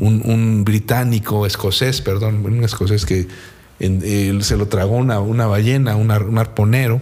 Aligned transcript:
un, 0.00 0.22
un 0.24 0.64
británico, 0.64 1.46
escocés, 1.46 2.00
perdón, 2.00 2.44
un 2.44 2.64
escocés 2.64 3.04
que 3.06 3.28
en- 3.78 4.42
se 4.42 4.56
lo 4.56 4.66
tragó 4.66 4.96
una, 4.96 5.20
una 5.20 5.46
ballena, 5.46 5.94
un, 5.96 6.10
ar- 6.10 6.24
un 6.24 6.38
arponero, 6.38 7.00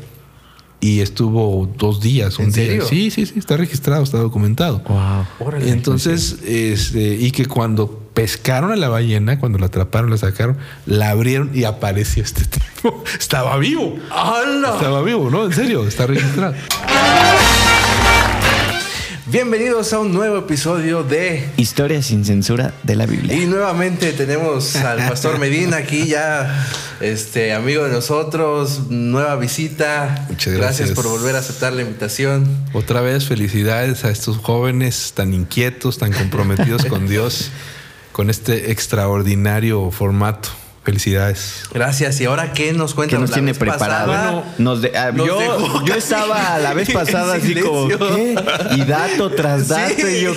y 0.80 1.00
estuvo 1.00 1.68
dos 1.76 2.00
días, 2.00 2.38
un 2.38 2.46
¿En 2.46 2.52
día. 2.52 2.64
serio? 2.66 2.86
Sí, 2.86 3.10
sí, 3.10 3.26
sí, 3.26 3.34
está 3.38 3.56
registrado, 3.56 4.04
está 4.04 4.18
documentado. 4.18 4.78
Wow. 4.86 5.26
Órale. 5.48 5.70
Entonces, 5.70 6.36
este, 6.46 7.16
y 7.16 7.32
que 7.32 7.46
cuando 7.46 7.98
pescaron 8.14 8.70
a 8.70 8.76
la 8.76 8.88
ballena, 8.88 9.40
cuando 9.40 9.58
la 9.58 9.66
atraparon, 9.66 10.08
la 10.10 10.18
sacaron, 10.18 10.56
la 10.86 11.10
abrieron 11.10 11.50
y 11.52 11.64
apareció 11.64 12.22
este 12.22 12.44
tipo. 12.76 13.02
Estaba 13.18 13.56
vivo. 13.58 13.96
¡Hala! 14.10 14.74
Estaba 14.74 15.02
vivo, 15.02 15.28
¿no? 15.30 15.46
En 15.46 15.52
serio, 15.52 15.86
está 15.86 16.06
registrado. 16.06 16.54
Bienvenidos 19.30 19.92
a 19.92 19.98
un 19.98 20.14
nuevo 20.14 20.38
episodio 20.38 21.02
de 21.02 21.46
Historia 21.58 22.00
sin 22.00 22.24
censura 22.24 22.72
de 22.82 22.96
la 22.96 23.04
Biblia. 23.04 23.36
Y 23.36 23.44
nuevamente 23.44 24.12
tenemos 24.14 24.74
al 24.76 25.06
Pastor 25.06 25.38
Medina 25.38 25.76
aquí 25.76 26.06
ya, 26.06 26.66
este 27.00 27.52
amigo 27.52 27.84
de 27.84 27.92
nosotros, 27.92 28.88
nueva 28.88 29.36
visita. 29.36 30.24
Muchas 30.30 30.54
gracias. 30.54 30.92
por 30.92 31.06
volver 31.06 31.36
a 31.36 31.40
aceptar 31.40 31.74
la 31.74 31.82
invitación. 31.82 32.48
Otra 32.72 33.02
vez, 33.02 33.26
felicidades 33.26 34.06
a 34.06 34.10
estos 34.10 34.38
jóvenes 34.38 35.12
tan 35.14 35.34
inquietos, 35.34 35.98
tan 35.98 36.10
comprometidos 36.10 36.86
con 36.86 37.06
Dios, 37.06 37.50
con 38.12 38.30
este 38.30 38.70
extraordinario 38.72 39.90
formato. 39.90 40.48
Felicidades. 40.88 41.64
Gracias. 41.74 42.18
¿Y 42.22 42.24
ahora 42.24 42.54
qué 42.54 42.72
nos 42.72 42.94
cuenta? 42.94 43.16
¿Qué 43.16 43.20
nos 43.20 43.28
La 43.28 43.34
tiene 43.34 43.50
vez 43.52 43.58
preparado? 43.58 44.06
pasada, 44.10 44.30
Bueno, 44.32 44.44
nos 44.56 44.80
de- 44.80 44.96
ah, 44.96 45.12
nos 45.12 45.26
yo, 45.26 45.38
dejó 45.38 45.84
yo 45.84 45.94
estaba 45.94 46.58
la 46.58 46.72
vez 46.72 46.90
pasada 46.90 47.34
así 47.34 47.54
como. 47.56 47.88
¿qué? 47.88 48.34
Y 48.74 48.80
dato 48.86 49.30
tras 49.32 49.68
dato. 49.68 49.92
Sí. 49.98 50.02
Y 50.16 50.20
yo, 50.22 50.32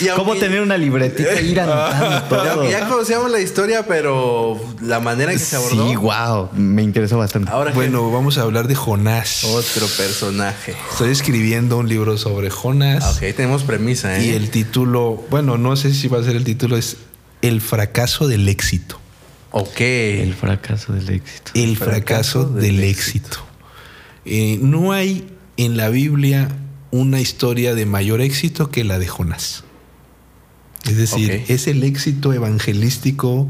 Y 0.00 0.06
¿cómo 0.14 0.30
aunque- 0.32 0.38
tener 0.46 0.60
una 0.62 0.78
libretita 0.78 1.32
e 1.32 1.42
ir 1.46 1.58
anotando 1.60 2.22
todo? 2.28 2.70
Ya, 2.70 2.86
conocíamos 2.88 3.28
la 3.32 3.40
historia, 3.40 3.84
pero 3.88 4.60
la 4.80 5.00
manera 5.00 5.32
en 5.32 5.38
que 5.38 5.44
se 5.44 5.56
abordó. 5.56 5.88
Sí, 5.88 5.96
wow. 5.96 6.48
Me 6.52 6.82
interesó 6.82 7.18
bastante. 7.18 7.50
Ahora 7.50 7.72
Bueno, 7.72 8.08
vamos 8.12 8.38
a 8.38 8.42
hablar 8.42 8.68
de 8.68 8.76
Jonás. 8.76 9.42
otro 9.42 9.88
personaje. 9.88 10.76
Estoy 10.92 11.10
escribiendo 11.10 11.76
un 11.78 11.88
libro 11.88 12.16
sobre 12.18 12.50
Jonás. 12.50 13.02
Ah, 13.04 13.10
Ok, 13.10 13.34
tenemos 13.34 13.64
premisa, 13.64 14.16
¿eh? 14.16 14.26
Y 14.26 14.30
el 14.30 14.48
título, 14.50 15.24
bueno, 15.28 15.58
no 15.58 15.74
sé 15.74 15.92
si 15.92 16.06
va 16.06 16.20
a 16.20 16.22
ser 16.22 16.36
el 16.36 16.44
título, 16.44 16.76
es 16.76 16.98
El 17.42 17.60
fracaso 17.60 18.28
del 18.28 18.48
éxito. 18.48 19.00
Ok. 19.52 19.80
El 19.80 20.34
fracaso 20.34 20.92
del 20.92 21.08
éxito. 21.10 21.52
El 21.54 21.76
fracaso, 21.76 22.44
del, 22.48 22.82
éxito. 22.82 23.38
Eh, 24.24 24.58
no 24.60 24.92
hay 24.92 25.26
en 25.56 25.76
la 25.76 25.88
Biblia 25.88 26.48
una 26.90 27.20
historia 27.20 27.74
de 27.74 27.86
mayor 27.86 28.20
éxito 28.20 28.70
que 28.70 28.84
la 28.84 28.98
de 28.98 29.06
Jonás. 29.06 29.64
Es 30.88 30.96
decir, 30.96 31.44
es 31.48 31.66
el 31.68 31.84
éxito 31.84 32.32
evangelístico 32.32 33.48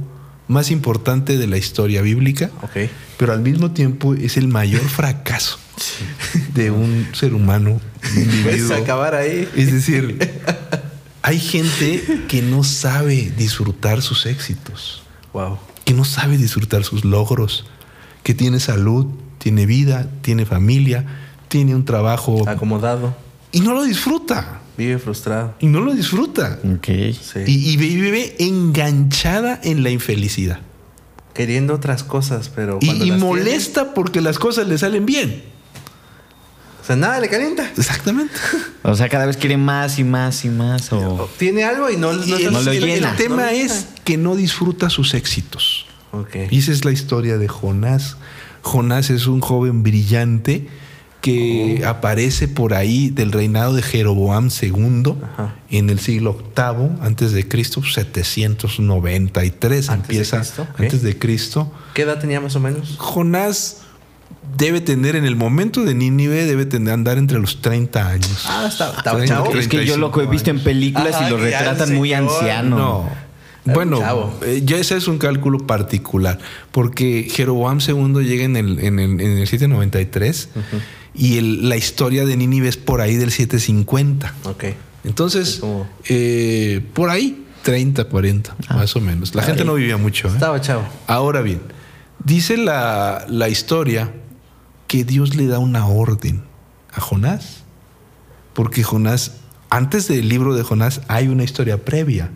más 0.48 0.70
importante 0.70 1.38
de 1.38 1.46
la 1.46 1.56
historia 1.56 2.02
bíblica, 2.02 2.50
Ok. 2.62 2.90
pero 3.16 3.32
al 3.32 3.40
mismo 3.40 3.70
tiempo 3.70 4.14
es 4.14 4.36
el 4.36 4.48
mayor 4.48 4.82
fracaso 4.88 5.58
de 6.54 6.70
un 6.70 7.06
ser 7.14 7.32
humano, 7.32 7.80
Puedes 8.42 8.70
acabar 8.70 9.14
ahí. 9.14 9.48
Es 9.56 9.72
decir, 9.72 10.18
hay 11.22 11.38
gente 11.38 12.02
que 12.28 12.42
no 12.42 12.64
sabe 12.64 13.32
disfrutar 13.36 14.02
sus 14.02 14.26
éxitos, 14.26 15.02
Wow. 15.32 15.58
Que 15.92 15.96
no 15.98 16.04
sabe 16.06 16.38
disfrutar 16.38 16.84
sus 16.84 17.04
logros, 17.04 17.66
que 18.22 18.32
tiene 18.32 18.60
salud, 18.60 19.04
tiene 19.36 19.66
vida, 19.66 20.08
tiene 20.22 20.46
familia, 20.46 21.04
tiene 21.48 21.74
un 21.74 21.84
trabajo 21.84 22.48
Acomodado. 22.48 23.14
y 23.52 23.60
no 23.60 23.74
lo 23.74 23.82
disfruta. 23.84 24.60
Vive 24.78 24.98
frustrado. 24.98 25.54
Y 25.60 25.66
no 25.66 25.80
lo 25.80 25.92
disfruta. 25.92 26.58
Ok. 26.64 26.86
Sí. 26.86 27.40
Y, 27.46 27.72
y 27.72 27.76
vive 27.76 28.36
enganchada 28.38 29.60
en 29.62 29.82
la 29.82 29.90
infelicidad. 29.90 30.60
Queriendo 31.34 31.74
otras 31.74 32.04
cosas, 32.04 32.48
pero. 32.54 32.78
Y, 32.80 32.86
cuando 32.86 33.04
y 33.04 33.10
las 33.10 33.20
molesta 33.20 33.92
porque 33.92 34.22
las 34.22 34.38
cosas 34.38 34.66
le 34.66 34.78
salen 34.78 35.04
bien. 35.04 35.28
tiene, 35.28 35.44
o 36.80 36.84
sea, 36.86 36.96
nada 36.96 37.20
le 37.20 37.28
calienta. 37.28 37.70
Exactamente. 37.76 38.34
O 38.82 38.94
sea, 38.96 39.10
cada 39.10 39.26
vez 39.26 39.36
quiere 39.36 39.58
más 39.58 39.98
y 39.98 40.04
más 40.04 40.42
y 40.46 40.48
más. 40.48 40.90
O... 40.92 41.28
Tiene 41.38 41.64
algo 41.64 41.90
y 41.90 41.98
no, 41.98 42.14
no, 42.14 42.24
Y 42.24 42.44
el, 42.44 42.52
no 42.52 42.62
lo 42.62 42.70
el- 42.72 42.82
el 42.82 42.94
llena. 42.94 43.14
tema 43.14 43.42
No 43.42 43.48
es 43.50 43.72
llena. 43.72 43.86
Que 44.04 44.16
no 44.16 44.36
disfruta 44.36 44.90
sus 44.90 45.14
éxitos. 45.14 45.86
Ok. 46.12 46.36
Y 46.50 46.58
esa 46.58 46.72
es 46.72 46.84
la 46.84 46.92
historia 46.92 47.38
de 47.38 47.48
Jonás. 47.48 48.16
Jonás 48.62 49.10
es 49.10 49.26
un 49.26 49.40
joven 49.40 49.82
brillante 49.82 50.68
que 51.20 51.84
aparece 51.86 52.48
por 52.48 52.74
ahí 52.74 53.08
del 53.08 53.30
reinado 53.30 53.74
de 53.74 53.82
Jeroboam 53.82 54.48
II 54.60 55.14
Ajá. 55.22 55.54
en 55.70 55.88
el 55.88 56.00
siglo 56.00 56.36
VIII 56.56 56.98
antes 57.00 57.30
de 57.32 57.46
Cristo, 57.46 57.80
793 57.84 59.88
Antes 59.88 60.08
de 60.08 60.14
empieza 60.14 60.38
Cristo, 60.38 60.66
antes 60.78 61.02
de 61.02 61.18
Cristo. 61.18 61.72
¿Qué 61.94 62.02
edad 62.02 62.18
tenía 62.18 62.40
más 62.40 62.56
o 62.56 62.60
menos? 62.60 62.96
Jonás 62.98 63.78
debe 64.56 64.80
tener 64.80 65.14
en 65.16 65.24
el 65.24 65.36
momento 65.36 65.84
de 65.84 65.94
Nínive 65.94 66.44
debe 66.44 66.66
tener 66.66 66.92
andar 66.92 67.18
entre 67.18 67.38
los 67.38 67.60
30 67.62 68.08
años. 68.08 68.44
Ah, 68.48 68.66
está- 68.68 68.90
está 68.96 69.12
30, 69.12 69.26
chavo. 69.34 69.54
Es 69.56 69.68
que 69.68 69.86
yo 69.86 69.96
lo 69.96 70.10
que 70.10 70.22
he 70.22 70.26
visto 70.26 70.50
en 70.50 70.58
películas 70.60 71.14
Ajá, 71.14 71.28
y 71.28 71.30
lo 71.30 71.36
retratan 71.36 71.94
muy 71.94 72.12
anciano. 72.12 72.76
No. 72.76 73.31
Bueno, 73.64 73.98
eh, 74.44 74.62
ya 74.64 74.76
ese 74.78 74.96
es 74.96 75.06
un 75.08 75.18
cálculo 75.18 75.58
particular, 75.66 76.38
porque 76.72 77.28
Jeroboam 77.30 77.78
II 77.86 78.24
llega 78.24 78.44
en 78.44 78.56
el, 78.56 78.78
en 78.80 78.98
el, 78.98 79.20
en 79.20 79.38
el 79.38 79.46
793 79.46 80.48
y 81.14 81.38
el- 81.38 81.68
la 81.68 81.76
historia 81.76 82.24
de 82.26 82.36
Nínive 82.36 82.68
es 82.68 82.76
por 82.76 83.00
ahí 83.00 83.14
del 83.16 83.30
750. 83.30 84.34
Ok. 84.44 84.64
Entonces, 85.04 85.58
como- 85.60 85.86
eh, 86.08 86.84
por 86.92 87.10
ahí 87.10 87.44
30, 87.62 88.04
40, 88.04 88.56
más 88.70 88.96
o 88.96 89.00
menos. 89.00 89.34
La 89.34 89.42
gente 89.42 89.64
no 89.64 89.74
vivía 89.74 89.96
mucho. 89.96 90.26
¿eh? 90.28 90.32
Estaba 90.32 90.60
chavo. 90.60 90.84
Ahora 91.06 91.40
bien, 91.42 91.60
dice 92.24 92.56
la, 92.56 93.24
la 93.28 93.48
historia 93.48 94.12
que 94.88 95.04
Dios 95.04 95.36
le 95.36 95.46
da 95.46 95.60
una 95.60 95.86
orden 95.86 96.42
a 96.92 97.00
Jonás. 97.00 97.62
Porque 98.54 98.82
Jonás, 98.82 99.36
antes 99.70 100.08
del 100.08 100.28
libro 100.28 100.54
de 100.54 100.62
Jonás, 100.62 101.00
hay 101.08 101.28
una 101.28 101.44
historia 101.44 101.84
previa. 101.84 102.30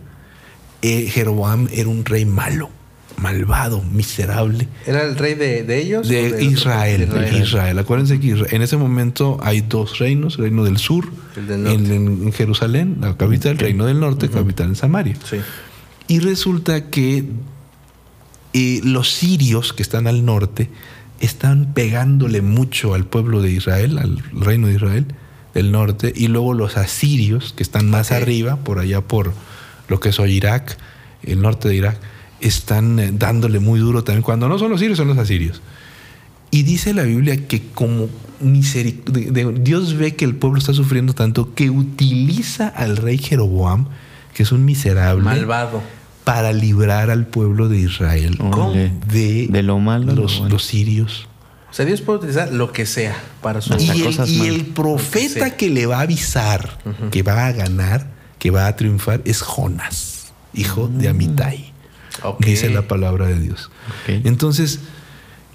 Eh, 0.83 1.09
Jeroboam 1.11 1.69
era 1.73 1.89
un 1.89 2.05
rey 2.05 2.25
malo, 2.25 2.71
malvado, 3.17 3.83
miserable. 3.83 4.69
¿Era 4.87 5.03
el 5.03 5.17
rey 5.17 5.35
de, 5.35 5.65
de 5.65 5.79
ellos? 5.81 6.09
De? 6.09 6.45
Israel, 6.45 7.09
Israel. 7.43 7.79
Acuérdense 7.79 8.21
que 8.21 8.45
en 8.51 8.63
ese 8.63 8.77
momento 8.77 9.39
hay 9.43 9.63
dos 9.63 9.99
reinos, 9.99 10.37
el 10.37 10.45
reino 10.45 10.65
del 10.65 10.79
sur, 10.79 11.09
El 11.37 11.47
del 11.47 11.63
norte. 11.65 11.95
en, 11.95 12.23
en 12.25 12.33
Jerusalén, 12.33 12.99
la 13.01 13.17
capital, 13.17 13.53
el 13.53 13.59
reino 13.59 13.87
del 13.87 14.01
norte, 14.01 14.29
capital 14.29 14.69
en 14.69 14.77
Samaria. 14.77 15.17
Sí. 15.29 15.39
Y 16.09 16.21
resulta 16.21 16.89
que 16.91 17.25
eh, 18.53 18.81
los 18.85 19.11
sirios 19.13 19.73
que 19.73 19.83
están 19.83 20.07
al 20.07 20.25
norte 20.25 20.71
están 21.21 21.73
pegándole 21.73 22.43
mucho 22.43 22.95
al 22.95 23.07
pueblo 23.07 23.41
de 23.41 23.51
Israel, 23.51 23.99
al 23.99 24.19
reino 24.33 24.67
de 24.69 24.75
Israel 24.75 25.07
del 25.55 25.73
norte, 25.73 26.13
y 26.15 26.29
luego 26.29 26.53
los 26.53 26.77
asirios 26.77 27.55
que 27.55 27.63
están 27.63 27.89
más 27.89 28.13
arriba, 28.13 28.57
por 28.57 28.79
allá 28.79 29.01
por 29.01 29.33
lo 29.89 30.01
que 30.01 30.09
es 30.11 30.19
hoy 30.21 30.33
Irak, 30.33 30.77
el 31.23 31.41
norte 31.43 31.69
de 31.69 31.77
Irak, 31.77 31.97
están 32.41 32.99
eh, 32.99 33.11
dándole 33.13 33.59
muy 33.61 33.81
duro 33.81 34.05
también. 34.05 34.23
Cuando 34.23 34.49
no 34.49 34.59
son 34.59 34.71
los 34.71 34.81
sirios, 34.81 34.99
son 34.99 35.09
los 35.09 35.19
asirios. 35.19 35.63
Y 36.51 36.63
dice 36.63 36.95
la 36.95 37.03
Biblia 37.03 37.47
que 37.49 37.63
como 37.75 38.09
miseric- 38.43 39.05
de- 39.05 39.31
de- 39.31 39.53
Dios 39.61 39.97
ve 39.97 40.15
que 40.15 40.25
el 40.25 40.37
pueblo 40.37 40.59
está 40.59 40.73
sufriendo 40.75 41.13
tanto 41.13 41.55
que 41.55 41.71
utiliza 41.71 42.69
al 42.69 42.97
rey 42.97 43.19
Jeroboam, 43.19 43.87
que 44.35 44.43
es 44.43 44.53
un 44.53 44.65
miserable, 44.65 45.25
Malvado. 45.25 45.83
para 46.25 46.53
librar 46.53 47.11
al 47.11 47.27
pueblo 47.27 47.69
de 47.69 47.79
Israel 47.79 48.39
de, 49.11 49.49
De 49.49 49.63
lo 49.63 49.79
malo 49.79 50.07
lo 50.15 50.23
los, 50.23 50.39
bueno. 50.39 50.53
los 50.55 50.65
sirios. 50.65 51.27
O 51.71 51.75
sea, 51.77 51.85
Dios 51.85 52.01
puede 52.01 52.19
utilizar 52.21 52.53
lo 52.53 52.73
que 52.73 52.87
sea 52.87 53.17
para 53.43 53.61
su. 53.61 53.73
Hasta 53.75 53.83
Y, 53.95 54.03
el, 54.03 54.29
y 54.29 54.47
el 54.47 54.67
profeta 54.67 55.57
que 55.57 55.69
le 55.69 55.87
va 55.87 55.99
a 55.99 56.03
avisar 56.03 56.79
que 57.11 57.23
va 57.23 57.47
a 57.47 57.53
ganar, 57.53 58.07
que 58.39 58.51
va 58.51 58.67
a 58.67 58.77
triunfar, 58.77 59.23
es 59.25 59.41
Jonas, 59.43 60.33
hijo 60.55 60.89
de 60.89 61.09
Amitai. 61.09 61.73
Ok. 62.23 62.45
Dice 62.45 62.71
la 62.71 62.83
palabra 62.89 63.27
de 63.27 63.39
Dios. 63.39 63.71
Entonces, 64.07 64.81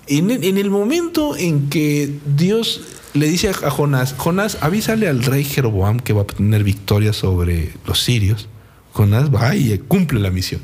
en 0.08 0.32
el, 0.32 0.44
en 0.44 0.58
el 0.58 0.70
momento 0.70 1.36
en 1.36 1.70
que 1.70 2.20
Dios 2.26 2.82
le 3.14 3.28
dice 3.28 3.50
a, 3.50 3.68
a 3.68 3.72
Jonás, 3.72 4.16
Jonás, 4.18 4.58
avísale 4.62 5.08
al 5.08 5.24
rey 5.24 5.44
Jeroboam 5.44 6.00
que 6.00 6.14
va 6.14 6.22
a 6.22 6.26
tener 6.28 6.64
victoria 6.64 7.14
sobre 7.14 7.74
los 7.86 8.00
sirios, 8.02 8.48
Jonás 8.94 9.34
va 9.34 9.56
y 9.56 9.78
cumple 9.80 10.20
la 10.20 10.32
misión. 10.32 10.62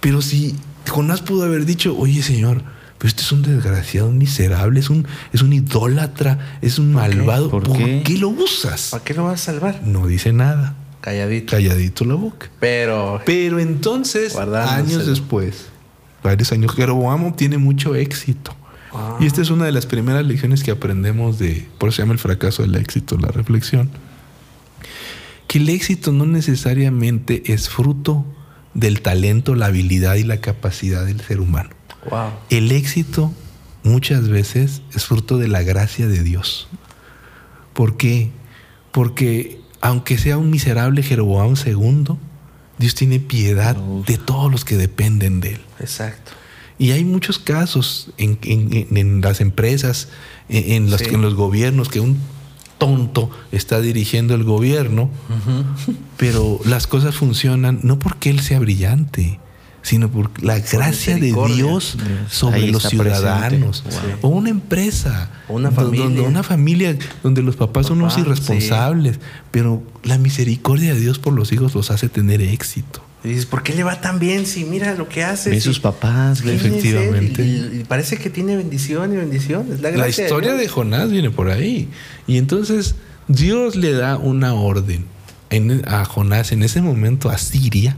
Pero 0.00 0.22
si 0.22 0.54
Jonás 0.88 1.22
pudo 1.22 1.44
haber 1.44 1.64
dicho, 1.64 1.96
oye 1.96 2.22
Señor, 2.22 2.62
pero 2.98 3.08
este 3.08 3.22
es 3.22 3.32
un 3.32 3.42
desgraciado, 3.42 4.08
un 4.08 4.18
miserable, 4.18 4.80
es 4.80 4.90
un, 4.90 5.06
es 5.32 5.42
un 5.42 5.52
idólatra, 5.52 6.58
es 6.62 6.78
un 6.78 6.92
malvado, 6.92 7.50
¿Por 7.50 7.64
¿por, 7.64 7.76
qué? 7.76 8.02
qué? 8.04 8.18
lo 8.18 8.28
usas? 8.28 8.88
¿Para 8.90 9.04
qué 9.04 9.14
lo 9.14 9.24
vas 9.24 9.42
a 9.42 9.52
salvar? 9.52 9.82
No 9.84 10.06
dice 10.06 10.32
nada, 10.32 10.74
Calladito. 11.00 11.52
calladito 11.52 12.04
la 12.04 12.14
boca. 12.14 12.50
Pero. 12.60 13.20
Pero 13.24 13.58
entonces, 13.58 14.36
años 14.36 15.06
después, 15.06 15.66
varios 16.22 16.52
años, 16.52 16.74
Jeroboam 16.74 17.24
obtiene 17.26 17.58
mucho 17.58 17.94
éxito. 17.94 18.54
Ah. 18.92 19.16
Y 19.20 19.26
esta 19.26 19.42
es 19.42 19.50
una 19.50 19.64
de 19.64 19.72
las 19.72 19.86
primeras 19.86 20.24
lecciones 20.24 20.62
que 20.62 20.70
aprendemos 20.70 21.38
de, 21.38 21.68
por 21.78 21.88
eso 21.88 21.96
se 21.96 22.02
llama 22.02 22.14
el 22.14 22.18
fracaso 22.18 22.62
del 22.62 22.74
éxito, 22.76 23.16
la 23.18 23.28
reflexión. 23.28 23.90
Que 25.46 25.58
el 25.58 25.68
éxito 25.68 26.12
no 26.12 26.26
necesariamente 26.26 27.52
es 27.52 27.68
fruto 27.68 28.24
del 28.74 29.00
talento, 29.00 29.54
la 29.54 29.66
habilidad 29.66 30.16
y 30.16 30.24
la 30.24 30.40
capacidad 30.40 31.06
del 31.06 31.20
ser 31.20 31.40
humano. 31.40 31.70
Wow. 32.10 32.30
El 32.50 32.72
éxito 32.72 33.32
muchas 33.82 34.28
veces 34.28 34.82
es 34.94 35.06
fruto 35.06 35.38
de 35.38 35.48
la 35.48 35.62
gracia 35.62 36.08
de 36.08 36.22
Dios. 36.22 36.68
¿Por 37.72 37.96
qué? 37.96 38.30
Porque 38.92 39.60
aunque 39.80 40.18
sea 40.18 40.38
un 40.38 40.50
miserable 40.50 41.02
Jeroboam 41.02 41.54
II, 41.64 42.16
Dios 42.78 42.94
tiene 42.94 43.20
piedad 43.20 43.76
de 43.76 44.18
todos 44.18 44.50
los 44.52 44.64
que 44.64 44.76
dependen 44.76 45.40
de 45.40 45.54
él. 45.54 45.60
Exacto. 45.80 46.32
Y 46.78 46.90
hay 46.90 47.04
muchos 47.04 47.38
casos 47.38 48.10
en, 48.18 48.38
en- 48.42 48.72
en- 48.90 48.96
en 48.96 49.20
las 49.22 49.40
empresas, 49.40 50.08
en, 50.48 50.72
en 50.84 50.90
los, 50.90 51.00
Sí. 51.00 51.06
en 51.14 51.22
los 51.22 51.34
gobiernos, 51.34 51.88
que 51.88 52.00
un 52.00 52.18
tonto 52.78 53.30
está 53.52 53.80
dirigiendo 53.80 54.34
el 54.34 54.44
gobierno, 54.44 55.08
pero 56.18 56.60
las 56.66 56.86
cosas 56.86 57.14
funcionan 57.14 57.80
no 57.82 57.98
porque 57.98 58.28
él 58.30 58.40
sea 58.40 58.58
brillante, 58.58 59.40
sino 59.86 60.10
por 60.10 60.42
la 60.42 60.58
gracia 60.58 61.14
de. 61.14 61.32
Dios 61.54 61.96
sobre 62.28 62.66
los 62.72 62.82
ciudadanos. 62.82 63.84
Wow. 63.84 64.18
O 64.32 64.34
una 64.36 64.50
empresa. 64.50 65.30
O 65.48 65.54
una 65.54 65.70
familia. 65.70 66.04
Donde 66.06 66.20
una 66.22 66.42
familia 66.42 66.98
donde 67.22 67.40
los 67.40 67.54
papás 67.54 67.86
son 67.86 68.00
unos 68.00 68.18
irresponsables, 68.18 69.20
pero 69.52 69.84
la 70.02 70.18
misericordia 70.18 70.92
de 70.92 70.98
Dios 70.98 71.20
por 71.20 71.34
los 71.34 71.52
hijos 71.52 71.76
los 71.76 71.92
hace 71.92 72.08
tener 72.08 72.42
éxito. 72.42 73.00
Y 73.22 73.28
dices, 73.28 73.46
¿por 73.46 73.62
qué 73.62 73.74
le 73.74 73.84
va 73.84 74.00
tan 74.00 74.18
bien 74.18 74.44
si 74.46 74.64
mira 74.64 74.92
lo 74.94 75.08
que 75.08 75.22
hace? 75.22 75.50
Ve 75.50 75.56
si- 75.60 75.62
sus 75.62 75.78
papás. 75.78 76.40
Efectivamente. 76.44 77.44
Y, 77.44 77.80
y 77.82 77.84
parece 77.84 78.16
que 78.16 78.28
tiene 78.28 78.56
bendición 78.56 79.12
y 79.12 79.16
bendición. 79.16 79.68
Es 79.72 79.80
la, 79.80 80.08
historia 80.08 80.54
de. 80.54 80.66
Jonás 80.66 81.12
viene 81.12 81.30
por 81.30 81.48
ahí. 81.48 81.88
Y 82.26 82.38
entonces 82.38 82.96
Dios 83.28 83.76
le 83.76 83.92
da 83.92 84.16
una 84.16 84.54
orden 84.54 85.04
en- 85.50 85.84
a 85.86 86.04
Jonás 86.04 86.50
en 86.50 86.64
ese 86.64 86.82
momento 86.82 87.30
a 87.30 87.38
Siria. 87.38 87.96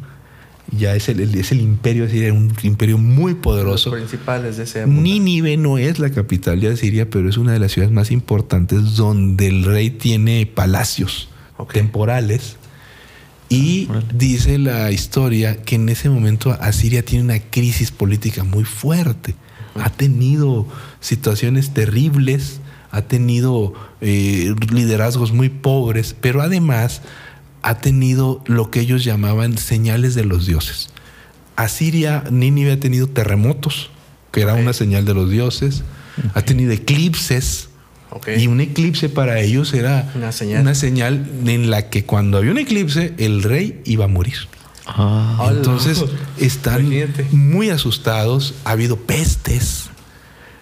Ya 0.71 0.95
es 0.95 1.09
el, 1.09 1.21
el- 1.21 1.35
es 1.37 1.51
el 1.53 1.61
imperio 1.61 2.05
de 2.05 2.11
Siria, 2.11 2.33
un 2.33 2.53
imperio 2.63 2.99
muy 2.99 3.33
Los 3.33 3.41
poderoso. 3.43 3.91
principales 3.91 4.57
de 4.59 4.65
época. 4.65 4.87
Nínive 4.87 5.57
no 5.57 5.79
es 5.79 5.99
la 5.99 6.11
capital 6.11 6.61
de 6.61 6.77
Siria, 6.77 7.09
pero 7.09 7.29
es 7.29 7.37
una 7.39 7.53
de 7.53 7.59
las 7.59 7.73
ciudades 7.73 7.93
más 7.95 8.11
importantes 8.11 8.97
donde 8.97 9.47
el 9.49 9.65
rey 9.65 9.91
tiene 9.91 10.45
palacios 10.47 11.29
temporales. 11.73 12.57
Y 13.49 13.87
Órale. 13.89 14.07
dice 14.15 14.59
la 14.59 14.93
historia 14.93 15.63
que 15.63 15.77
en 15.77 15.89
ese 15.89 16.11
momento 16.11 16.53
Asiria 16.61 17.03
tiene 17.03 17.25
una 17.25 17.39
crisis 17.41 17.91
política 17.91 18.45
muy 18.45 18.65
fuerte. 18.65 19.35
Ha 19.75 19.89
tenido 19.91 20.67
situaciones 21.01 21.73
terribles, 21.73 22.61
ha 22.91 23.03
tenido 23.03 23.73
eh, 24.03 24.55
liderazgos 24.71 25.33
muy 25.33 25.49
pobres, 25.49 26.15
pero 26.21 26.43
además 26.43 27.01
ha 27.69 27.79
tenido 27.81 28.43
lo 28.47 28.71
que 28.71 28.81
ellos 28.81 29.05
llamaban 29.05 29.59
señales 29.59 30.15
de 30.15 30.25
los 30.25 30.47
dioses. 30.47 30.89
Asiria, 31.55 32.25
Nínive 32.31 32.73
ha 32.73 32.81
tenido 32.81 33.09
terremotos, 33.09 33.91
que 34.33 34.41
era 34.41 34.55
Ok. 34.55 34.61
una 34.61 34.73
señal 34.73 35.05
de 35.05 35.13
los 35.13 35.31
dioses, 35.31 35.83
ha 36.33 36.41
tenido 36.43 36.73
eclipses, 36.73 37.69
Ok. 38.11 38.29
y 38.39 38.47
un 38.47 38.63
eclipse 38.63 39.11
para 39.11 39.41
ellos 39.41 39.75
era 39.75 40.11
Una 40.15 40.33
señal. 40.33 40.63
una 40.63 40.75
señal 40.75 41.27
en 41.45 41.69
la 41.71 41.91
que 41.91 42.05
cuando 42.07 42.39
había 42.39 42.53
un 42.53 42.59
eclipse, 42.59 43.13
el 43.19 43.43
rey 43.43 43.83
iba 43.85 44.07
a 44.07 44.09
morir. 44.09 44.37
Ah. 44.87 45.51
Entonces 45.55 46.03
están 46.39 46.87
Imagínate. 46.87 47.27
muy 47.33 47.69
asustados, 47.69 48.55
ha 48.65 48.71
habido 48.71 48.97
pestes. 48.97 49.91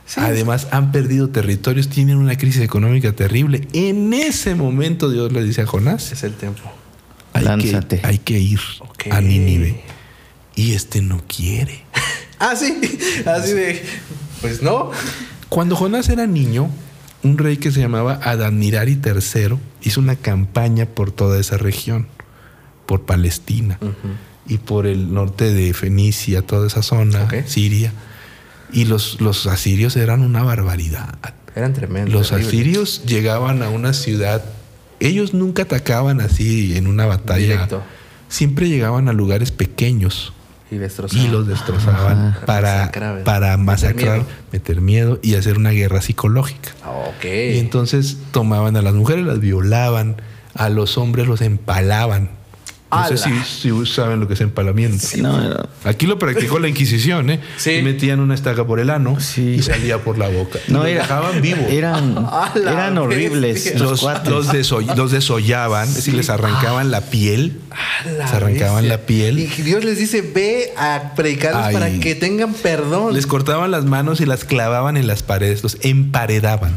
Sí. 0.06 0.19
Además 0.20 0.67
han 0.73 0.91
perdido 0.91 1.29
territorios, 1.29 1.88
tienen 1.88 2.17
una 2.17 2.37
crisis 2.37 2.62
económica 2.62 3.12
terrible. 3.12 3.69
En 3.73 4.12
ese 4.12 4.56
momento 4.56 5.09
Dios 5.09 5.32
le 5.32 5.44
dice 5.44 5.61
a 5.62 5.67
Jonás, 5.67 6.11
Es 6.11 6.25
el 6.25 6.32
tiempo. 6.35 6.62
Hay 7.37 7.44
Lánzate. 7.44 8.00
que, 8.00 8.06
hay 8.06 8.19
que 8.19 8.38
ir 8.38 8.61
a 9.11 9.21
Nínive. 9.21 9.83
Y 10.55 10.73
este 10.73 11.03
no 11.03 11.23
quiere. 11.27 11.85
Ah, 12.38 12.55
sí. 12.55 12.79
Así 13.25 13.53
de. 13.53 13.83
Pues 14.43 14.61
no. 14.61 14.91
Cuando 15.49 15.75
Jonás 15.75 16.11
era 16.11 16.27
niño, 16.27 16.69
un 17.23 17.38
rey 17.38 17.56
que 17.56 17.73
se 17.73 17.81
llamaba 17.81 18.21
Adadnirari 18.23 19.00
III 19.03 19.56
hizo 19.83 20.00
una 20.00 20.17
campaña 20.17 20.85
por 20.85 21.12
toda 21.12 21.41
esa 21.41 21.56
región, 21.56 22.09
por 22.85 23.06
Palestina 23.06 23.79
y 24.47 24.59
por 24.59 24.87
el 24.87 25.15
norte 25.15 25.53
de 25.53 25.73
Fenicia, 25.73 26.43
toda 26.43 26.67
esa 26.67 26.83
zona. 26.83 27.27
Siria. 27.47 27.93
Y 28.73 28.85
los, 28.85 29.21
los 29.21 29.47
asirios 29.47 29.97
eran 29.97 30.21
una 30.21 30.43
barbaridad. 30.43 31.19
Eran 31.55 31.73
tremendos. 31.73 32.12
Los 32.12 32.29
terribles. 32.29 32.49
asirios 32.49 33.03
llegaban 33.06 33.62
a 33.62 33.71
una 33.71 33.94
ciudad, 33.94 34.44
ellos 35.00 35.34
nunca 35.34 35.62
atacaban 35.64 36.20
así 36.20 36.76
en 36.76 36.87
una 36.87 37.06
batalla, 37.06 37.38
Directo. 37.46 37.82
siempre 38.28 38.69
llegaban 38.69 39.08
a 39.08 39.12
lugares 39.12 39.50
pequeños 39.50 40.32
Y 40.70 41.28
los 41.28 41.46
destrozaban 41.46 42.28
Ajá. 42.28 42.46
para, 42.46 42.90
para 43.25 43.56
masacrar, 43.56 44.19
miedo. 44.19 44.28
meter 44.52 44.81
miedo 44.81 45.20
y 45.22 45.34
hacer 45.37 45.58
una 45.58 45.70
guerra 45.70 46.00
psicológica. 46.02 46.72
Ok. 47.08 47.25
Y 47.25 47.58
entonces 47.58 48.16
tomaban 48.32 48.76
a 48.76 48.82
las 48.82 48.94
mujeres, 48.94 49.25
las 49.25 49.38
violaban, 49.38 50.16
a 50.54 50.69
los 50.69 50.99
hombres 50.99 51.28
los 51.28 51.40
empalaban. 51.40 52.31
No 52.91 53.09
sé 53.09 53.17
si, 53.19 53.31
si 53.44 53.87
saben 53.87 54.21
lo 54.21 54.29
que 54.29 54.35
es 54.35 54.41
empalamiento. 54.41 55.05
no, 55.19 55.41
no. 55.41 55.56
Aquí 55.85 56.06
lo 56.06 56.19
practicó 56.19 56.59
la 56.61 56.69
Inquisición, 56.69 57.31
¿eh? 57.31 57.41
Sí. 57.56 57.81
Metían 57.83 58.21
una 58.21 58.35
estaca 58.35 58.65
por 58.65 58.79
el 58.79 58.91
ano 58.91 59.19
Sí. 59.19 59.56
y 59.59 59.62
salía 59.62 59.99
por 59.99 60.19
la 60.19 60.29
boca. 60.29 60.59
Y 60.69 60.73
No, 60.73 60.79
los 60.79 60.88
era, 60.88 61.03
dejaban 61.03 61.43
vivos. 61.43 61.65
Eran, 61.69 62.27
eran 62.55 62.97
horribles 62.99 63.75
los, 63.79 64.50
desollaban, 65.11 65.88
es 65.88 65.94
decir, 65.97 66.15
les 66.15 66.31
arrancaban 66.31 66.91
la 66.91 67.00
piel. 67.03 67.61
La 68.19 68.29
se 68.29 68.37
arrancaban 68.37 68.83
bestia. 68.83 68.97
la 68.99 68.99
piel. 69.06 69.38
Y 69.41 69.47
Dios 69.47 69.85
les 69.85 69.99
dice, 69.99 70.23
ve 70.23 70.73
a 70.77 71.12
predicarles 71.17 71.67
Ay. 71.67 71.75
para 71.75 71.91
que 71.91 72.15
tengan 72.15 72.55
perdón. 72.55 73.15
Les 73.15 73.27
cortaban 73.27 73.71
las 73.71 73.85
manos 73.85 74.21
y 74.21 74.27
las 74.27 74.44
clavaban 74.44 74.97
en 74.97 75.06
las 75.06 75.23
paredes, 75.23 75.62
los 75.62 75.77
emparedaban. 75.83 76.77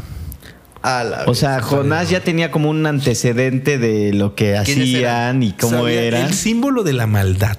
O 1.26 1.34
sea. 1.34 1.60
Jonás 1.60 2.08
ya 2.10 2.20
tenía 2.22 2.50
como 2.50 2.70
un 2.70 2.86
antecedente 2.86 3.78
de 3.78 4.12
lo 4.14 4.34
que 4.34 4.58
¿Quiénes 4.64 4.88
hacían 4.88 5.42
y 5.42 5.52
cómo 5.52 5.78
Sabía 5.78 6.02
eran. 6.02 6.26
El 6.26 6.34
símbolo 6.34 6.82
de 6.82 6.92
la 6.94 7.06
maldad 7.06 7.58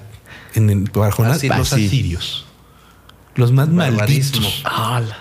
en 0.54 0.70
el, 0.70 0.90
para 0.90 1.12
Jonás, 1.12 1.36
Asirios. 1.36 1.58
los 1.58 1.72
Así. 1.72 1.86
asirios. 1.86 2.46
Los 3.34 3.52
más 3.52 3.68
malditos. 3.68 4.62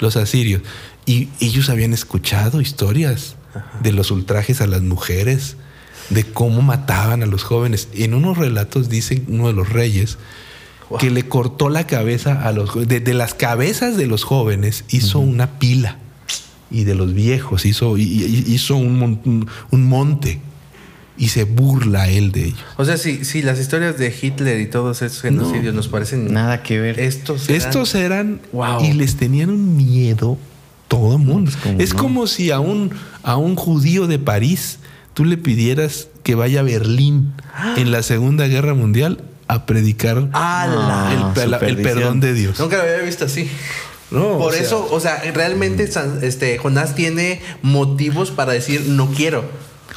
Los 0.01 0.17
asirios. 0.17 0.61
Y 1.05 1.29
ellos 1.39 1.69
habían 1.69 1.93
escuchado 1.93 2.59
historias 2.61 3.35
de 3.81 3.91
los 3.91 4.11
ultrajes 4.11 4.61
a 4.61 4.67
las 4.67 4.81
mujeres, 4.81 5.57
de 6.09 6.23
cómo 6.25 6.61
mataban 6.61 7.23
a 7.23 7.25
los 7.25 7.43
jóvenes. 7.43 7.87
En 7.93 8.13
unos 8.13 8.37
relatos 8.37 8.89
dice 8.89 9.21
uno 9.27 9.47
de 9.47 9.53
los 9.53 9.69
reyes 9.69 10.17
Wow. 10.89 10.99
que 10.99 11.09
le 11.09 11.23
cortó 11.25 11.69
la 11.69 11.87
cabeza 11.87 12.41
a 12.45 12.51
los 12.51 12.85
de, 12.85 12.99
de 12.99 13.13
las 13.13 13.33
cabezas 13.33 13.95
de 13.95 14.07
los 14.07 14.25
jóvenes 14.25 14.83
hizo 14.89 15.19
una 15.19 15.57
pila 15.57 15.99
y 16.71 16.83
de 16.85 16.95
los 16.95 17.13
viejos 17.13 17.65
hizo 17.65 17.97
hizo 17.97 18.75
un, 18.77 18.97
mon- 18.99 19.19
un- 19.25 19.47
un 19.71 19.85
monte 19.87 20.39
y 21.17 21.27
se 21.27 21.43
burla 21.43 22.07
él 22.09 22.31
de 22.31 22.45
ellos. 22.45 22.59
O 22.77 22.85
sea, 22.85 22.97
si, 22.97 23.25
si 23.25 23.41
las 23.41 23.59
historias 23.59 23.97
de 23.97 24.15
Hitler 24.19 24.59
y 24.61 24.67
todos 24.67 25.01
esos 25.01 25.21
genocidios 25.21 25.75
nos 25.75 25.87
parecen. 25.87 26.33
Nada 26.33 26.63
que 26.63 26.79
ver. 26.79 26.99
Estos 26.99 27.47
eran- 27.49 27.61
Estos 27.61 27.95
eran 27.95 28.41
Wow. 28.53 28.83
y 28.85 28.93
les 28.93 29.17
tenían 29.17 29.49
un 29.49 29.75
miedo 29.77 30.37
todo 30.87 31.17
el 31.17 31.21
mundo. 31.23 31.51
pues, 31.51 31.61
¿cómo 31.63 31.79
es 31.81 31.93
no? 31.93 31.99
como 31.99 32.27
si 32.27 32.51
a 32.51 32.59
un, 32.59 32.91
a 33.23 33.37
un 33.37 33.55
judío 33.55 34.07
de 34.07 34.17
París 34.19 34.79
tú 35.13 35.25
le 35.25 35.37
pidieras 35.37 36.07
que 36.23 36.35
vaya 36.35 36.61
a 36.61 36.63
Berlín 36.63 37.33
en 37.77 37.91
la 37.91 38.01
Segunda 38.03 38.47
Guerra 38.47 38.73
Mundial 38.73 39.21
a 39.47 39.65
predicar 39.65 40.29
¡A 40.33 40.67
No. 41.35 41.41
el, 41.43 41.53
el 41.69 41.77
perdón 41.81 42.19
de 42.21 42.33
Dios. 42.33 42.59
Nunca 42.59 42.77
lo 42.77 42.83
había 42.83 42.99
visto 42.99 43.25
así. 43.25 43.49
No, 44.11 44.37
Por 44.37 44.49
o 44.49 44.51
sea, 44.51 44.61
eso, 44.61 44.87
o 44.91 44.99
sea, 44.99 45.21
realmente 45.33 45.87
San- 45.87 46.19
este, 46.21 46.57
Jonás 46.57 46.95
tiene 46.95 47.41
motivos 47.61 48.31
para 48.31 48.51
decir 48.53 48.85
no 48.87 49.07
quiero. 49.07 49.45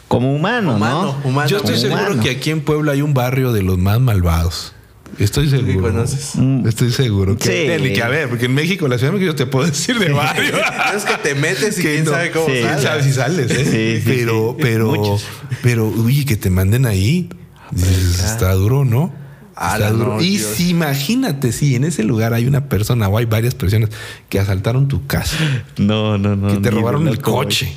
Como 0.08 0.32
humano, 0.34 0.76
Humano, 0.76 1.18
¿no? 1.22 1.28
humano. 1.28 1.48
yo 1.48 1.56
estoy 1.56 1.76
seguro 1.76 2.02
humano. 2.06 2.22
que 2.22 2.30
aquí 2.30 2.50
en 2.50 2.60
Puebla 2.60 2.92
hay 2.92 3.02
un 3.02 3.14
barrio 3.14 3.52
de 3.52 3.62
los 3.62 3.78
más 3.78 4.00
malvados. 4.00 4.72
Estoy 5.18 5.48
¿Qué 5.48 5.58
seguro. 5.58 5.92
conoces? 5.92 6.30
Mm. 6.34 6.66
Estoy 6.66 6.90
seguro 6.92 7.36
que, 7.36 7.78
Sí. 7.78 7.92
Que 7.92 8.02
a 8.02 8.08
ver, 8.08 8.28
porque 8.28 8.46
en 8.46 8.54
México, 8.54 8.88
la 8.88 8.98
Ciudad 8.98 9.12
de 9.12 9.18
México, 9.18 9.32
yo 9.32 9.36
te 9.36 9.46
puedo 9.46 9.66
decir 9.66 9.98
de 9.98 10.10
barrio. 10.12 10.54
Es 10.96 11.04
que 11.04 11.16
te 11.18 11.34
metes 11.36 11.78
y 11.78 11.82
Que 11.82 11.92
quién 11.94 12.04
no. 12.04 12.10
sabe 12.12 12.30
cómo 12.32 12.46
Sí. 12.46 12.52
¿Quién 12.52 12.64
sales. 12.68 12.82
sabe 12.82 13.02
si 13.04 13.12
sales, 13.12 13.50
eh? 13.50 13.64
Sí, 13.64 14.00
sí, 14.00 14.02
pero, 14.04 14.54
sí. 14.56 14.62
pero, 14.62 14.86
Muchos. 14.88 15.24
pero, 15.62 15.86
uy, 15.86 16.24
que 16.24 16.36
te 16.36 16.50
manden 16.50 16.86
ahí. 16.86 17.28
Dices, 17.70 18.24
está 18.24 18.52
duro, 18.54 18.84
¿no? 18.84 19.12
Ah, 19.56 19.78
no, 19.92 20.20
y 20.20 20.38
Dios. 20.38 20.52
si 20.56 20.70
imagínate 20.70 21.52
si 21.52 21.76
en 21.76 21.84
ese 21.84 22.02
lugar 22.02 22.34
hay 22.34 22.46
una 22.46 22.68
persona 22.68 23.08
o 23.08 23.18
hay 23.18 23.24
varias 23.24 23.54
personas 23.54 23.90
que 24.28 24.38
asaltaron 24.40 24.88
tu 24.88 25.06
casa, 25.06 25.36
No, 25.78 26.18
no, 26.18 26.34
no. 26.34 26.48
que 26.48 26.56
te 26.58 26.70
robaron 26.70 27.06
el 27.08 27.20
coche. 27.20 27.72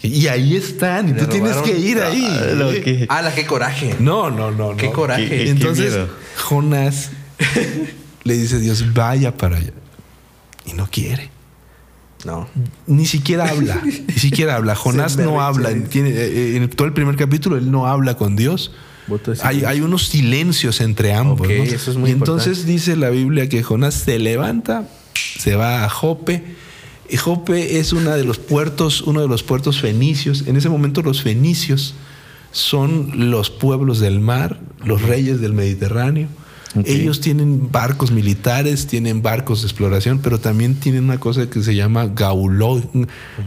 Y 0.00 0.26
ahí 0.26 0.56
están, 0.56 1.10
y 1.10 1.12
tú 1.12 1.26
tienes 1.26 1.56
que 1.58 1.78
ir 1.78 2.00
ahí. 2.00 2.26
Ah, 2.28 2.70
que- 2.82 3.06
¡Hala, 3.08 3.32
qué 3.34 3.46
coraje! 3.46 3.94
No, 4.00 4.30
no, 4.30 4.50
no. 4.50 4.76
Qué 4.76 4.86
no. 4.86 4.92
coraje. 4.92 5.28
Qué- 5.28 5.36
qué 5.44 5.50
Entonces, 5.50 5.90
miedo. 5.92 6.08
Jonás 6.42 7.10
le 8.24 8.34
dice 8.34 8.56
a 8.56 8.58
Dios, 8.58 8.92
vaya 8.94 9.36
para 9.36 9.58
allá. 9.58 9.72
Y 10.66 10.72
no 10.72 10.88
quiere. 10.90 11.30
No. 12.24 12.48
Ni 12.86 13.04
siquiera 13.06 13.48
habla, 13.48 13.80
ni 13.84 14.14
siquiera 14.14 14.56
habla. 14.56 14.74
Jonás 14.76 15.16
no 15.16 15.40
habla. 15.40 15.70
Tiene, 15.88 16.10
eh, 16.10 16.56
en 16.56 16.68
todo 16.70 16.86
el 16.88 16.94
primer 16.94 17.16
capítulo 17.16 17.56
él 17.56 17.70
no 17.70 17.86
habla 17.86 18.16
con 18.16 18.34
Dios 18.36 18.72
hay, 19.42 19.80
unos 19.80 20.06
silencios 20.08 20.80
entre 20.80 21.12
ambos. 21.14 21.46
Ok, 21.46 21.52
¿no? 21.56 21.62
eso 21.64 21.90
es 21.90 21.96
muy 21.96 22.10
y 22.10 22.12
entonces 22.12 22.66
dice 22.66 22.96
la 22.96 23.10
Biblia 23.10 23.48
que 23.48 23.62
Jonás 23.62 23.94
se 23.94 24.18
levanta, 24.18 24.88
se 25.38 25.56
va 25.56 25.84
a 25.84 25.88
Jope. 25.88 26.44
Y 27.08 27.16
Jope 27.16 27.78
es 27.78 27.92
uno 27.92 28.10
de 28.10 28.24
los 28.24 28.38
puertos, 28.38 29.02
uno 29.02 29.20
de 29.20 29.28
los 29.28 29.42
puertos 29.42 29.80
fenicios. 29.80 30.46
En 30.46 30.56
ese 30.56 30.68
momento 30.68 31.02
los 31.02 31.22
fenicios 31.22 31.94
son 32.52 33.30
los 33.30 33.50
pueblos 33.50 34.00
del 34.00 34.20
mar, 34.20 34.60
los 34.84 35.02
reyes 35.02 35.40
del 35.40 35.52
Mediterráneo. 35.52 36.28
Ellos 36.84 37.20
tienen 37.20 37.70
barcos 37.70 38.10
militares, 38.10 38.86
tienen 38.86 39.20
barcos 39.20 39.60
de 39.60 39.68
exploración, 39.68 40.20
pero 40.20 40.40
también 40.40 40.76
tienen 40.76 41.04
una 41.04 41.20
cosa 41.20 41.50
que 41.50 41.62
se 41.62 41.74
llama 41.74 42.06
gauló, 42.06 42.82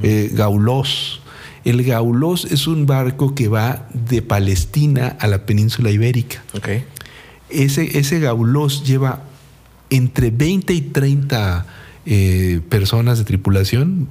eh, 0.03 0.29
gaulos. 0.33 1.21
El 1.65 1.83
gaulos 1.83 2.45
es 2.45 2.67
un 2.67 2.85
barco 2.85 3.35
que 3.35 3.47
va 3.49 3.87
de 3.93 4.21
Palestina 4.21 5.17
a 5.19 5.27
la 5.27 5.45
península 5.45 5.89
ibérica. 5.91 6.43
Ok. 6.53 6.69
Ese, 7.49 7.97
ese 7.99 8.19
gaulos 8.19 8.83
lleva 8.85 9.23
entre 9.89 10.31
20 10.31 10.73
y 10.73 10.81
30 10.81 11.65
eh, 12.05 12.61
personas 12.69 13.17
de 13.17 13.23
tripulación 13.25 14.07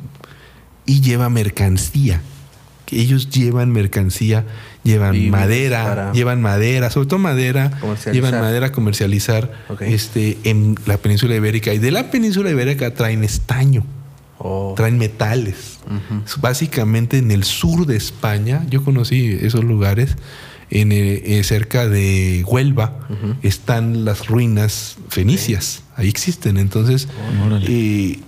y 0.85 1.01
lleva 1.01 1.29
mercancía. 1.31 2.21
Ellos 2.91 3.31
llevan 3.31 3.73
mercancía, 3.73 4.45
llevan 4.85 5.31
madera, 5.31 5.85
para- 5.85 6.13
llevan 6.13 6.43
madera, 6.43 6.91
sobre 6.91 7.09
todo 7.09 7.19
madera, 7.19 7.73
llevan 8.13 8.39
madera 8.41 8.67
a 8.67 8.73
comercializar 8.73 9.51
Ok. 9.69 9.83
este, 9.83 10.39
en 10.45 10.77
la 10.87 10.99
península 10.99 11.35
ibérica. 11.35 11.73
Y 11.73 11.79
de 11.79 11.91
la 11.91 12.11
península 12.11 12.51
ibérica 12.51 12.93
traen 12.95 13.25
estaño, 13.25 13.85
Oh. 14.39 14.75
traen 14.77 14.99
metales. 14.99 15.74
Ujú. 15.87 16.41
Básicamente 16.41 17.19
en 17.19 17.31
el 17.31 17.45
sur 17.45 17.87
de 17.87 17.97
España, 17.97 18.67
yo 18.69 18.85
conocí 18.85 19.39
esos 19.41 19.65
lugares, 19.65 20.17
en, 20.71 20.93
eh, 20.93 21.23
eh, 21.25 21.45
cerca 21.45 21.89
de 21.89 22.45
Huelva, 22.47 22.99
están 23.43 24.05
las 24.05 24.27
ruinas 24.27 24.97
fenicias, 25.09 25.83
ahí 25.97 26.09
existen. 26.09 26.57
Entonces, 26.57 27.09
eh, 27.69 28.19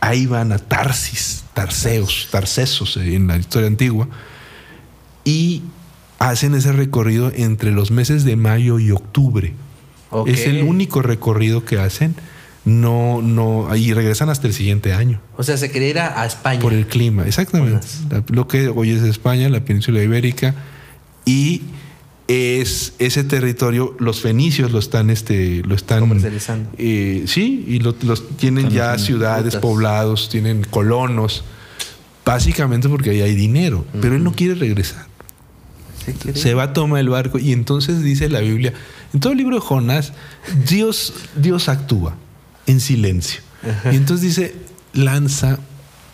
ahí 0.00 0.26
van 0.26 0.52
a 0.52 0.58
Tarsis, 0.58 1.44
Tarseos, 1.54 2.28
Tarsesos 2.30 2.96
eh, 2.96 3.14
en 3.14 3.28
la 3.28 3.36
historia 3.36 3.68
antigua, 3.68 4.08
y 5.24 5.62
hacen 6.18 6.54
ese 6.54 6.72
recorrido 6.72 7.32
entre 7.34 7.70
los 7.70 7.90
meses 7.90 8.24
de 8.24 8.36
mayo 8.36 8.78
y 8.78 8.90
octubre. 8.90 9.54
Es 10.26 10.46
el 10.46 10.62
único 10.62 11.02
recorrido 11.02 11.64
que 11.64 11.78
hacen. 11.78 12.14
No, 12.64 13.20
no, 13.20 13.74
y 13.76 13.92
regresan 13.92 14.30
hasta 14.30 14.46
el 14.46 14.54
siguiente 14.54 14.94
año. 14.94 15.20
O 15.36 15.42
sea, 15.42 15.56
se 15.58 15.70
quería 15.70 15.88
ir 15.90 15.98
a, 15.98 16.22
a 16.22 16.26
España. 16.26 16.60
Por 16.60 16.72
el 16.72 16.86
clima, 16.86 17.26
exactamente. 17.26 17.86
La- 18.10 18.24
lo 18.28 18.48
que 18.48 18.68
hoy 18.68 18.90
es 18.90 19.02
España, 19.02 19.48
la 19.50 19.60
península 19.64 20.02
ibérica, 20.02 20.54
y 21.26 21.62
es 22.26 22.94
ese 22.98 23.22
territorio, 23.22 23.94
los 23.98 24.22
fenicios 24.22 24.72
lo 24.72 24.78
están, 24.78 25.10
este, 25.10 25.62
lo 25.66 25.74
están 25.74 26.00
Comercializando. 26.00 26.70
eh, 26.78 27.24
sí, 27.26 27.66
y 27.68 27.80
lo- 27.80 27.94
los 28.02 28.34
tienen 28.38 28.68
Están 28.68 28.76
ya 28.76 28.98
ciudades, 28.98 29.44
rutas. 29.46 29.60
poblados, 29.60 30.28
tienen 30.30 30.64
colonos, 30.70 31.44
básicamente 32.24 32.88
porque 32.88 33.10
ahí 33.10 33.20
hay 33.20 33.34
dinero, 33.34 33.84
pero 34.00 34.16
él 34.16 34.24
no 34.24 34.32
quiere 34.32 34.54
regresar. 34.54 35.06
Sí, 36.06 36.14
Se 36.34 36.54
va 36.54 36.64
a 36.64 36.72
tomar 36.72 37.00
el 37.00 37.08
barco 37.10 37.38
y 37.38 37.52
entonces 37.52 38.02
dice 38.02 38.28
la 38.30 38.40
Biblia, 38.40 38.72
en 39.12 39.20
todo 39.20 39.32
el 39.32 39.38
libro 39.38 39.56
de 39.56 39.60
Jonás, 39.60 40.12
Dios, 40.68 41.12
Dios 41.36 41.68
actúa 41.68 42.14
en 42.66 42.80
silencio. 42.80 43.40
Y 43.90 43.96
entonces 43.96 44.36
dice, 44.36 44.54
lanza 44.92 45.58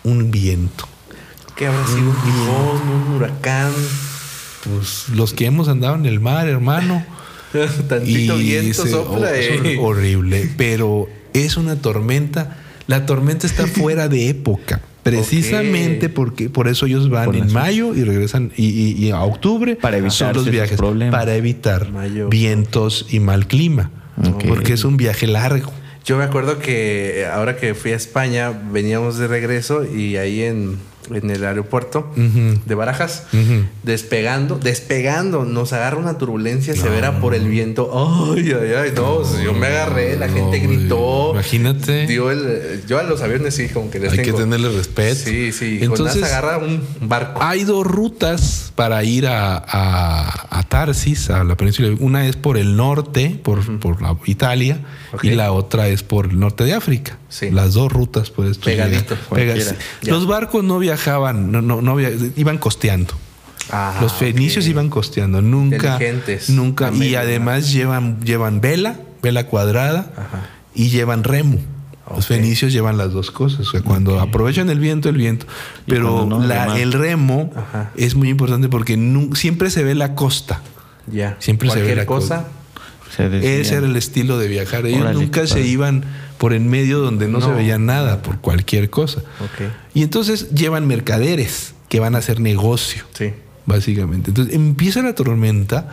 un 0.03 0.31
viento. 0.31 0.87
¿Qué 1.55 1.67
habrá 1.67 1.85
sido? 1.87 2.09
Un 2.09 2.15
tifón, 2.15 2.89
un 2.89 3.15
huracán. 3.15 3.71
Pues 4.63 5.09
los 5.09 5.33
que 5.33 5.45
hemos 5.45 5.67
andado 5.67 5.95
en 5.95 6.05
el 6.05 6.19
mar, 6.19 6.47
hermano. 6.47 7.03
Tantito 7.89 8.37
viento 8.37 8.85
sopla. 8.87 9.27
oh, 9.29 9.33
es 9.33 9.65
eh. 9.65 9.77
horrible, 9.81 10.49
pero 10.57 11.07
es 11.33 11.57
una 11.57 11.75
tormenta. 11.75 12.57
La 12.87 13.05
tormenta 13.05 13.47
está 13.47 13.67
fuera 13.67 14.07
de 14.07 14.29
época. 14.29 14.81
Precisamente 15.03 16.09
porque 16.09 16.49
por 16.49 16.67
eso 16.67 16.85
ellos 16.85 17.09
van 17.09 17.25
Por 17.25 17.35
en 17.35 17.51
mayo 17.51 17.95
y 17.95 18.03
regresan 18.03 18.51
y, 18.55 18.67
y- 18.67 18.91
y 19.07 19.09
a 19.09 19.21
octubre 19.21 19.75
Para 19.75 19.97
son 19.97 20.05
evitar 20.05 20.35
los 20.35 20.49
viajes 20.49 20.77
problemas. 20.77 21.19
para 21.19 21.35
evitar 21.35 21.89
Mayo. 21.91 22.29
vientos 22.29 23.07
y 23.09 23.19
mal 23.19 23.47
clima 23.47 23.89
porque 24.47 24.73
es 24.73 24.83
un 24.83 24.97
viaje 24.97 25.25
largo 25.25 25.73
Yo 26.03 26.17
me 26.17 26.23
acuerdo 26.23 26.57
que 26.59 27.27
ahora 27.31 27.57
que 27.57 27.73
fui 27.75 27.91
a 27.91 27.95
España, 27.95 28.51
veníamos 28.71 29.17
de 29.17 29.27
regreso 29.27 29.83
y 29.85 30.17
ahí 30.17 30.41
en, 30.41 30.79
en 31.13 31.29
el 31.29 31.45
aeropuerto 31.45 32.11
de 32.15 32.75
Barajas, 32.75 33.25
despegando, 33.83 34.57
despegando, 34.57 35.45
nos 35.45 35.73
agarra 35.73 35.97
una 35.97 36.17
turbulencia 36.17 36.75
severa 36.75 37.19
por 37.19 37.35
el 37.35 37.47
viento. 37.47 37.91
Ay, 38.33 38.51
ay, 38.51 38.73
ay, 38.77 38.91
no, 38.95 39.21
yo 39.43 39.53
me 39.53 39.67
agarré, 39.67 40.17
la 40.17 40.27
gente 40.27 40.59
gritó. 40.59 41.31
imagínate. 41.33 42.07
Dio 42.07 42.31
el, 42.31 42.83
yo 42.87 42.97
a 42.99 43.03
los 43.03 43.21
aviones 43.21 43.55
sí, 43.55 43.67
como 43.69 43.89
que 43.91 43.99
les 43.99 44.11
hay 44.13 44.23
que 44.23 44.33
tenerle 44.33 44.69
respeto 44.69 45.15
Sí, 45.29 45.51
sí. 45.51 45.79
entonces 45.81 46.15
Entonces 46.15 46.23
agarra 46.23 46.57
un 46.57 46.81
barco. 47.01 47.41
hay 47.43 47.63
dos 47.63 47.85
rutas 47.85 48.71
para 48.75 49.03
ir 49.03 49.27
a, 49.27 49.57
a- 49.57 50.50
a 50.53 50.63
Tarsis, 50.63 51.29
a 51.29 51.43
la 51.45 51.55
península. 51.55 51.95
Una 51.99 52.27
es 52.27 52.35
por 52.35 52.57
el 52.57 52.75
norte, 52.75 53.39
por, 53.41 53.79
por 53.79 54.01
la 54.01 54.15
Italia, 54.25 54.79
y 55.23 55.31
la 55.31 55.53
otra 55.53 55.87
es 55.87 56.03
por 56.03 56.25
el 56.25 56.37
norte 56.39 56.65
de 56.65 56.73
África. 56.73 57.17
Sí. 57.29 57.49
Las 57.49 57.73
dos 57.73 57.91
rutas 57.91 58.29
por 58.29 58.45
esto. 58.45 58.65
Pegadito, 58.65 59.15
cualquiera. 59.29 59.75
Ya. 60.01 60.11
Los 60.11 60.27
barcos 60.27 60.63
no 60.63 60.77
viajaban, 60.77 61.51
no, 61.51 61.61
no, 61.61 61.81
no 61.81 61.95
via- 61.95 62.11
iban 62.35 62.57
costeando. 62.57 63.13
Ah, 63.71 63.97
Los 64.01 64.11
fenicios 64.13 64.67
iban 64.67 64.89
costeando, 64.89 65.41
nunca, 65.41 65.97
nunca, 66.49 66.91
y 66.91 67.15
además 67.15 67.71
llevan, 67.71 68.19
llevan 68.21 68.59
vela, 68.59 68.99
vela 69.23 69.45
cuadrada, 69.47 70.11
Ajá. 70.17 70.49
y 70.75 70.89
llevan 70.89 71.23
remo. 71.23 71.59
Los 72.15 72.27
fenicios 72.27 72.71
llevan 72.73 72.97
las 72.97 73.11
dos 73.13 73.31
cosas. 73.31 73.67
O 73.67 73.71
sea, 73.71 73.81
cuando 73.81 74.19
aprovechan 74.19 74.69
el 74.69 74.79
viento, 74.79 75.09
el 75.09 75.17
viento. 75.17 75.45
Pero 75.87 76.25
no, 76.25 76.39
la- 76.39 76.79
el 76.79 76.93
remo 76.93 77.51
Ajá. 77.55 77.91
es 77.95 78.15
muy 78.15 78.29
importante 78.29 78.69
porque 78.69 78.97
siempre 79.35 79.69
se 79.69 79.83
ve 79.83 79.95
la 79.95 80.15
costa. 80.15 80.61
Ya. 81.11 81.35
Siempre 81.39 81.69
se 81.69 81.81
ve 81.81 81.95
la 81.95 82.05
cosa. 82.05 82.47
Se. 83.15 83.59
Ese 83.59 83.75
era 83.75 83.85
el 83.87 83.95
estilo 83.95 84.37
de 84.37 84.47
viajar. 84.47 84.85
Ellos 84.85 85.13
nunca 85.13 85.45
se 85.47 85.61
iban 85.61 86.03
por 86.37 86.53
en 86.53 86.69
medio 86.69 86.99
donde 86.99 87.27
no, 87.27 87.41
se 87.41 87.47
No. 87.49 87.55
veía 87.55 87.77
nada, 87.77 88.21
por 88.21 88.39
cualquier 88.39 88.89
cosa. 88.89 89.19
Ok. 89.39 89.69
Y 89.93 90.03
entonces 90.03 90.49
llevan 90.51 90.87
mercaderes 90.87 91.73
que 91.89 91.99
van 91.99 92.15
a 92.15 92.19
hacer 92.19 92.39
negocio, 92.39 93.03
Sí. 93.13 93.33
básicamente. 93.65 94.31
Entonces 94.31 94.55
empieza 94.55 95.01
la 95.01 95.13
tormenta 95.13 95.89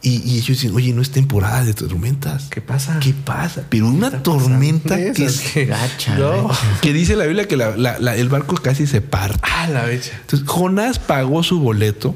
y, 0.00 0.22
y 0.22 0.34
ellos 0.38 0.46
dicen, 0.48 0.74
oye, 0.74 0.92
no 0.92 1.02
es 1.02 1.10
temporada 1.10 1.64
de 1.64 1.74
tormentas. 1.74 2.46
¿Qué 2.50 2.60
pasa? 2.60 3.00
¿Qué 3.00 3.12
pasa? 3.12 3.64
Pero 3.68 3.88
una 3.88 4.22
tormenta 4.22 4.96
que, 4.96 5.24
es- 5.24 5.40
que- 5.40 5.66
Gacha, 5.66 6.16
No. 6.16 6.48
gacha. 6.48 6.60
que 6.80 6.92
dice 6.92 7.16
la 7.16 7.24
Biblia 7.24 7.48
que 7.48 7.56
la- 7.56 7.76
la- 7.76 7.98
la- 7.98 8.14
el 8.16 8.28
barco 8.28 8.54
casi 8.56 8.86
se 8.86 9.00
parte. 9.00 9.40
Ah, 9.42 9.66
la 9.68 9.84
becha. 9.84 10.12
Entonces, 10.20 10.48
Jonás 10.48 10.98
pagó 11.00 11.42
su 11.42 11.58
boleto. 11.60 12.14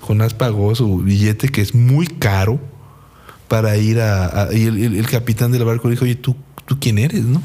Jonás 0.00 0.34
pagó 0.34 0.74
su 0.74 0.98
billete, 0.98 1.48
que 1.48 1.60
es 1.62 1.74
muy 1.74 2.06
caro, 2.06 2.60
para 3.48 3.76
ir 3.76 4.00
a. 4.00 4.42
a- 4.44 4.54
y 4.54 4.64
el, 4.66 4.78
el- 4.82 4.96
el 4.96 5.06
capitán 5.08 5.50
del 5.52 5.64
barco 5.64 5.88
dijo: 5.90 6.04
Oye, 6.04 6.14
¿tú, 6.14 6.36
tú 6.66 6.78
quién 6.80 6.98
eres, 6.98 7.24
no? 7.24 7.42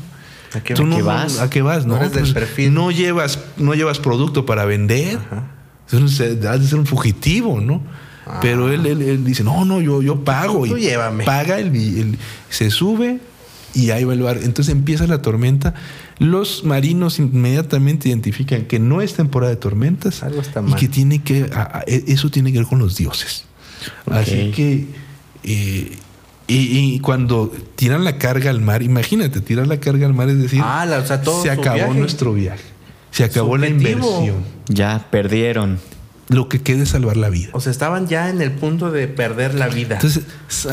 ¿A 0.53 0.59
qué, 0.61 0.73
¿Tú 0.75 0.83
a 0.83 0.85
no, 0.85 0.95
qué 0.95 1.01
vas? 1.01 1.39
¿A 1.39 1.49
qué 1.49 1.61
vas? 1.63 1.85
No 1.87 1.95
No, 1.95 2.01
eres 2.01 2.13
del 2.13 2.21
Pues, 2.21 2.33
perfil. 2.33 2.73
no 2.73 2.91
llevas, 2.91 3.39
no 3.57 3.73
llevas 3.73 3.97
producto 3.99 4.45
para 4.45 4.63
vender. 4.65 5.17
Ajá. 5.17 5.47
Entonces, 5.91 6.45
has 6.45 6.61
de 6.61 6.67
ser 6.67 6.77
un 6.79 6.85
fugitivo, 6.85 7.59
¿no? 7.59 7.81
Ah. 8.25 8.39
Pero 8.41 8.71
él, 8.71 8.85
él- 8.85 9.01
él 9.01 9.23
dice, 9.23 9.43
no, 9.43 9.65
no, 9.65 9.81
yo, 9.81 10.01
yo 10.01 10.23
pago. 10.23 10.65
Tú 10.65 10.77
y 10.77 10.81
llévame. 10.81 11.23
Paga, 11.25 11.59
el, 11.59 11.67
el- 11.75 12.17
se 12.49 12.69
sube 12.71 13.19
y 13.73 13.91
ahí 13.91 14.03
va 14.03 14.13
el 14.13 14.21
bar. 14.21 14.39
Entonces 14.41 14.73
empieza 14.73 15.05
la 15.07 15.21
tormenta. 15.21 15.73
Los 16.17 16.63
marinos 16.63 17.19
inmediatamente 17.19 18.07
identifican 18.09 18.63
que 18.65 18.79
no 18.79 19.01
es 19.01 19.13
temporada 19.15 19.51
de 19.51 19.57
tormentas 19.57 20.23
Algo 20.23 20.41
está 20.41 20.61
y 20.61 20.63
mal. 20.63 20.79
que 20.79 20.87
tiene 20.87 21.21
que, 21.23 21.49
a- 21.53 21.79
a- 21.79 21.83
eso 21.87 22.29
tiene 22.31 22.51
que 22.51 22.59
ver 22.59 22.67
con 22.67 22.79
los 22.79 22.95
dioses. 22.95 23.43
Así 24.09 24.51
que, 24.55 24.87
eh, 25.43 25.91
y, 26.47 26.55
y 26.95 26.99
cuando 27.01 27.51
tiran 27.75 28.03
la 28.03 28.17
carga 28.17 28.49
al 28.49 28.61
mar, 28.61 28.81
imagínate, 28.81 29.41
tirar 29.41 29.67
la 29.67 29.79
carga 29.79 30.07
al 30.07 30.13
mar 30.13 30.29
es 30.29 30.39
decir, 30.41 30.61
Ah, 30.63 30.85
la- 30.85 30.99
o 30.99 31.05
sea, 31.05 31.21
todo 31.21 31.43
se 31.43 31.49
acabó 31.51 31.75
viaje. 31.75 31.99
nuestro 31.99 32.33
viaje, 32.33 32.63
se 33.11 33.23
acabó 33.23 33.57
la 33.57 33.67
inversión. 33.67 34.37
Ya 34.67 35.05
perdieron. 35.11 35.79
Lo 36.29 36.49
que 36.49 36.61
queda 36.61 36.83
es 36.83 36.89
salvar 36.89 37.17
la 37.17 37.29
vida. 37.29 37.49
O 37.53 37.61
sea, 37.61 37.71
estaban 37.71 38.07
ya 38.07 38.29
en 38.29 38.41
el 38.41 38.51
punto 38.51 38.91
de 38.91 39.07
perder 39.07 39.53
la 39.53 39.67
vida. 39.67 39.95
Entonces, 39.95 40.23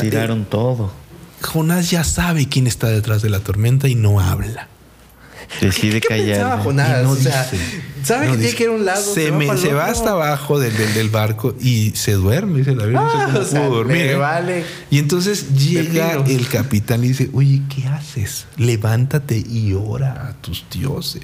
Tiraron 0.01 0.45
todo. 0.45 0.87
eh, 0.87 1.43
Jonás 1.45 1.91
ya 1.91 2.03
sabe 2.03 2.47
quién 2.49 2.65
está 2.67 2.87
detrás 2.87 3.21
de 3.21 3.29
la 3.29 3.39
tormenta 3.39 3.87
y 3.87 3.95
no 3.95 4.19
habla. 4.19 4.67
Decide 5.61 6.01
¿Qué 6.01 6.07
pensaba 6.07 6.49
callar. 6.51 6.63
Jonás? 6.63 7.01
Y 7.01 7.03
no 7.03 7.11
o 7.11 7.15
sea, 7.15 7.43
dice. 7.51 7.81
sabe 8.03 8.25
No 8.25 8.31
que 8.31 8.37
tiene 8.37 8.43
dice. 8.45 8.55
que 8.57 8.63
ir 8.63 8.69
a 8.69 8.71
un 8.71 8.85
lado. 8.85 9.13
Se, 9.13 9.29
va 9.29 9.37
me- 9.37 9.57
se 9.57 9.71
hasta 9.71 10.11
abajo 10.11 10.57
del, 10.59 10.75
del- 10.75 10.93
del 10.95 11.09
barco 11.09 11.53
y 11.59 11.91
se 11.91 12.13
duerme, 12.13 12.59
dice 12.59 12.73
la. 12.75 12.87
No 12.87 13.11
sé 13.11 13.17
Ah, 13.19 13.25
cómo 13.27 13.39
o 13.39 13.45
sea, 13.45 13.67
pudo 13.67 13.75
dormir, 13.75 13.97
le 13.97 14.15
vale. 14.15 14.65
Y 14.89 14.97
entonces 14.97 15.53
llega 15.55 16.13
el 16.13 16.47
capitán 16.47 17.03
y 17.03 17.09
dice, 17.09 17.29
oye, 17.33 17.61
¿qué 17.69 17.87
haces? 17.87 18.45
Levántate 18.57 19.37
y 19.37 19.73
ora 19.73 20.29
a 20.29 20.33
tus 20.41 20.65
dioses. 20.71 21.21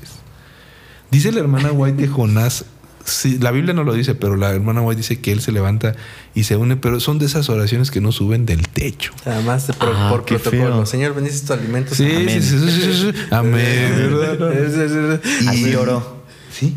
Dice 1.10 1.32
la 1.32 1.40
hermana 1.40 1.72
White 1.72 1.98
que 2.04 2.08
Jonás 2.08 2.66
sí, 3.10 3.38
la 3.40 3.52
Biblia 3.52 3.74
no 3.74 3.84
lo 3.84 3.94
dice, 3.94 4.16
pero 4.16 4.36
la 4.36 4.52
hermana 4.52 4.82
White 4.82 4.98
dice 5.02 5.20
que 5.20 5.32
él 5.32 5.42
se 5.42 5.52
levanta 5.52 5.96
y 6.36 6.44
se 6.44 6.56
une, 6.56 6.78
pero 6.78 7.00
son 7.00 7.20
de 7.20 7.26
esas 7.26 7.50
oraciones 7.50 7.92
que 7.92 8.02
no 8.02 8.12
suben 8.12 8.46
del 8.46 8.68
techo. 8.68 9.12
Además, 9.26 9.68
de 9.68 9.74
por, 9.74 9.94
Ah, 9.96 10.08
por 10.10 10.26
protocolo. 10.26 10.62
feo. 10.62 10.86
Señor, 10.86 11.14
bendice 11.16 11.46
tu 11.46 11.54
alimento. 11.54 11.94
Sí, 11.96 12.06
Amén. 12.06 12.42
sí, 12.42 12.42
sí, 12.42 12.72
sí, 12.72 12.82
sí, 12.82 12.94
sí. 13.12 13.20
Amén. 13.32 14.10
Así 15.48 15.76
oró. 15.76 16.24
Sí. 16.52 16.76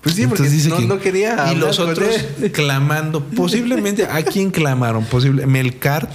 Pues 0.00 0.14
sí, 0.14 0.26
porque 0.26 0.48
dice 0.48 0.68
no, 0.68 0.76
que- 0.78 0.86
no 0.86 0.98
quería. 1.00 1.52
Y 1.52 1.56
los 1.56 1.78
otros 1.80 2.08
clamando. 2.52 3.24
Posiblemente, 3.24 4.04
¿a 4.06 4.22
quién 4.22 4.50
clamaron? 4.50 5.04
Posible. 5.04 5.46
Melcar 5.46 6.08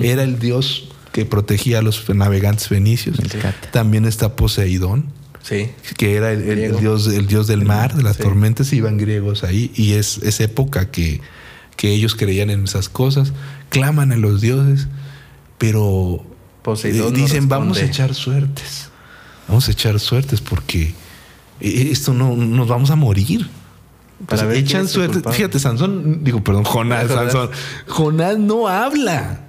era 0.00 0.22
el 0.22 0.38
dios 0.38 0.88
que 1.12 1.24
protegía 1.24 1.78
a 1.78 1.82
los 1.82 2.08
navegantes 2.14 2.68
fenicios. 2.68 3.18
Melcat. 3.18 3.54
También 3.70 4.04
está 4.04 4.36
Poseidón, 4.36 5.06
Sí. 5.48 5.70
que 5.96 6.14
era 6.16 6.32
el, 6.32 6.42
el- 6.42 6.48
el 6.50 6.56
Griego. 6.56 6.78
dios, 6.80 7.06
el 7.08 7.26
dios 7.26 7.46
del 7.46 7.64
mar, 7.64 7.94
de 7.94 8.02
las 8.02 8.16
Sí. 8.16 8.22
tormentas, 8.22 8.72
iban 8.72 8.98
griegos 8.98 9.44
ahí. 9.44 9.70
Y 9.74 9.92
es, 9.94 10.18
es 10.18 10.40
época 10.40 10.90
que, 10.90 11.20
que 11.76 11.90
ellos 11.92 12.14
creían 12.14 12.50
en 12.50 12.64
esas 12.64 12.88
cosas. 12.88 13.32
Claman 13.70 14.12
a 14.12 14.16
los 14.16 14.40
dioses, 14.40 14.88
pero 15.58 16.24
Poseidón 16.62 17.14
eh, 17.14 17.18
no 17.18 17.24
dicen, 17.24 17.48
vamos 17.48 17.78
a 17.78 17.80
responde". 17.80 17.92
echar 17.92 18.14
suertes. 18.14 18.88
Vamos 19.46 19.66
a 19.68 19.70
echar 19.72 19.98
suertes 19.98 20.40
porque 20.42 20.92
eh, 21.60 21.88
esto 21.90 22.12
no 22.12 22.36
nos 22.36 22.68
vamos 22.68 22.90
a 22.90 22.96
morir. 22.96 23.48
Para 24.28 24.44
Pues 24.46 24.58
echan 24.58 24.88
suerte. 24.88 25.22
Fíjate, 25.32 25.58
Sansón, 25.60 26.24
digo, 26.24 26.42
perdón, 26.42 26.64
Jonás, 26.64 27.06
Jonás. 27.08 27.32
Sansón. 27.32 27.50
Jonás 27.86 28.38
no 28.38 28.66
habla. 28.68 29.47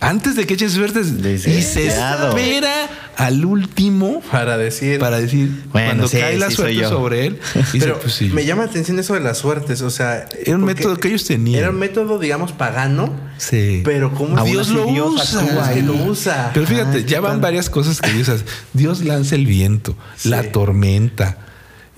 Antes 0.00 0.36
de 0.36 0.46
que 0.46 0.54
echen 0.54 0.70
suertes, 0.70 1.08
y 1.08 1.38
se 1.62 1.88
espera 1.88 2.88
al 3.16 3.44
último 3.44 4.20
Para 4.30 4.56
decir. 4.56 5.00
para 5.00 5.18
decir, 5.18 5.48
Bueno, 5.72 5.88
cuando 5.88 6.08
sí, 6.08 6.18
cae 6.18 6.38
la 6.38 6.50
sí 6.50 6.54
suerte 6.54 6.74
yo. 6.76 6.88
sobre 6.88 7.26
él, 7.26 7.40
dice, 7.72 7.78
Pero 7.80 7.98
pues 7.98 8.14
sí. 8.14 8.26
me 8.32 8.44
llama 8.44 8.62
la 8.64 8.70
atención 8.70 8.96
eso 9.00 9.14
de 9.14 9.20
las 9.20 9.38
suertes. 9.38 9.82
O 9.82 9.90
sea. 9.90 10.26
Era 10.44 10.54
un 10.56 10.62
método 10.64 10.96
que 10.98 11.08
ellos 11.08 11.24
tenían. 11.24 11.58
Era 11.58 11.70
un 11.70 11.78
método, 11.80 12.20
digamos, 12.20 12.52
pagano. 12.52 13.12
Sí. 13.38 13.82
Pero 13.84 14.14
¿cómo 14.14 14.38
Aún 14.38 14.48
Dios 14.50 14.68
lo 14.68 14.86
Dios 14.86 15.14
usa. 15.34 15.74
lo 15.82 15.94
usa? 15.94 16.50
Pero 16.54 16.66
fíjate, 16.66 16.98
Ah, 16.98 17.04
ya 17.04 17.20
van 17.20 17.40
varias 17.40 17.68
cosas 17.68 18.00
que 18.00 18.12
Dios 18.12 18.28
hace. 18.28 18.44
Dios 18.72 19.00
lanza 19.04 19.34
el 19.34 19.46
viento, 19.46 19.96
Sí. 20.16 20.28
la 20.28 20.44
tormenta, 20.52 21.38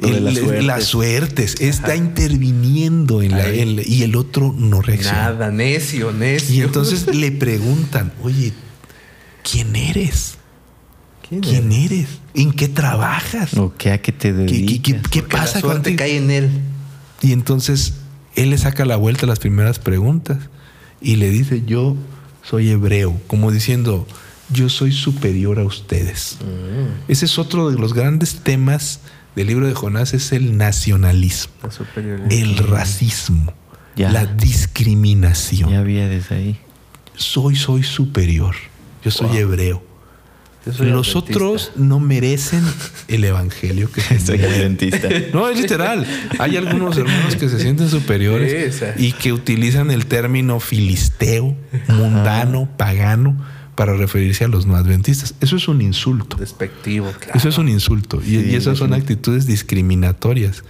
el- 0.02 0.24
las 0.24 0.34
suertes. 0.38 0.64
las 0.64 0.84
suertes. 0.84 1.56
Está 1.60 1.96
interviniendo 1.96 3.22
en 3.22 3.32
la, 3.32 3.50
y 3.52 4.02
el 4.02 4.16
otro 4.16 4.54
no 4.56 4.80
reacciona. 4.82 5.22
Nada, 5.30 5.50
necio, 5.50 6.12
necio. 6.12 6.54
Y 6.54 6.60
entonces 6.62 7.14
le 7.14 7.32
preguntan, 7.32 8.12
oye, 8.22 8.52
¿quién 9.50 9.74
eres? 9.76 10.34
¿Quién, 11.28 11.40
¿Quién 11.42 11.72
eres? 11.72 12.08
¿En 12.34 12.52
qué 12.52 12.68
trabajas? 12.68 13.54
¿O 13.54 13.74
qué 13.76 13.92
a 13.92 14.02
qué 14.02 14.12
te 14.12 14.30
¿Qué, 14.34 14.46
qué- 14.46 14.52
dedicas? 14.52 14.82
qué- 14.82 14.92
qué 15.10 15.20
Porque 15.22 15.36
la 15.36 15.42
pasa 15.42 15.60
suerte 15.60 15.90
contigo? 15.90 15.98
cae 15.98 16.16
en 16.16 16.30
él. 16.30 16.50
Y 17.22 17.32
entonces 17.32 17.94
él 18.34 18.50
le 18.50 18.58
saca 18.58 18.84
la 18.84 18.96
vuelta 18.96 19.26
a 19.26 19.28
las 19.28 19.38
primeras 19.38 19.78
preguntas 19.78 20.38
y 21.00 21.16
le 21.16 21.30
dice, 21.30 21.62
yo 21.66 21.96
soy 22.42 22.70
hebreo, 22.70 23.20
como 23.26 23.52
diciendo, 23.52 24.06
yo 24.52 24.68
soy 24.68 24.90
superior 24.92 25.58
a 25.60 25.64
ustedes. 25.64 26.38
Mm, 26.40 27.10
Ese 27.12 27.26
es 27.26 27.38
otro 27.38 27.70
de 27.70 27.78
los 27.78 27.94
grandes 27.94 28.36
temas 28.42 29.00
del 29.40 29.48
libro 29.48 29.66
de 29.66 29.74
Jonás, 29.74 30.14
es 30.14 30.32
el 30.32 30.56
nacionalismo, 30.56 31.52
el 32.30 32.56
racismo, 32.58 33.52
Ya. 33.96 34.10
la 34.10 34.24
discriminación. 34.26 35.70
Ya 35.70 35.80
había 35.80 36.08
desde 36.08 36.34
ahí. 36.36 36.56
Soy, 37.16 37.56
soy 37.56 37.82
superior, 37.82 38.54
yo 39.04 39.10
soy 39.10 39.28
Wow. 39.28 39.36
hebreo. 39.36 39.90
Yo 40.66 40.72
soy 40.74 40.88
Los 40.90 41.08
adventista. 41.08 41.18
otros 41.38 41.72
no 41.76 42.00
merecen 42.00 42.62
el 43.08 43.24
evangelio 43.24 43.90
que 43.90 44.00
se 44.02 44.20
Soy 44.20 44.42
adventista. 44.42 45.08
No, 45.32 45.48
es 45.48 45.58
literal. 45.58 46.06
Hay 46.38 46.56
algunos 46.58 46.96
hermanos 46.98 47.36
que 47.36 47.48
se 47.48 47.58
sienten 47.60 47.88
superiores 47.88 48.82
y 48.98 49.12
que 49.12 49.32
utilizan 49.32 49.90
el 49.90 50.04
término 50.06 50.60
filisteo, 50.60 51.56
mundano, 51.88 52.68
pagano, 52.76 53.36
para 53.80 53.94
referirse 53.94 54.44
a 54.44 54.48
los 54.48 54.66
no 54.66 54.76
adventistas. 54.76 55.34
Eso 55.40 55.56
es 55.56 55.66
un 55.66 55.80
insulto. 55.80 56.36
Despectivo, 56.36 57.10
claro. 57.18 57.32
Eso 57.34 57.48
es 57.48 57.56
un 57.56 57.66
insulto. 57.70 58.20
Y, 58.20 58.26
Sí, 58.26 58.50
y 58.50 58.54
esas 58.54 58.76
son 58.76 58.92
actitudes 58.92 59.46
discriminatorias. 59.46 60.64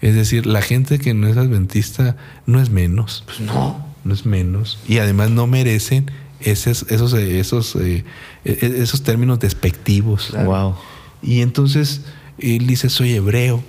Es 0.00 0.14
decir, 0.14 0.46
la 0.46 0.62
gente 0.62 1.00
que 1.00 1.12
no 1.12 1.26
es 1.26 1.36
adventista 1.36 2.16
no 2.46 2.60
es 2.60 2.70
menos. 2.70 3.24
Pues 3.26 3.40
no. 3.40 3.84
No 4.04 4.14
es 4.14 4.26
menos. 4.26 4.78
Y 4.86 4.98
además 4.98 5.30
no 5.32 5.48
merecen 5.48 6.12
esos, 6.38 6.86
esos, 6.88 7.12
eh, 7.14 7.40
esos, 7.40 7.74
eh, 7.74 8.04
eh, 8.44 8.74
esos 8.78 9.02
términos 9.02 9.40
despectivos. 9.40 10.28
Claro. 10.30 10.48
Wow. 10.48 10.76
Y 11.20 11.40
entonces 11.40 12.02
él 12.38 12.68
dice, 12.68 12.90
soy 12.90 13.14
hebreo. 13.14 13.64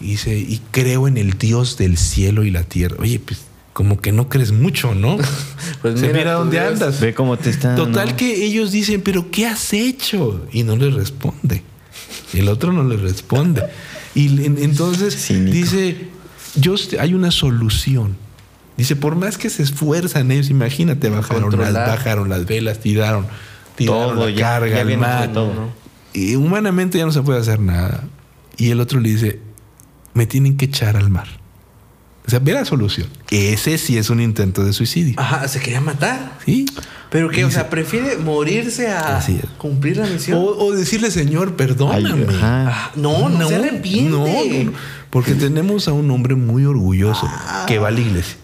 Y 0.00 0.12
dice, 0.12 0.38
y 0.38 0.62
creo 0.70 1.06
en 1.06 1.18
el 1.18 1.36
Dios 1.36 1.76
del 1.76 1.98
cielo 1.98 2.44
y 2.44 2.50
la 2.50 2.62
tierra. 2.62 2.96
Oye, 2.98 3.20
pues 3.20 3.40
como 3.78 4.00
que 4.00 4.10
no 4.10 4.28
crees 4.28 4.50
mucho, 4.50 4.92
¿no? 4.96 5.18
Pues 5.82 6.00
Se 6.00 6.12
mira 6.12 6.32
tu 6.32 6.38
dónde 6.40 6.58
Dios. 6.58 6.72
andas. 6.72 7.00
Ve 7.00 7.14
cómo 7.14 7.36
te 7.36 7.50
están. 7.50 7.76
Total 7.76 8.08
¿no? 8.08 8.16
que 8.16 8.44
ellos 8.44 8.72
dicen, 8.72 9.02
pero 9.02 9.30
¿qué 9.30 9.46
has 9.46 9.72
hecho? 9.72 10.44
Y 10.50 10.64
no 10.64 10.74
le 10.74 10.90
responde. 10.90 11.62
El 12.34 12.48
otro 12.48 12.72
no 12.72 12.82
le 12.82 12.96
responde. 12.96 13.62
Y 14.16 14.44
en- 14.44 14.58
entonces 14.60 15.14
Cínico. 15.24 15.52
dice, 15.56 16.08
yo 16.56 16.74
hay 16.98 17.14
una 17.14 17.30
solución. 17.30 18.16
Dice, 18.76 18.96
por 18.96 19.14
más 19.14 19.38
que 19.38 19.48
se 19.48 19.62
esfuerzan 19.62 20.32
ellos, 20.32 20.50
imagínate, 20.50 21.08
bajaron 21.08 21.42
las, 21.42 21.50
Controlar. 21.54 21.88
bajaron 21.88 22.28
las 22.28 22.44
velas, 22.46 22.80
tiraron, 22.80 23.26
tiraron 23.76 24.16
Todo, 24.16 24.26
la 24.28 24.34
ya- 24.34 24.40
carga, 24.42 24.74
ya 24.74 24.80
el 24.82 24.98
mar. 24.98 25.28
de 25.28 25.34
todo. 25.34 25.54
¿no? 25.54 25.72
Y 26.12 26.34
humanamente 26.34 26.98
ya 26.98 27.04
no 27.06 27.12
se 27.12 27.22
puede 27.22 27.38
hacer 27.38 27.60
nada. 27.60 28.02
Y 28.56 28.70
el 28.70 28.80
otro 28.80 28.98
le 28.98 29.10
dice, 29.10 29.38
me 30.14 30.26
tienen 30.26 30.56
que 30.56 30.64
echar 30.64 30.96
al 30.96 31.08
mar. 31.10 31.28
O 32.28 32.30
sea, 32.30 32.40
ve 32.40 32.52
la 32.52 32.66
solución. 32.66 33.08
Ese 33.30 33.78
sí 33.78 33.96
es 33.96 34.10
un 34.10 34.20
intento 34.20 34.62
de 34.62 34.74
suicidio. 34.74 35.14
Ajá, 35.16 35.48
se 35.48 35.60
quería 35.60 35.80
matar. 35.80 36.32
¿Sí? 36.44 36.66
Pero 37.10 37.30
que, 37.30 37.42
o 37.46 37.50
sea, 37.50 37.70
prefiere 37.70 38.18
morirse 38.18 38.90
a 38.90 39.18
cumplir 39.56 39.96
la 39.96 40.06
misión. 40.06 40.36
O, 40.38 40.42
o 40.44 40.72
decirle, 40.72 41.10
Señor, 41.10 41.56
perdóname. 41.56 42.26
Ay, 42.28 42.36
ajá. 42.36 42.68
Ah, 42.68 42.90
no, 42.96 43.30
no, 43.30 43.48
se 43.48 43.54
arrepiente. 43.54 44.10
no, 44.10 44.26
no, 44.26 44.64
no. 44.64 44.72
Porque 45.08 45.32
tenemos 45.32 45.88
a 45.88 45.92
un 45.94 46.10
hombre 46.10 46.34
muy 46.34 46.66
orgulloso 46.66 47.26
Ah. 47.26 47.64
que 47.66 47.78
va 47.78 47.88
a 47.88 47.90
la 47.92 48.00
iglesia. 48.00 48.36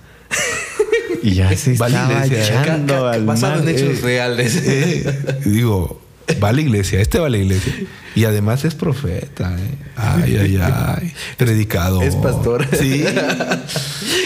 Y 1.23 1.35
ya 1.35 1.55
se 1.57 1.75
Va 1.77 1.87
a 1.87 1.89
la 1.91 2.01
estaba 2.03 2.27
iglesia, 2.27 2.55
Ca- 2.55 2.63
echando 2.63 3.07
al 3.07 3.25
basado 3.27 3.63
en 3.63 3.69
hechos 3.69 3.99
eh. 3.99 4.01
reales. 4.03 4.57
Eh, 4.65 5.41
digo, 5.45 6.01
va 6.43 6.49
a 6.49 6.53
la 6.53 6.61
iglesia, 6.61 7.01
este 7.01 7.19
va 7.19 7.27
a 7.27 7.31
la 7.31 7.39
iglesia. 7.39 7.73
Y 8.17 8.25
además 8.27 8.65
es 8.65 8.75
profeta. 8.77 9.57
¿eh? 9.59 9.75
Ay, 9.97 10.37
ay, 10.41 10.59
ay. 10.63 11.13
Predicador. 11.37 12.05
Es 12.05 12.15
pastor. 12.17 12.67
Sí. 12.79 13.05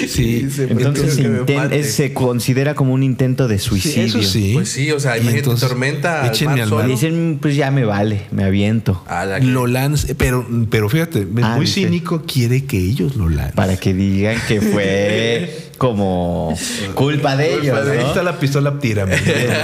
Sí. 0.09 0.47
Entonces 0.59 1.95
se 1.95 2.13
considera 2.13 2.75
como 2.75 2.93
un 2.93 3.03
intento 3.03 3.49
de 3.49 3.59
Sí, 3.59 3.69
suicidio. 3.69 4.05
eso 4.07 4.23
sí. 4.23 4.53
Pues 4.55 4.69
sí, 4.71 4.91
o 4.93 5.01
sea, 5.01 5.13
imagínate, 5.17 5.39
entonces, 5.39 5.69
tormenta 5.69 6.23
al 6.23 6.31
échenme 6.31 6.53
mar 6.53 6.61
al 6.63 6.69
solo. 6.69 6.81
mar. 6.83 6.91
Dicen, 6.91 7.39
pues 7.41 7.57
ya 7.57 7.71
me 7.71 7.85
vale, 7.85 8.23
me 8.31 8.45
aviento. 8.45 9.03
A 9.07 9.25
la 9.25 9.41
que- 9.41 9.47
Lo 9.47 9.67
lanza, 9.67 10.09
pero, 10.17 10.47
pero 10.71 10.89
fíjate, 10.89 11.21
es 11.21 11.27
Ah, 11.43 11.57
muy 11.57 11.67
dice. 11.67 11.83
cínico, 11.85 12.23
quiere 12.27 12.65
que 12.65 12.79
ellos 12.79 13.17
lo 13.17 13.29
lancen. 13.29 13.55
Para 13.55 13.77
que 13.77 13.95
digan 13.95 14.37
que 14.47 14.61
fue 14.61 15.68
como 15.79 16.55
culpa 16.95 17.37
de 17.37 17.51
Culpa 17.53 17.63
ellos, 17.65 17.87
de- 17.87 17.99
Ahí 18.01 18.05
está 18.07 18.23
la 18.23 18.39
pistola, 18.39 18.79
tírame. 18.79 19.17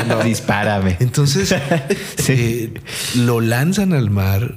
No, 0.08 0.16
no. 0.18 0.24
Dispárame. 0.24 0.96
Entonces, 1.00 1.54
Sí. 2.16 2.32
eh, 2.32 2.74
lo 3.16 3.40
lanzan 3.40 3.92
al 3.92 4.10
mar 4.10 4.56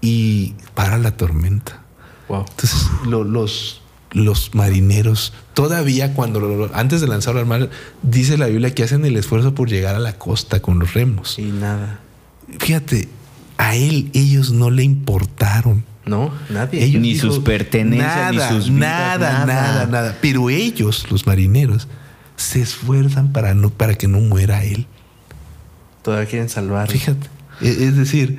y 0.00 0.54
para 0.74 0.98
la 0.98 1.16
tormenta. 1.16 1.82
Wow. 2.28 2.46
Entonces, 2.50 2.86
lo- 3.06 3.24
los, 3.24 3.82
los 4.12 4.54
marineros, 4.54 5.32
todavía 5.54 6.14
cuando 6.14 6.40
lo- 6.40 6.70
antes 6.74 7.00
de 7.00 7.06
lanzarlo 7.08 7.40
al 7.40 7.46
mar, 7.46 7.70
dice 8.02 8.36
la 8.38 8.46
Biblia 8.46 8.74
que 8.74 8.82
hacen 8.84 9.04
el 9.04 9.16
esfuerzo 9.16 9.54
por 9.54 9.68
llegar 9.68 9.94
a 9.94 9.98
la 10.00 10.14
costa 10.18 10.60
con 10.60 10.78
los 10.78 10.94
remos. 10.94 11.38
Y 11.38 11.42
nada. 11.42 12.00
Fíjate, 12.58 13.08
a 13.58 13.74
él 13.76 14.10
ellos 14.14 14.52
no 14.52 14.70
le 14.70 14.82
importaron. 14.82 15.84
No, 16.08 16.32
nadie. 16.50 16.82
Ellos 16.84 17.02
Ni 17.02 17.16
sus 17.16 17.38
pertenencias, 17.40 18.34
nada, 18.34 18.50
ni 18.50 18.56
sus 18.56 18.68
vidas, 18.70 18.80
nada, 18.80 19.32
nada. 19.32 19.46
nada, 19.46 19.86
nada. 19.86 20.18
Pero 20.20 20.50
ellos, 20.50 21.06
los 21.10 21.26
marineros, 21.26 21.86
se 22.36 22.60
esfuerzan 22.62 23.32
para 23.32 23.54
no, 23.54 23.70
para 23.70 23.94
que 23.94 24.08
no 24.08 24.20
muera 24.20 24.64
él. 24.64 24.86
Todavía 26.02 26.28
quieren 26.28 26.48
salvar. 26.48 26.90
Fíjate. 26.90 27.26
E- 27.60 27.84
Es 27.88 27.96
decir, 27.96 28.38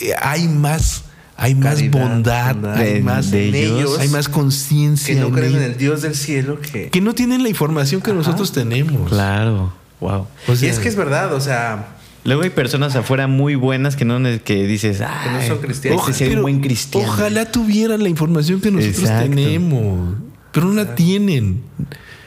eh, 0.00 0.12
hay 0.20 0.46
más, 0.48 1.04
hay 1.36 1.54
más 1.54 1.74
Caridad, 1.76 2.00
bondad, 2.08 2.52
bondad. 2.54 2.76
hay 2.76 3.02
más, 3.02 3.30
de 3.30 3.48
En 3.48 3.54
ellos, 3.54 3.98
hay 3.98 4.08
más 4.08 4.28
conciencia. 4.28 5.14
que 5.14 5.20
no 5.20 5.28
en 5.28 5.32
creen 5.34 5.52
en 5.52 5.58
ellos, 5.62 5.72
el 5.72 5.78
Dios 5.78 6.02
del 6.02 6.14
cielo 6.14 6.60
que... 6.60 6.90
que 6.90 7.00
no 7.00 7.14
tienen 7.14 7.42
la 7.42 7.48
información 7.48 8.00
que 8.02 8.10
Ajá. 8.10 8.18
nosotros 8.18 8.52
tenemos. 8.52 9.08
Claro. 9.08 9.72
Wow. 10.00 10.26
O 10.46 10.52
y 10.52 10.66
es 10.66 10.78
que 10.78 10.88
es 10.88 10.96
verdad, 10.96 11.32
o 11.32 11.40
sea, 11.40 11.88
Luego 12.24 12.42
hay 12.42 12.50
personas 12.50 12.96
afuera 12.96 13.26
muy 13.26 13.54
buenas 13.54 13.96
que 13.96 14.04
no 14.06 14.18
que 14.44 14.66
dices, 14.66 15.00
ah, 15.02 15.20
Que 15.24 15.30
no 15.30 15.54
son 15.54 15.58
cristianos. 15.64 16.00
Este 16.08 16.12
sí 16.14 16.24
pero 16.24 16.36
un 16.38 16.42
buen 16.42 16.60
cristiano. 16.60 17.06
Ojalá 17.08 17.50
tuvieran 17.52 18.02
la 18.02 18.08
información 18.08 18.60
que 18.60 18.70
nosotros 18.70 19.00
Exacto. 19.00 19.30
tenemos, 19.30 20.14
pero 20.52 20.66
no 20.68 20.74
la 20.74 20.94
tienen. 20.94 21.62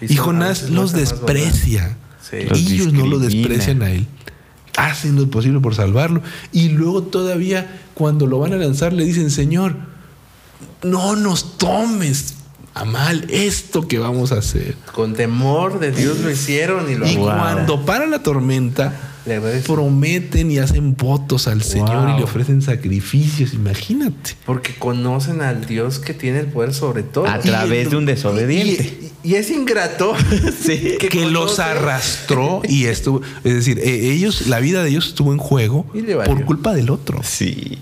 Y 0.01 0.15
Jonás 0.15 0.69
los 0.69 0.91
desprecia. 0.93 1.97
Sí. 2.21 2.37
Los 2.47 2.59
Ellos 2.59 2.93
no 2.93 3.07
lo 3.07 3.17
desprecian 3.19 3.81
a 3.81 3.89
él. 3.91 4.05
Hacen 4.77 5.15
lo 5.15 5.27
posible 5.31 5.59
por 5.59 5.73
salvarlo. 5.73 6.21
Y 6.51 6.69
luego 6.69 7.01
todavía 7.03 7.79
cuando 7.95 8.27
lo 8.27 8.37
van 8.37 8.53
a 8.53 8.57
lanzar 8.57 8.93
le 8.93 9.03
dicen, 9.05 9.31
Señor, 9.31 9.75
no 10.83 11.15
nos 11.15 11.57
tomes 11.57 12.35
a 12.75 12.85
mal 12.85 13.25
esto 13.29 13.87
que 13.87 13.97
vamos 13.97 14.31
a 14.31 14.35
hacer. 14.37 14.75
Con 14.93 15.13
temor 15.15 15.79
de 15.79 15.91
Dios 15.91 16.19
lo 16.19 16.29
hicieron 16.29 16.91
y 16.91 16.95
lo 16.95 17.07
Y 17.07 17.15
Wow. 17.15 17.25
cuando 17.25 17.85
para 17.85 18.05
la 18.05 18.21
tormenta, 18.21 18.93
Le 19.27 19.39
prometen 19.59 20.49
y 20.51 20.59
hacen 20.59 20.95
votos 20.95 21.47
al 21.47 21.61
Señor 21.61 22.11
y 22.11 22.17
le 22.17 22.23
ofrecen 22.23 22.61
sacrificios, 22.61 23.53
imagínate. 23.53 24.35
Porque 24.45 24.73
conocen 24.75 25.41
al 25.41 25.65
Dios 25.65 25.99
que 25.99 26.13
tiene 26.13 26.39
el 26.39 26.47
poder 26.47 26.73
sobre 26.73 27.03
todo. 27.03 27.27
A 27.27 27.39
través 27.39 27.89
de 27.89 27.97
un 27.97 28.05
desobediente. 28.05 29.11
Y, 29.23 29.31
y 29.31 29.35
es 29.35 29.51
ingrato. 29.51 30.13
Sí. 30.57 30.97
Que, 30.97 31.25
los 31.25 31.59
arrastró 31.59 32.61
y 32.67 32.85
estuvo, 32.85 33.21
es 33.43 33.53
decir, 33.53 33.79
eh, 33.79 34.11
ellos, 34.11 34.47
la 34.47 34.59
vida 34.59 34.83
de 34.83 34.89
ellos 34.89 35.07
estuvo 35.07 35.31
en 35.33 35.39
juego 35.39 35.85
por 36.25 36.45
culpa 36.45 36.73
del 36.73 36.89
otro. 36.89 37.21
Sí. 37.23 37.77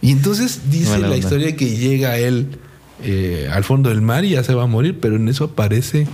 Y 0.00 0.10
entonces 0.10 0.70
dice 0.70 0.98
la 0.98 1.16
historia 1.16 1.56
que 1.56 1.76
llega 1.76 2.18
él 2.18 2.58
eh, 3.02 3.48
al 3.50 3.64
fondo 3.64 3.88
del 3.88 4.02
mar 4.02 4.24
y 4.24 4.30
ya 4.30 4.44
se 4.44 4.54
va 4.54 4.64
a 4.64 4.66
morir, 4.66 4.98
pero 5.00 5.16
en 5.16 5.28
eso 5.28 5.44
aparece 5.44 6.06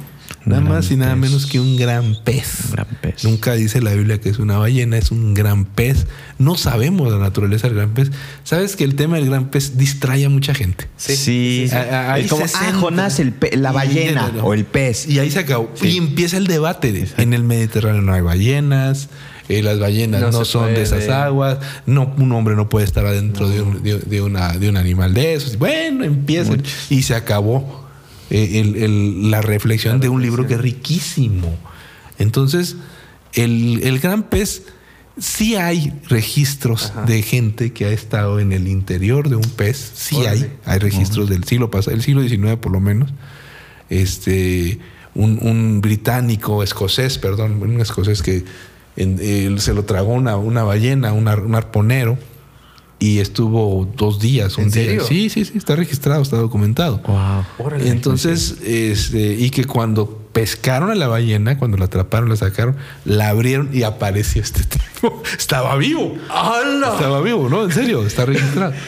nada 0.47 0.61
gran 0.63 0.65
más 0.73 0.91
y 0.91 0.97
nada 0.97 1.13
pez. 1.13 1.21
menos 1.21 1.47
que 1.47 1.61
un 1.61 1.77
gran 1.77 2.17
pez. 2.25 2.67
Un 2.67 2.73
gran 2.73 2.87
pez. 3.01 3.25
Nunca 3.25 3.53
dice 3.55 3.81
la 3.81 3.93
Biblia 3.93 4.19
que 4.21 4.29
es 4.31 4.39
una 4.39 4.59
ballena, 4.59 4.97
es 4.99 5.11
un 5.11 5.35
gran 5.35 5.65
pez. 5.65 6.07
No 6.39 6.57
sabemos 6.57 7.11
la 7.13 7.19
naturaleza 7.19 7.67
del 7.69 7.77
gran 7.77 7.91
pez. 7.95 8.11
Sabes 8.45 8.77
que 8.77 8.85
el 8.85 8.95
tema 8.95 9.17
del 9.17 9.27
gran 9.27 9.51
pez 9.51 9.77
distrae 9.77 10.25
a 10.25 10.29
mucha 10.29 10.55
gente. 10.55 10.89
Sí. 10.97 11.17
Sí. 11.17 11.69
A- 11.75 11.79
a- 11.81 12.13
ahí 12.15 12.25
es 12.25 12.31
como, 12.31 12.47
se 12.49 12.57
ah. 12.57 12.73
Jonás, 12.81 13.21
el 13.21 13.33
pe- 13.33 13.57
la 13.57 13.71
Y- 13.71 13.75
ballena 13.75 14.29
no, 14.29 14.39
no. 14.39 14.45
o 14.45 14.55
el 14.55 14.65
pez. 14.65 15.07
Y 15.09 15.19
ahí 15.19 15.31
se 15.31 15.41
acabó. 15.41 15.71
Sí. 15.75 15.89
Y 15.89 15.97
empieza 15.99 16.37
el 16.37 16.47
debate. 16.47 16.93
de, 16.93 17.09
en 17.19 17.35
el 17.35 17.45
Mediterráneo 17.45 18.01
no 18.03 18.13
hay 18.15 18.23
ballenas. 18.23 19.09
eh, 19.49 19.63
las 19.65 19.81
ballenas 19.81 20.21
No 20.33 20.45
son 20.45 20.75
de 20.75 20.83
esas 20.83 21.09
aguas. 21.09 21.59
No, 21.85 22.15
un 22.17 22.31
hombre 22.33 22.55
no 22.55 22.69
puede 22.69 22.87
estar 22.87 23.05
adentro 23.05 23.49
de, 23.49 23.61
un, 23.63 23.83
de, 23.83 23.99
de 23.99 24.23
una, 24.23 24.53
de 24.53 24.69
un 24.69 24.77
animal 24.77 25.13
de 25.13 25.35
esos. 25.35 25.59
Bueno, 25.59 26.05
empieza 26.05 26.53
y 26.89 27.03
se 27.03 27.15
acabó 27.17 27.80
el- 28.31 28.77
el- 28.77 29.31
la 29.31 29.43
reflexión 29.43 29.95
La 29.95 30.01
de 30.01 30.09
un 30.09 30.23
libro 30.23 30.47
que 30.47 30.55
es 30.55 30.61
riquísimo. 30.61 31.55
Entonces, 32.19 32.77
el, 33.35 33.81
el 33.85 33.99
gran 33.99 34.23
pez, 34.25 34.63
sí 35.19 35.57
hay 35.57 35.93
registros 36.09 36.91
Ajá. 36.91 37.03
de 37.05 37.23
gente 37.23 37.73
que 37.73 37.85
ha 37.87 37.91
estado 37.91 38.41
en 38.41 38.53
el 38.53 38.69
interior 38.69 39.29
de 39.29 39.37
un 39.37 39.43
pez. 39.51 39.93
Sí 39.95 40.17
Órale. 40.17 40.41
hay. 40.47 40.53
Hay 40.65 40.79
registros 40.79 41.29
del 41.29 41.45
siglo 41.45 41.71
pasado, 41.71 41.95
el 41.97 42.03
siglo 42.03 42.23
XIX 42.27 42.57
por 42.57 42.73
lo 42.73 42.81
menos. 42.81 43.11
Este, 43.89 44.79
un, 45.15 45.39
un 45.43 45.81
británico, 45.81 46.63
escocés, 46.63 47.19
perdón, 47.19 47.61
un 47.63 47.81
escocés 47.81 48.23
que 48.23 48.45
en- 48.97 49.19
él 49.21 49.61
se 49.61 49.75
lo 49.75 49.85
tragó 49.85 50.13
una, 50.13 50.37
una 50.37 50.63
ballena, 50.63 51.13
un, 51.13 51.27
ar- 51.29 51.41
un 51.45 51.55
arponero, 51.55 52.19
y 53.01 53.19
estuvo 53.19 53.89
dos 53.97 54.21
días, 54.21 54.59
un 54.59 54.65
¿En 54.65 54.71
día. 54.71 54.85
serio? 54.85 55.05
Sí, 55.05 55.31
sí, 55.31 55.45
sí, 55.47 55.57
está 55.57 55.75
registrado, 55.75 56.23
está 56.23 56.37
documentado. 56.37 56.99
Wow. 56.99 57.67
Órale. 57.67 57.89
Entonces, 57.89 58.59
este, 58.63 59.33
y 59.33 59.49
que 59.51 59.65
cuando 59.65 60.21
pescaron 60.33 60.91
a 60.91 60.95
la 60.95 61.09
ballena, 61.09 61.59
cuando 61.59 61.79
la 61.79 61.87
atraparon, 61.87 62.29
la 62.29 62.37
sacaron, 62.37 62.77
la 63.07 63.31
abrieron 63.31 63.71
y 63.73 63.83
apareció 63.83 64.43
este 64.43 64.65
tipo. 64.65 65.23
Estaba 65.37 65.77
vivo. 65.77 66.15
¡Hala! 66.29 66.93
Estaba 66.93 67.23
vivo, 67.23 67.49
¿no? 67.49 67.65
En 67.65 67.73
serio, 67.73 68.07
está 68.07 68.27
registrado. 68.27 68.73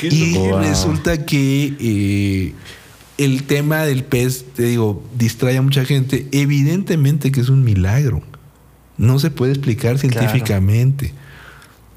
Y. 0.00 0.32
Wow. 0.32 0.60
resulta 0.60 1.26
que 1.26 1.74
eh, 1.78 2.54
el 3.18 3.42
tema 3.42 3.82
del 3.82 4.02
pez, 4.02 4.46
te 4.54 4.62
digo, 4.62 5.02
distrae 5.18 5.58
a 5.58 5.62
mucha 5.62 5.84
gente. 5.84 6.26
Evidentemente 6.32 7.30
que 7.32 7.40
es 7.40 7.50
un 7.50 7.64
milagro. 7.64 8.22
No 8.96 9.18
se 9.18 9.30
puede 9.30 9.52
explicar 9.52 9.98
científicamente. 9.98 11.12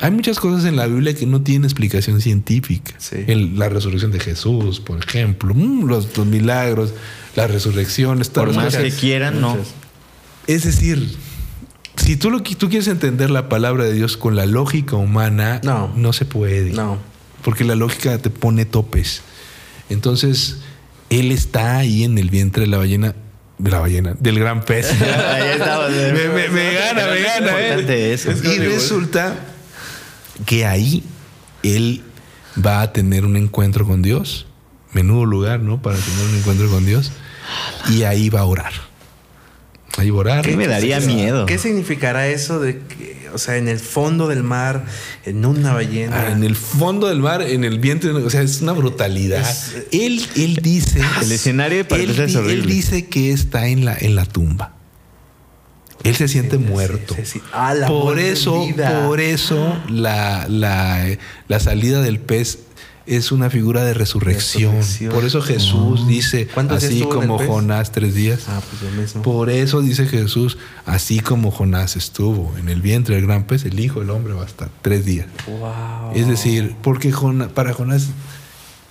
Hay 0.02 0.12
muchas 0.12 0.40
cosas 0.40 0.66
en 0.66 0.76
la 0.76 0.88
Biblia 0.88 1.14
que 1.14 1.26
no 1.26 1.42
tienen 1.42 1.66
explicación 1.66 2.22
científica. 2.22 2.94
Sí. 2.98 3.18
El- 3.28 3.58
la 3.60 3.70
resurrección 3.70 4.12
de 4.12 4.20
Jesús, 4.20 4.80
por 4.80 5.00
ejemplo, 5.04 5.54
mm, 5.54 5.86
los, 5.88 6.18
los 6.18 6.26
milagros, 6.26 6.94
la 7.36 7.48
resurrección, 7.48 8.20
Por 8.34 8.54
más 8.54 8.66
cosas. 8.66 8.82
que 8.84 8.92
quieran, 8.92 9.40
no. 9.42 9.58
Es 10.48 10.64
decir, 10.64 11.16
si 11.98 12.16
tú, 12.18 12.32
lo, 12.32 12.42
tú 12.42 12.68
quieres 12.70 12.88
entender 12.88 13.30
la 13.30 13.48
palabra 13.48 13.84
de 13.86 13.94
Dios 13.94 14.18
con 14.18 14.36
la 14.36 14.46
lógica 14.46 14.96
humana, 14.96 15.62
No. 15.64 16.14
se 16.14 16.26
puede. 16.26 16.72
No. 16.72 16.98
Porque 17.44 17.64
la 17.64 17.76
lógica 17.76 18.18
te 18.18 18.30
pone 18.30 18.66
topes. 18.66 19.22
Entonces, 19.90 20.58
él 21.10 21.32
está 21.32 21.78
ahí 21.78 22.04
en 22.04 22.18
el 22.18 22.30
vientre 22.30 22.62
de 22.64 22.68
la 22.68 22.78
ballena, 22.78 23.16
de 23.58 23.72
la 23.72 23.80
ballena, 23.80 24.16
del 24.20 24.40
gran 24.40 24.64
pez. 24.64 24.90
Ahí 25.02 25.50
estamos. 25.54 25.92
me, 25.92 26.28
me- 26.30 26.48
me 26.50 26.74
gana, 26.74 27.06
me 27.08 27.22
gana. 27.22 27.60
¿eh? 27.60 28.14
eso. 28.14 28.32
Y 28.32 28.58
resulta 28.60 29.51
que 30.46 30.66
ahí 30.66 31.04
él 31.64 32.02
va 32.64 32.82
a 32.82 32.94
tener 32.94 33.26
un 33.26 33.38
encuentro 33.38 33.86
con 33.86 34.02
Dios. 34.02 34.48
Menudo 34.94 35.26
lugar, 35.26 35.60
¿no? 35.62 35.82
Para 35.82 35.98
tener 35.98 36.28
un 36.30 36.36
encuentro 36.38 36.70
con 36.70 36.86
Dios. 36.86 37.12
Y 37.90 38.04
ahí 38.04 38.30
va 38.30 38.42
a 38.42 38.46
orar. 38.46 38.74
Ahí 39.98 40.10
va 40.10 40.18
a 40.18 40.20
orar. 40.20 40.42
¿Qué 40.46 40.56
me 40.58 40.68
daría 40.68 41.00
miedo? 41.02 41.46
¿Qué 41.46 41.58
significará 41.58 42.28
eso 42.28 42.60
de 42.60 42.80
que, 42.80 43.30
o 43.34 43.38
sea, 43.38 43.58
en 43.58 43.68
el 43.68 43.80
fondo 43.80 44.28
del 44.28 44.42
mar, 44.44 44.86
en 45.26 45.46
una 45.46 45.74
ballena? 45.74 46.28
Ah, 46.28 46.32
en 46.32 46.44
el 46.44 46.56
fondo 46.56 47.08
del 47.08 47.20
mar, 47.20 47.42
en 47.42 47.64
el 47.66 47.80
vientre, 47.80 48.12
o 48.12 48.30
sea, 48.30 48.42
es 48.42 48.62
una 48.62 48.72
brutalidad. 48.74 49.42
Es- 49.42 49.76
él, 49.92 50.26
él 50.36 50.56
dice. 50.62 51.02
El 51.22 51.32
escenario 51.32 51.86
para 51.88 52.04
él, 52.04 52.12
es 52.12 52.16
di- 52.18 52.24
él 52.24 52.38
horrible. 52.38 52.74
dice 52.74 53.08
que 53.08 53.32
está 53.32 53.68
en 53.68 53.84
la, 53.86 53.98
en 53.98 54.16
la 54.16 54.26
tumba. 54.26 54.76
Él 56.04 56.16
se 56.16 56.28
siente 56.28 56.58
muerto. 56.58 57.16
sí, 57.16 57.26
sí. 57.26 57.42
Ah, 57.52 57.74
la 57.74 57.88
por 57.88 58.20
eso, 58.20 58.68
por 59.06 59.20
eso 59.20 59.78
la, 59.90 60.48
la, 60.50 61.06
la 61.48 61.60
salida 61.60 62.02
del 62.02 62.20
pez 62.20 62.60
es 63.06 63.32
una 63.32 63.50
figura 63.50 63.84
de 63.84 63.94
resurrección. 63.94 64.76
Resurrección. 64.76 65.14
Por 65.14 65.26
eso 65.26 65.42
Jesús 65.42 66.08
dice, 66.08 66.48
¿Cuántos 66.48 66.82
días 66.82 66.94
así 66.94 67.02
como? 67.04 67.38
Jonás, 67.40 67.92
tres 67.92 68.14
días. 68.14 68.46
Ah, 68.48 68.62
pues 68.70 68.82
lo 68.92 69.02
mismo. 69.02 69.22
Por 69.22 69.50
eso 69.50 69.82
dice 69.82 70.06
Jesús, 70.06 70.58
así 70.86 71.20
como 71.20 71.52
Jonás 71.52 71.96
estuvo 71.96 72.56
en 72.58 72.70
el 72.70 72.82
vientre 72.82 73.16
del 73.16 73.26
gran 73.26 73.46
pez, 73.46 73.66
el 73.66 73.80
Hijo 73.80 74.00
del 74.00 74.12
Hombre 74.12 74.34
va 74.34 74.44
a 74.44 74.46
estar 74.46 74.70
tres 74.82 75.06
días. 75.06 75.28
Wow. 75.48 76.16
Es 76.16 76.28
decir, 76.28 76.76
porque 76.82 77.14
para 77.54 77.74
Jonás 77.74 78.10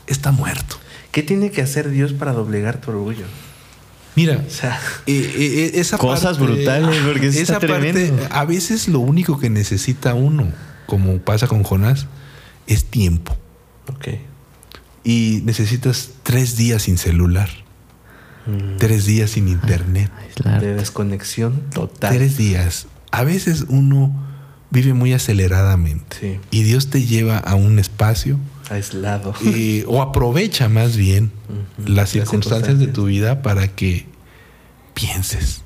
está 0.07 0.33
muerto. 0.33 0.77
¿Qué 1.13 1.23
tiene 1.23 1.51
que 1.51 1.63
hacer 1.63 1.91
Dios 1.91 2.13
para 2.13 2.33
doblegar 2.33 2.81
tu 2.81 2.91
orgullo? 2.91 3.25
Mira, 4.17 4.43
O 4.47 4.51
sea, 4.51 4.79
eh, 5.07 5.33
eh, 5.37 5.71
esa 5.81 5.97
Cosas 5.99 6.37
parte- 6.39 6.53
brutales, 6.53 7.01
porque 7.07 7.29
esa 7.29 7.41
está 7.41 7.61
parte, 7.61 7.93
tremendo. 7.93 8.27
a 8.31 8.45
veces 8.45 8.89
lo 8.89 9.01
único 9.01 9.39
que 9.39 9.51
necesita 9.51 10.15
uno, 10.15 10.49
como 10.87 11.19
pasa 11.19 11.47
con 11.47 11.63
Jonás, 11.63 12.07
es 12.67 12.85
tiempo. 12.85 13.37
ok. 13.89 14.09
Y 15.05 15.43
necesitas 15.45 16.11
tres 16.23 16.57
días 16.57 16.83
sin 16.83 16.99
celular, 16.99 17.49
Mm, 18.47 18.77
tres 18.79 19.07
días 19.07 19.31
sin 19.31 19.49
internet, 19.49 20.11
de 20.61 20.75
desconexión 20.75 21.63
total. 21.73 22.15
tres 22.17 22.37
días. 22.37 22.87
A 23.13 23.23
veces 23.25 23.65
uno 23.69 24.13
vive 24.71 24.93
muy 24.95 25.13
aceleradamente 25.13 26.17
Sí, 26.21 26.41
y 26.51 26.63
Dios 26.63 26.91
te 26.91 27.05
lleva 27.05 27.39
a 27.39 27.55
un 27.55 27.79
espacio 27.79 28.39
aislado. 28.71 29.35
o 29.87 30.03
aprovecha 30.03 30.69
más 30.69 30.97
bien 30.97 31.31
las 31.85 32.11
circunstancias 32.11 32.79
de 32.79 32.87
circunstancias. 32.87 32.93
tu 32.95 33.05
vida 33.07 33.43
para 33.43 33.69
que 33.69 34.07
pienses. 34.95 35.63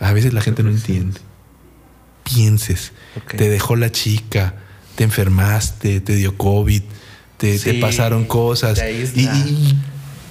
A 0.00 0.12
veces 0.12 0.32
la 0.34 0.40
gente 0.40 0.62
no 0.62 0.70
entiende. 0.70 1.20
Pienses. 2.24 2.92
Te 3.36 3.48
dejó 3.48 3.76
la 3.76 3.90
chica, 3.92 4.54
te 4.96 5.04
enfermaste, 5.04 6.00
te 6.00 6.14
dio 6.16 6.36
COVID, 6.36 6.82
te, 7.36 7.74
pasaron 7.80 8.24
cosas. 8.24 8.78
Y, 9.14 9.20
y- 9.20 9.78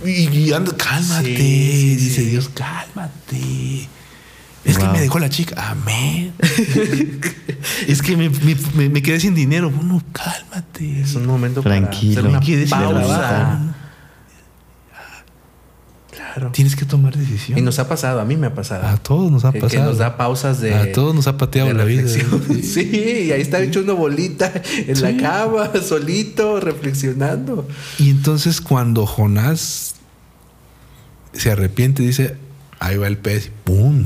y- 0.06 0.28
y 0.50 0.54
anda, 0.54 0.76
cálmate, 0.76 1.26
Sí, 1.36 1.36
sí, 1.36 1.96
dice. 1.96 2.22
Dios, 2.24 2.50
cálmate. 2.50 3.88
Es 4.66 4.78
que 4.78 4.88
me 4.88 5.02
dejó 5.02 5.20
la 5.20 5.30
chica. 5.30 5.72
Amén. 5.72 6.34
es 7.88 8.02
que 8.02 8.16
me, 8.16 8.30
me- 8.30 8.56
me- 8.76 8.90
me 8.90 9.02
quedé 9.02 9.20
sin 9.20 9.36
dinero. 9.36 9.70
Bueno, 9.70 10.02
cálmate. 10.14 11.02
Es 11.02 11.16
un 11.16 11.26
momento 11.26 11.62
Tranquilo. 11.62 12.22
para 12.24 12.38
hacer 12.40 12.68
una 12.70 12.70
pausa. 12.70 13.60
Claro. 16.12 16.52
Tienes 16.52 16.76
que 16.76 16.86
tomar 16.86 17.16
decisión. 17.18 17.58
Y 17.58 17.62
nos 17.62 17.80
ha 17.80 17.88
pasado, 17.90 18.20
a 18.20 18.26
mí 18.26 18.38
me 18.38 18.48
ha 18.48 18.54
pasado. 18.54 18.88
A 18.88 18.98
todos 18.98 19.32
nos 19.32 19.46
ha 19.46 19.52
que, 19.52 19.60
que 19.60 19.66
pasado. 19.66 19.86
nos 19.86 19.98
da 19.98 20.16
pausas 20.16 20.62
de. 20.62 20.74
A 20.74 20.92
todos 20.92 21.14
nos 21.16 21.28
ha 21.28 21.38
pateado 21.38 21.74
la 21.74 21.84
vida. 21.86 22.04
Sí, 22.64 23.26
y 23.28 23.32
ahí 23.32 23.42
está 23.42 23.60
hecho 23.62 23.82
una 23.82 23.94
bolita 23.94 24.52
en 24.66 25.02
la 25.02 25.18
cama, 25.18 25.72
solito, 25.88 26.60
reflexionando. 26.60 27.68
Y 28.00 28.10
entonces 28.12 28.62
cuando 28.62 29.06
Jonás 29.06 29.96
se 31.34 31.52
arrepiente, 31.52 32.04
dice, 32.04 32.36
ahí 32.80 32.98
va 32.98 33.08
el 33.08 33.18
pez, 33.18 33.52
¡pum! 33.64 34.06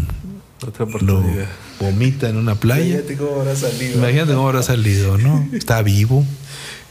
Otra 0.66 0.86
Lo 0.86 0.90
oportunidad. 0.90 1.46
vomita 1.80 2.30
en 2.30 2.38
una 2.38 2.56
playa. 2.56 2.86
Imagínate 2.86 3.18
cómo 3.18 3.42
habrá 3.42 3.56
salido. 3.56 3.98
Imagínate 4.00 4.34
cómo 4.34 4.48
habrá 4.50 4.64
salido, 4.64 5.18
¿no? 5.18 5.48
Está 5.54 5.82
vivo, 5.84 6.26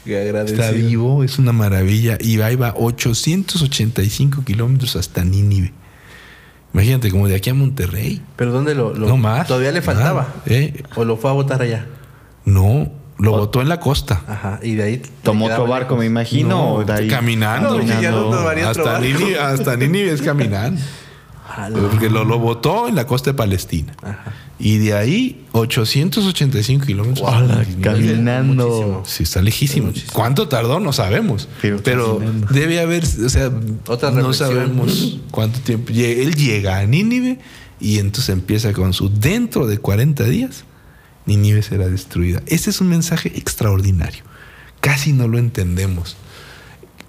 está 0.05 0.71
vivo, 0.71 1.23
es 1.23 1.37
una 1.37 1.51
maravilla. 1.51 2.17
Y 2.21 2.39
ahí 2.41 2.55
va 2.55 2.73
885 2.77 4.43
kilómetros 4.45 4.95
hasta 4.95 5.23
Nínive. 5.25 5.73
Imagínate, 6.73 7.09
como 7.11 7.27
de 7.27 7.35
aquí 7.35 7.49
a 7.49 7.53
Monterrey. 7.53 8.21
Pero 8.35 8.51
¿dónde 8.51 8.75
lo, 8.75 8.93
lo- 8.93 9.07
no 9.07 9.17
más. 9.17 9.47
Todavía 9.47 9.71
le 9.71 9.81
faltaba. 9.81 10.21
Nada, 10.21 10.43
¿eh? 10.45 10.83
¿O 10.95 11.03
lo 11.05 11.17
fue 11.17 11.29
a 11.29 11.33
votar 11.33 11.61
allá? 11.61 11.87
No, 12.45 12.91
Lo 13.19 13.31
botó 13.31 13.61
en 13.61 13.69
la 13.69 13.79
costa. 13.79 14.21
Ajá. 14.27 14.59
Y 14.61 14.75
de 14.75 14.83
ahí. 14.83 15.01
Tomó 15.23 15.47
otro 15.47 15.65
barco, 15.65 15.97
me 15.97 16.05
imagino. 16.05 16.49
No, 16.49 16.73
o 16.75 16.83
de 16.85 16.93
ahí- 16.93 17.07
caminando. 17.07 17.81
No, 17.81 18.47
hasta. 18.69 18.99
Nínive, 18.99 19.39
hasta 19.39 19.75
Nínive 19.75 20.11
es 20.13 20.21
caminando. 20.21 20.79
Porque 21.91 22.09
lo, 22.09 22.25
lo 22.25 22.39
botó 22.39 22.87
en 22.87 22.95
la 22.95 23.07
costa 23.07 23.31
de 23.31 23.33
Palestina. 23.35 23.93
Ajá. 24.01 24.33
Y 24.59 24.79
de 24.79 24.93
ahí 24.93 25.45
885 25.51 26.85
kilómetros. 26.85 27.29
Caminando. 27.81 28.67
Muchísimo. 28.67 29.03
Sí, 29.05 29.23
está 29.23 29.41
lejísimo. 29.41 29.91
¿Cuánto 30.13 30.47
tardó? 30.47 30.79
No 30.79 30.93
sabemos. 30.93 31.47
Pero 31.83 32.19
debe 32.49 32.79
haber, 32.79 33.03
o 33.03 33.29
sea, 33.29 33.51
Otra 33.87 34.11
no 34.11 34.33
sabemos 34.33 35.19
cuánto 35.31 35.59
tiempo. 35.59 35.91
Él 35.93 36.33
llega 36.35 36.79
a 36.79 36.85
Nínive 36.85 37.39
y 37.79 37.99
entonces 37.99 38.29
empieza 38.29 38.73
con 38.73 38.93
su 38.93 39.09
dentro 39.09 39.67
de 39.67 39.77
40 39.77 40.23
días, 40.23 40.63
Nínive 41.27 41.61
será 41.61 41.87
destruida. 41.87 42.41
Ese 42.47 42.71
es 42.71 42.81
un 42.81 42.89
mensaje 42.89 43.31
extraordinario. 43.37 44.23
Casi 44.81 45.13
no 45.13 45.27
lo 45.27 45.37
entendemos. 45.37 46.17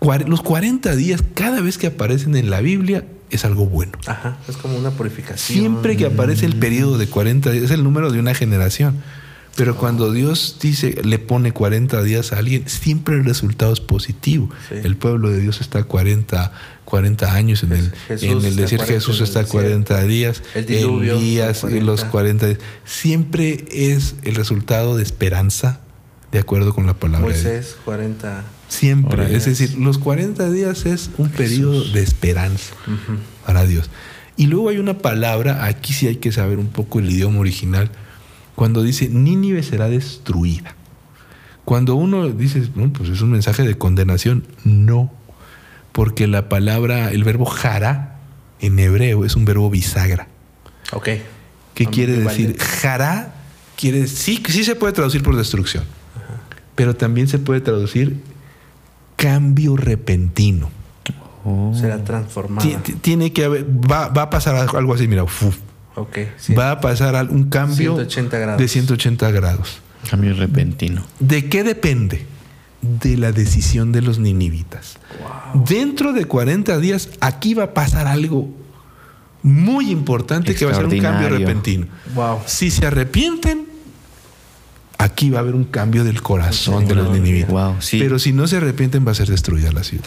Los 0.01 0.43
40 0.43 0.95
días, 0.97 1.23
cada 1.35 1.61
vez 1.61 1.79
que 1.79 1.89
aparecen 1.89 2.37
en 2.37 2.51
la 2.51 2.61
Biblia, 2.61 3.05
es 3.31 3.45
algo 3.45 3.67
bueno. 3.67 3.93
Ajá. 4.07 4.39
Es 4.49 4.57
como 4.57 4.77
una 4.77 4.91
purificación. 4.91 5.59
Siempre 5.59 5.97
que 5.97 6.07
aparece 6.07 6.47
el 6.47 6.57
periodo 6.57 6.99
de 6.99 7.09
40 7.09 7.51
días, 7.51 7.65
es 7.65 7.71
el 7.71 7.83
número 7.85 8.11
de 8.11 8.19
una 8.19 8.35
generación. 8.35 9.03
Pero 9.57 9.77
cuando 9.77 10.13
Dios 10.13 10.59
dice, 10.63 11.01
le 11.03 11.19
pone 11.19 11.51
40 11.51 12.01
días 12.05 12.33
a 12.33 12.39
alguien, 12.39 12.69
siempre 12.69 13.17
el 13.17 13.25
resultado 13.25 13.73
es 13.73 13.81
positivo. 13.81 14.51
Sí. 14.69 14.77
El 14.85 14.97
pueblo 14.97 15.31
de 15.31 15.41
Dios 15.41 15.61
está 15.61 15.83
40, 15.83 16.53
40 16.85 17.35
años 17.35 17.65
en 17.65 17.73
el, 17.73 17.91
Jesús 18.07 18.23
en 18.23 18.45
el 18.45 18.55
desierto. 18.55 18.87
40 18.87 18.87
Jesús 18.87 19.21
está 19.21 19.41
desierto. 19.41 19.67
40 19.67 20.03
días. 20.05 20.43
El 20.55 20.67
diluvio, 20.67 21.17
Elías, 21.17 21.63
40. 21.63 21.85
los 21.85 22.05
40 22.05 22.47
días. 22.47 22.59
Siempre 22.85 23.65
es 23.73 24.15
el 24.23 24.37
resultado 24.37 24.97
de 24.97 25.03
esperanza, 25.03 25.81
de 26.31 26.39
acuerdo 26.39 26.73
con 26.73 26.87
la 26.87 26.95
palabra 26.95 27.27
de 27.27 27.35
Dios. 27.35 27.45
Moisés, 27.45 27.77
40. 27.85 28.45
Siempre. 28.69 29.35
Es 29.35 29.47
decir, 29.47 29.77
los 29.79 29.99
40 29.99 30.51
días 30.51 30.87
es 30.87 31.11
un 31.19 31.31
periodo 31.31 31.83
de 31.85 32.03
esperanza 32.03 32.75
para 33.47 33.65
Dios. 33.65 33.91
Y 34.37 34.47
luego 34.47 34.69
hay 34.69 34.79
una 34.79 34.99
palabra, 34.99 35.65
aquí 35.65 35.93
sí 35.93 36.07
hay 36.07 36.17
que 36.17 36.31
saber 36.33 36.59
un 36.59 36.69
poco 36.69 36.99
el 37.01 37.11
idioma 37.11 37.41
original, 37.41 37.91
cuando 38.55 38.83
dice 38.83 39.09
Nínive 39.09 39.63
será 39.63 39.89
destruida. 39.89 40.75
Cuando 41.65 41.95
uno 41.97 42.29
dice, 42.29 42.69
"No, 42.75 42.93
pues 42.93 43.11
es 43.11 43.21
un 43.21 43.31
mensaje 43.31 43.63
de 43.63 43.77
condenación, 43.77 44.45
no, 44.65 45.13
porque 45.93 46.27
la 46.27 46.49
palabra, 46.49 47.11
el 47.11 47.25
verbo 47.25 47.45
jara 47.47 48.19
en 48.61 48.79
hebreo 48.79 49.25
es 49.25 49.35
un 49.37 49.45
verbo 49.45 49.71
bisagra. 49.71 50.29
Ok. 50.93 51.09
¿Qué 51.75 51.85
Am- 51.87 51.91
quiere 51.93 52.13
decir? 52.19 52.57
Jara 52.59 53.35
quiere 53.77 54.07
sí, 54.09 54.43
sí 54.49 54.65
se 54.65 54.75
puede 54.77 54.93
traducir 54.93 55.23
por 55.23 55.37
destrucción, 55.37 55.85
pero 56.75 56.95
también 56.97 57.29
se 57.29 57.39
puede 57.39 57.61
traducir 57.61 58.21
cambio 59.19 59.77
repentino. 59.77 60.71
Oh. 61.45 61.73
Será 61.75 61.99
ti- 62.83 62.93
Tiene 62.95 63.33
que 63.33 63.45
haber, 63.45 63.65
va, 63.67 64.09
va 64.09 64.23
a 64.23 64.31
pasar 64.31 64.55
algo 64.75 64.95
así, 64.95 65.09
mira, 65.09 65.27
fu, 65.27 65.53
Ok. 65.95 66.19
sí. 66.37 66.55
va 66.55 66.71
a 66.71 66.81
pasar 66.81 67.15
un 67.31 67.49
cambio 67.51 67.95
180 67.97 68.39
grados. 68.39 68.61
de 68.61 68.69
180 68.69 69.31
grados. 69.31 69.81
Cambio 70.09 70.35
repentino. 70.35 71.03
¿De 71.21 71.49
qué 71.49 71.65
depende? 71.65 72.25
De 72.81 73.17
la 73.17 73.33
decisión 73.33 73.91
de 73.93 74.03
los 74.03 74.19
ninivitas. 74.19 74.99
Dentro 75.67 76.13
de 76.13 76.25
40 76.27 76.79
días, 76.79 77.11
aquí 77.21 77.55
va 77.55 77.65
a 77.65 77.75
pasar 77.75 78.07
algo 78.07 78.49
muy 79.43 79.91
importante 79.91 80.55
que 80.55 80.65
va 80.65 80.73
a 80.73 80.75
ser 80.77 80.87
un 80.87 80.99
cambio 81.01 81.29
repentino. 81.29 81.87
Wow. 82.15 82.41
Si 82.47 82.71
se 82.71 82.87
arrepienten, 82.87 83.67
aquí 84.99 85.31
va 85.31 85.39
a 85.39 85.43
haber 85.43 85.55
un 85.55 85.65
cambio 85.65 86.05
del 86.05 86.21
corazón 86.23 86.87
de 86.87 86.95
los 86.95 87.11
ninivitas. 87.11 87.51
Wow, 87.51 87.77
sí. 87.81 87.99
Pero 87.99 88.19
si 88.19 88.33
no 88.33 88.47
se 88.47 88.57
arrepienten, 88.59 89.07
va 89.07 89.13
a 89.13 89.15
ser 89.15 89.29
destruida 89.29 89.73
la 89.73 89.85
ciudad. 89.85 90.05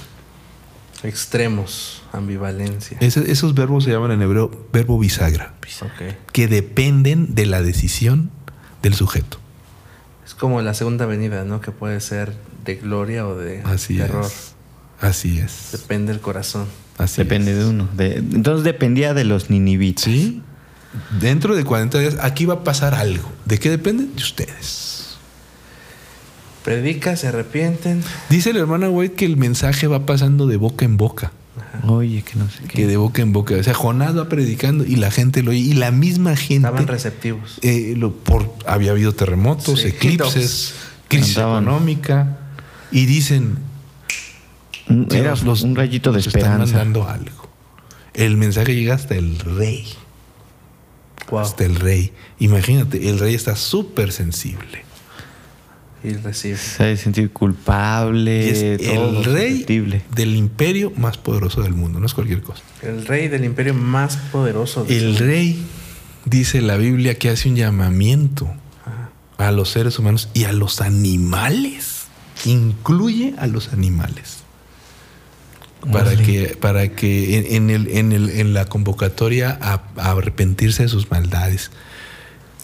Extremos. 1.04 2.04
Ambivalencia. 2.14 2.98
Esos 3.00 3.56
verbos 3.56 3.86
se 3.86 3.92
llaman 3.92 4.12
en 4.12 4.22
hebreo 4.22 4.68
verbo 4.74 5.00
bisagra, 5.00 5.54
Ok. 5.82 6.14
que 6.34 6.48
dependen 6.48 7.34
de 7.34 7.46
la 7.46 7.62
decisión 7.62 8.30
del 8.84 8.94
sujeto. 8.94 9.38
Es 10.26 10.34
como 10.36 10.62
la 10.62 10.74
segunda 10.74 11.06
venida, 11.06 11.46
¿no? 11.46 11.62
Que 11.62 11.72
puede 11.72 12.00
ser 12.02 12.34
de 12.66 12.76
gloria 12.76 13.26
o 13.28 13.36
de 13.36 13.62
Así 13.64 13.98
terror. 13.98 14.26
es. 14.26 14.54
Así 15.00 15.40
es. 15.40 15.70
Depende 15.72 16.12
del 16.12 16.22
corazón. 16.22 16.68
Así 16.98 17.24
Depende 17.24 17.52
es. 17.54 17.58
de 17.60 17.66
uno. 17.66 17.88
De- 17.96 18.16
entonces 18.18 18.64
dependía 18.64 19.14
de 19.14 19.24
los 19.24 19.50
ninivitas. 19.50 20.04
Sí. 20.04 20.44
Dentro 21.20 21.56
de 21.56 21.64
40 21.64 22.00
días, 22.00 22.18
aquí 22.22 22.46
va 22.46 22.56
a 22.56 22.64
pasar 22.64 22.94
algo. 22.94 23.30
¿De 23.46 23.60
qué 23.60 23.70
depende? 23.70 24.06
De 24.06 24.22
ustedes. 24.22 25.16
Predica, 26.64 27.16
se 27.16 27.28
arrepienten. 27.28 28.04
Dice 28.30 28.54
la 28.54 28.60
hermana 28.60 28.90
White 28.90 29.16
que 29.16 29.26
el 29.26 29.36
mensaje 29.38 29.88
va 29.88 30.06
pasando 30.06 30.46
de 30.48 30.58
boca 30.58 30.86
en 30.86 30.98
boca. 30.98 31.32
Oye, 31.88 32.22
que 32.24 32.38
no 32.38 32.50
sé 32.50 32.60
Que 32.64 32.68
qué. 32.68 32.88
de 32.88 32.98
boca 32.98 33.22
en 33.22 33.34
boca. 33.34 33.56
O 33.56 33.64
sea, 33.64 33.74
Jonás 33.74 34.16
va 34.18 34.30
predicando 34.30 34.86
y 34.86 34.96
la 34.98 35.10
gente 35.12 35.42
lo 35.44 35.52
oye. 35.52 35.60
Y 35.60 35.74
la 35.74 35.92
misma 35.92 36.36
gente. 36.36 36.68
Estaban 36.68 36.88
receptivos. 36.88 37.58
eh, 37.62 37.96
lo- 37.98 38.14
por, 38.14 38.54
había 38.68 38.92
habido 38.92 39.14
terremotos, 39.14 39.82
Sí. 39.82 39.88
eclipses, 39.88 40.74
crisis 41.08 41.38
Andaban. 41.38 41.64
económica. 41.64 42.38
Y 42.92 43.06
dicen. 43.06 43.58
Un- 44.88 45.08
Era 45.12 45.36
los- 45.44 45.62
un 45.64 45.76
rayito 45.76 46.12
de 46.12 46.18
nos 46.18 46.28
están 46.28 46.42
esperanza. 46.42 46.74
mandando 46.76 47.08
algo. 47.08 47.50
El 48.14 48.38
mensaje 48.38 48.76
llega 48.76 48.94
hasta 48.96 49.16
el 49.16 49.40
rey. 49.40 49.88
Wow. 51.30 51.42
Hasta 51.42 51.66
el 51.66 51.76
rey. 51.76 52.12
Imagínate, 52.40 53.10
el 53.10 53.20
rey 53.20 53.36
está 53.36 53.56
súper 53.56 54.12
sensible. 54.12 54.84
Y 56.04 56.14
recibe. 56.14 56.58
Se 56.58 56.84
ha 56.84 56.88
de 56.88 56.98
sentir 56.98 57.32
culpable. 57.32 58.46
Y 58.46 58.50
es 58.50 58.82
todo 58.82 59.20
el 59.20 59.24
rey 59.24 59.52
susceptible. 59.52 60.02
del 60.16 60.36
imperio 60.36 60.92
más 60.98 61.18
poderoso 61.18 61.62
del 61.62 61.74
mundo, 61.74 62.00
no 62.00 62.06
es 62.06 62.14
cualquier 62.14 62.42
cosa. 62.42 62.64
El 62.82 63.06
rey 63.06 63.28
del 63.28 63.46
imperio 63.46 63.74
más 63.76 64.18
poderoso. 64.18 64.84
de 64.84 64.98
El 64.98 65.18
rey, 65.18 65.64
dice 66.26 66.62
la 66.62 66.78
Biblia, 66.78 67.16
que 67.20 67.30
hace 67.30 67.50
un 67.50 67.56
llamamiento 67.56 68.52
a 69.38 69.52
los 69.52 69.70
seres 69.70 70.00
humanos 70.00 70.30
y 70.34 70.46
a 70.46 70.54
los 70.54 70.82
animales. 70.82 72.06
Incluye 72.46 73.36
a 73.38 73.46
los 73.46 73.72
animales. 73.72 74.41
Para 75.92 76.16
que, 76.16 76.58
para 76.60 76.90
que 76.90 77.38
en, 77.40 77.46
en 77.56 77.70
el, 77.70 77.88
en, 77.88 78.12
el- 78.12 78.30
en 78.30 78.54
la 78.54 78.66
convocatoria 78.66 79.58
a, 79.62 79.82
a 79.98 80.12
arrepentirse 80.12 80.84
de 80.84 80.90
sus 80.90 81.10
maldades. 81.10 81.72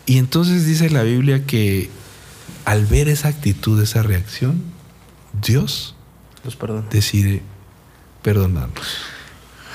Y 0.06 0.18
entonces 0.20 0.66
dice 0.66 0.90
la 0.90 1.04
Biblia 1.04 1.46
que 1.46 1.90
al 2.66 2.86
ver 2.86 3.08
esa 3.10 3.28
actitud, 3.30 3.82
esa 3.82 4.04
reacción, 4.04 4.62
Dios 5.42 5.96
Los 6.46 6.56
perdona. 6.56 6.86
decide 6.92 7.42
perdonarlos. 8.22 8.98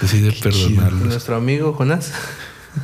Decide 0.00 0.33
perdonarlos. 0.33 1.02
Nuestro 1.02 1.37
amigo 1.37 1.72
Jonás. 1.74 2.12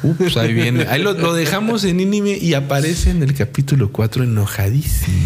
Ups, 0.02 0.36
ahí 0.36 0.52
viene. 0.52 0.86
Ahí 0.88 1.02
lo, 1.02 1.14
lo 1.14 1.32
dejamos 1.34 1.82
en 1.84 1.96
Nínive 1.98 2.36
y 2.36 2.54
aparece 2.54 3.10
en 3.10 3.22
el 3.22 3.34
capítulo 3.34 3.90
4 3.90 4.24
enojadísimo. 4.24 5.16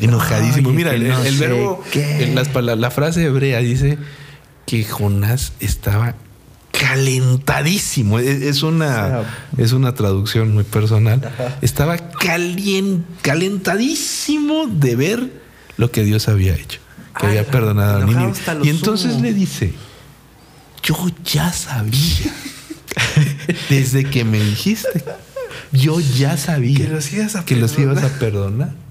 Enojadísimo. 0.00 0.68
Oye, 0.70 0.76
Mira, 0.76 0.94
el, 0.94 1.08
no 1.08 1.22
el 1.24 1.36
verbo, 1.38 1.84
en 1.94 2.34
las 2.34 2.48
pala- 2.48 2.76
la 2.76 2.90
frase 2.90 3.24
hebrea 3.24 3.58
dice 3.60 3.98
que 4.66 4.84
Jonás 4.84 5.52
estaba 5.60 6.14
calentadísimo. 6.72 8.18
Es, 8.18 8.42
es 8.42 8.62
una, 8.62 9.22
es 9.56 9.72
una 9.72 9.94
traducción 9.94 10.52
muy 10.54 10.64
personal. 10.64 11.20
Estaba 11.62 11.96
calien- 12.12 13.04
calentadísimo 13.22 14.66
de 14.66 14.96
ver 14.96 15.30
lo 15.76 15.90
que 15.90 16.02
Dios 16.04 16.28
había 16.28 16.54
hecho. 16.54 16.80
Que 17.18 17.26
había 17.28 17.46
perdonado 17.46 18.02
a 18.02 18.06
Nínive. 18.06 18.32
Y 18.64 18.70
entonces 18.70 19.12
sumo. 19.12 19.22
le 19.24 19.32
dice, 19.34 19.72
yo 20.82 20.96
ya 21.24 21.52
sabía. 21.52 22.32
Desde 23.70 24.04
que 24.04 24.24
me 24.24 24.40
dijiste, 24.40 25.04
yo 25.72 26.00
ya 26.00 26.36
sabía 26.36 26.78
Que 26.78 26.88
los 26.88 27.12
ibas 27.12 27.36
a 27.36 27.44
que 27.44 27.56
los 27.56 27.72
perdonar. 27.72 27.98
ibas 28.02 28.12
a 28.12 28.18
perdonar. 28.18 28.83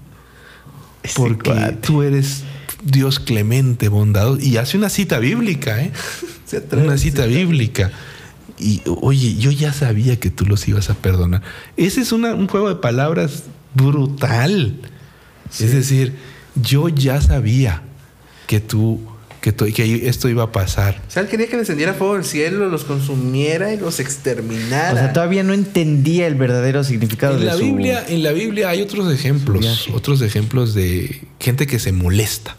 Porque 1.16 1.50
cuate. 1.50 1.76
tú 1.76 2.02
eres 2.02 2.42
Dios 2.82 3.18
clemente, 3.20 3.88
bondadoso. 3.88 4.40
Y 4.42 4.56
hace 4.56 4.76
una 4.76 4.88
cita 4.88 5.18
bíblica, 5.18 5.82
¿eh? 5.82 5.92
Se 6.46 6.58
atreve, 6.58 6.86
Una 6.86 6.98
cita 6.98 7.26
bíblica. 7.26 7.90
Y 8.58 8.82
oye, 8.86 9.36
yo 9.36 9.50
ya 9.50 9.72
sabía 9.72 10.18
que 10.20 10.30
tú 10.30 10.46
los 10.46 10.66
ibas 10.68 10.88
a 10.90 10.94
perdonar. 10.94 11.42
Ese 11.76 12.00
es 12.02 12.12
una- 12.12 12.34
un 12.34 12.46
juego 12.46 12.68
de 12.68 12.76
palabras 12.76 13.44
brutal. 13.74 14.76
Es 15.58 15.72
decir, 15.72 16.14
yo 16.54 16.88
ya 16.88 17.20
sabía 17.20 17.82
que 18.46 18.60
tú, 18.60 19.00
que, 19.52 20.08
esto 20.08 20.28
iba 20.28 20.44
a 20.44 20.52
pasar. 20.52 21.02
O 21.06 21.10
sea, 21.10 21.22
él 21.22 21.28
quería 21.28 21.48
que 21.48 21.56
descendiera 21.56 21.94
fuego 21.94 22.14
del 22.14 22.24
cielo, 22.24 22.68
los 22.68 22.84
consumiera 22.84 23.72
y 23.72 23.78
los 23.78 24.00
exterminara. 24.00 24.92
O 24.92 24.96
sea, 24.96 25.12
todavía 25.12 25.42
no 25.42 25.52
entendía 25.52 26.26
el 26.26 26.34
verdadero 26.34 26.84
significado 26.84 27.34
En 27.34 27.40
de 27.40 27.46
la, 27.46 27.52
su... 27.54 27.60
Biblia, 27.60 28.04
en 28.08 28.22
la 28.22 28.32
Biblia 28.32 28.70
hay 28.70 28.82
otros 28.82 29.12
ejemplos, 29.12 29.88
otros 29.92 30.22
ejemplos 30.22 30.74
de 30.74 31.20
gente 31.38 31.66
que 31.66 31.78
se 31.78 31.92
molesta 31.92 32.56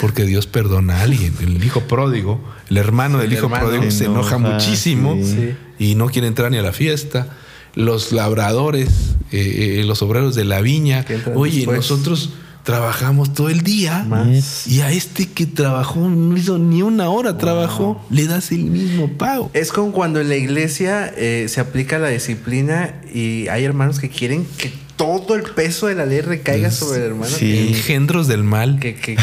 porque 0.00 0.24
Dios 0.24 0.46
perdona 0.46 0.98
a 0.98 1.02
alguien. 1.02 1.34
El 1.40 1.62
hijo 1.64 1.80
pródigo, 1.82 2.40
el 2.68 2.76
hermano 2.76 3.18
del 3.18 3.28
El 3.28 3.32
hijo 3.34 3.46
hermano. 3.46 3.68
pródigo 3.68 3.90
se 3.90 4.04
enoja 4.04 4.36
Enoja, 4.36 4.54
muchísimo 4.54 5.16
sí. 5.22 5.54
Y 5.78 5.94
no 5.94 6.08
quiere 6.08 6.28
entrar 6.28 6.50
ni 6.50 6.58
a 6.58 6.62
la 6.62 6.72
fiesta. 6.72 7.28
los 7.74 8.12
labradores, 8.12 8.88
eh, 9.30 9.78
eh, 9.80 9.84
los 9.84 10.02
obreros 10.02 10.34
de 10.34 10.44
la 10.44 10.60
viña. 10.60 11.04
Oye, 11.34 11.58
después. 11.58 11.76
nosotros 11.78 12.30
trabajamos 12.68 13.32
todo 13.32 13.48
el 13.48 13.62
día. 13.62 14.04
Más. 14.06 14.66
Y 14.66 14.82
a 14.82 14.92
este 14.92 15.26
que 15.26 15.46
trabajó, 15.46 16.00
no 16.06 16.36
hizo 16.36 16.58
ni 16.58 16.82
una 16.82 17.08
hora, 17.08 17.38
trabajó, 17.38 17.98
le 18.10 18.26
das 18.26 18.52
el 18.52 18.64
mismo 18.64 19.08
pago. 19.08 19.50
Es 19.54 19.72
como 19.72 19.90
cuando 19.90 20.20
en 20.20 20.28
la 20.28 20.36
iglesia 20.36 21.10
eh, 21.16 21.46
se 21.48 21.62
aplica 21.62 21.98
la 21.98 22.08
disciplina 22.08 23.00
y 23.10 23.48
hay 23.48 23.64
hermanos 23.64 24.00
que 24.00 24.10
quieren 24.10 24.46
que 24.58 24.70
todo 24.98 25.36
el 25.36 25.44
peso 25.44 25.86
de 25.86 25.94
la 25.94 26.04
ley 26.04 26.20
recaiga 26.20 26.70
sobre 26.70 26.98
el 26.98 27.04
hermano 27.06 27.30
Sí. 27.34 27.68
Engendros 27.68 28.26
del 28.28 28.42
mal. 28.42 28.78
que, 28.80 28.94
que, 28.96 29.14
que- 29.16 29.20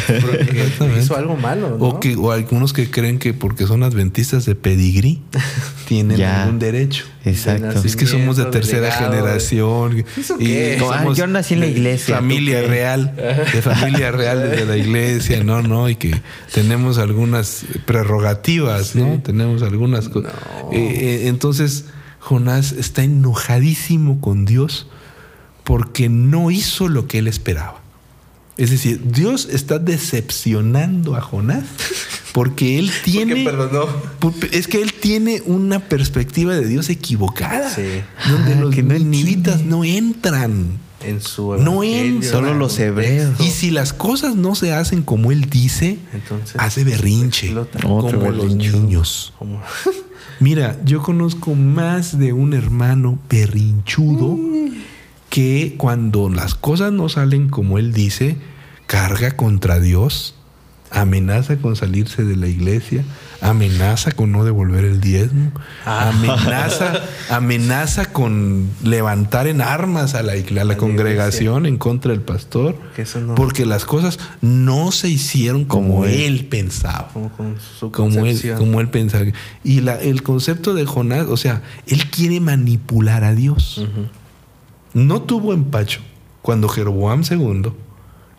que 0.80 1.00
hizo 1.00 1.16
algo 1.16 1.36
malo. 1.36 1.76
¿no? 1.78 1.86
O, 1.86 2.00
que, 2.00 2.16
o 2.16 2.32
algunos 2.32 2.74
que 2.74 2.90
creen 2.90 3.20
que 3.20 3.34
porque 3.36 3.68
son 3.68 3.84
adventistas 3.84 4.46
de 4.46 4.56
pedigrí 4.56 5.22
tienen 5.88 6.18
Ya. 6.18 6.44
algún 6.44 6.60
derecho. 6.60 7.04
Exacto. 7.26 7.82
De 7.82 7.88
Es 7.88 7.96
que 7.96 8.06
somos 8.08 8.38
de 8.38 8.46
tercera 8.46 8.82
delegado. 8.88 9.12
generación. 9.12 10.06
¿Eso 10.18 10.36
Y 10.40 10.46
qué? 10.46 10.78
Como, 10.80 10.92
ah, 10.94 10.98
somos 11.00 11.18
yo 11.18 11.28
nací 11.28 11.56
en 11.56 11.60
la 11.60 11.66
de 11.68 11.72
iglesia, 11.74 12.06
¿tú 12.16 12.22
Familia 12.22 12.62
real. 12.62 13.14
De 13.54 13.62
familia 13.62 14.12
real 14.12 14.50
desde 14.50 14.66
la 14.66 14.78
iglesia, 14.78 15.44
¿no? 15.44 15.62
no 15.62 15.90
Y 15.90 15.96
que 15.98 16.16
tenemos 16.54 16.98
algunas 17.00 17.66
prerrogativas, 17.86 18.96
¿no? 18.96 19.20
Tenemos 19.22 19.62
algunas 19.62 20.08
cosas. 20.10 20.32
No. 20.62 20.70
entonces, 20.72 21.86
Jonás 22.20 22.72
está 22.72 23.04
enojadísimo 23.04 24.22
con 24.22 24.46
Dios 24.46 24.88
porque 25.66 26.08
no 26.08 26.50
hizo 26.52 26.88
lo 26.88 27.08
que 27.08 27.18
él 27.18 27.28
esperaba. 27.28 27.82
Es 28.58 28.70
decir, 28.70 29.02
Dios 29.12 29.50
está 29.52 29.80
decepcionando 29.80 31.16
a 31.18 31.22
Jonás 31.22 31.66
porque 32.32 32.80
él 32.80 32.90
tiene... 33.04 33.46
Porque 34.20 34.50
Es 34.58 34.68
que 34.70 34.82
él 34.82 34.94
tiene 34.94 35.42
una 35.46 35.80
perspectiva 35.82 36.54
de 36.56 36.66
Dios 36.66 36.90
equivocada. 36.90 37.70
Sí. 37.70 37.82
Donde 38.30 38.54
Ah, 38.54 38.60
los 38.62 38.74
que 38.74 38.82
no 38.84 38.94
ninivitas 38.94 39.64
no 39.64 39.84
entran. 39.84 40.86
En 41.04 41.22
su 41.22 41.54
No 41.58 41.84
evangelio, 41.84 42.16
en- 42.16 42.24
solo 42.24 42.54
los 42.54 42.80
hebreos. 42.80 43.34
Y 43.42 43.50
si 43.52 43.72
las 43.72 43.92
cosas 43.92 44.36
no 44.36 44.56
se 44.56 44.72
hacen 44.72 45.04
como 45.04 45.32
él 45.34 45.50
dice, 45.50 46.00
Entonces, 46.14 46.56
hace 46.58 46.84
berrinche. 46.86 47.54
como 47.82 48.32
los 48.32 48.56
niños. 48.56 49.34
Mira, 50.40 50.78
yo 50.86 51.04
conozco 51.04 51.56
más 51.56 52.18
de 52.18 52.32
un 52.34 52.54
hermano 52.54 53.20
berrinchudo 53.30 54.38
que 55.36 55.76
cuando 55.78 56.30
las 56.30 56.56
cosas 56.56 56.94
no 56.94 57.10
salen 57.10 57.50
como 57.50 57.78
él 57.78 57.92
dice, 57.92 58.38
carga 58.86 59.32
contra 59.32 59.82
Dios, 59.82 60.34
amenaza 60.92 61.58
con 61.58 61.76
salirse 61.76 62.24
de 62.24 62.38
la 62.38 62.48
iglesia, 62.48 63.04
amenaza 63.42 64.12
con 64.12 64.32
no 64.32 64.46
devolver 64.46 64.86
el 64.86 65.02
diezmo, 65.02 65.52
Ah. 65.86 66.08
amenaza, 66.10 67.02
amenaza 67.30 68.06
con 68.14 68.70
levantar 68.82 69.48
en 69.48 69.60
armas 69.60 70.16
a 70.16 70.24
la, 70.24 70.32
a 70.34 70.64
la 70.64 70.78
congregación 70.78 71.66
en 71.66 71.78
contra 71.78 72.12
del 72.12 72.22
pastor, 72.22 72.80
porque 73.36 73.66
las 73.66 73.84
cosas 73.84 74.20
no 74.40 74.94
se 74.94 75.10
hicieron 75.10 75.66
como, 75.66 76.06
él. 76.06 76.46
pensaba 76.50 77.10
como 77.12 77.30
con 77.30 77.56
su 77.60 77.92
como 77.92 78.26
él, 78.26 78.42
como 78.58 78.80
él 78.80 78.88
pensaba. 78.88 79.26
Y 79.66 79.82
la- 79.82 80.00
el 80.02 80.24
concepto 80.24 80.74
de 80.74 80.86
Jonás, 80.86 81.26
o 81.28 81.36
sea, 81.36 81.62
él 81.88 82.06
quiere 82.10 82.40
manipular 82.40 83.26
a 83.26 83.36
Dios. 83.36 83.86
No 84.96 85.22
tuvo 85.22 85.54
empacho 85.54 86.00
cuando 86.42 86.68
Jeroboam 86.70 87.22
II, 87.30 87.72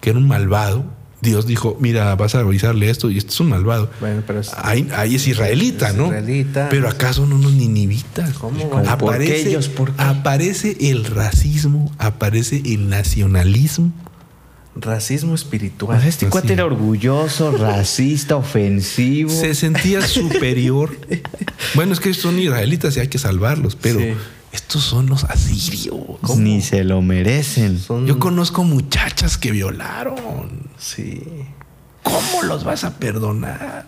que 0.00 0.10
era 0.10 0.18
un 0.18 0.26
malvado, 0.26 0.84
Dios 1.20 1.46
dijo, 1.46 1.76
mira, 1.80 2.14
vas 2.16 2.34
a 2.34 2.42
revisarle 2.42 2.90
esto 2.90 3.10
y 3.10 3.18
este 3.18 3.30
es 3.30 3.40
un 3.40 3.48
malvado. 3.48 3.90
Bueno, 4.00 4.22
pero 4.26 4.40
es- 4.40 4.52
Ahí, 4.56 4.88
ahí 4.96 5.14
es 5.16 5.26
israelita, 5.26 5.90
Es 5.90 5.94
¿no? 5.96 6.06
israelita. 6.06 6.68
Pero 6.68 6.88
acaso 6.88 7.26
no 7.26 7.36
unos 7.36 7.52
ninivitas. 7.52 8.32
¿Cómo? 8.34 8.58
¿Cómo? 8.68 8.82
¿Por 8.82 8.88
Aparece, 8.88 9.32
qué 9.44 9.48
ellos? 9.50 9.68
¿Por 9.68 9.92
qué? 9.92 10.02
aparece 10.02 10.76
el 10.80 11.04
racismo, 11.04 11.90
aparece 11.98 12.62
el 12.64 12.88
nacionalismo. 12.88 13.92
Racismo 14.78 15.34
espiritual. 15.34 15.96
Pues 15.98 16.08
este 16.08 16.26
cuate 16.28 16.52
era 16.52 16.66
orgulloso, 16.66 17.50
racista, 17.58 18.36
ofensivo. 18.36 19.30
Se 19.30 19.54
sentía 19.54 20.02
superior. 20.06 20.96
bueno, 21.74 21.92
es 21.94 22.00
que 22.00 22.12
son 22.14 22.38
israelitas 22.38 22.96
y 22.96 23.00
hay 23.00 23.08
que 23.08 23.18
salvarlos, 23.18 23.74
pero 23.74 24.00
Sí. 24.00 24.08
Estos 24.56 24.82
son 24.82 25.06
los 25.06 25.24
asirios. 25.24 25.94
Ni 26.36 26.60
se 26.62 26.82
lo 26.84 27.02
merecen. 27.02 27.78
Son- 27.78 28.06
Yo 28.06 28.18
conozco 28.18 28.64
muchachas 28.64 29.38
que 29.38 29.50
violaron. 29.52 30.68
Sí. 30.78 31.22
¿Cómo 32.02 32.42
los 32.44 32.64
vas 32.64 32.84
a 32.84 32.98
perdonar? 32.98 33.86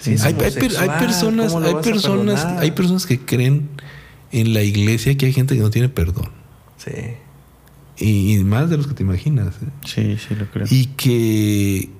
Sí, 0.00 0.16
hay, 0.22 0.34
hay 0.34 0.42
hay 0.42 0.50
personas, 0.98 1.52
¿cómo 1.52 1.60
lo 1.60 1.66
hay 1.78 1.82
personas, 1.84 2.44
hay 2.44 2.70
personas 2.70 3.04
que 3.06 3.18
creen 3.20 3.68
en 4.32 4.54
la 4.54 4.62
iglesia 4.62 5.16
que 5.16 5.26
hay 5.26 5.32
gente 5.32 5.54
que 5.56 5.60
no 5.60 5.70
tiene 5.70 5.88
perdón. 5.88 6.30
Sí. 6.78 6.92
Y, 7.98 8.34
y 8.36 8.44
más 8.44 8.70
de 8.70 8.78
los 8.78 8.86
que 8.86 8.94
te 8.94 9.02
imaginas. 9.02 9.48
¿eh? 9.56 9.68
Sí, 9.84 10.16
sí 10.26 10.34
lo 10.34 10.46
creo. 10.50 10.66
Y 10.70 10.86
que 10.96 11.90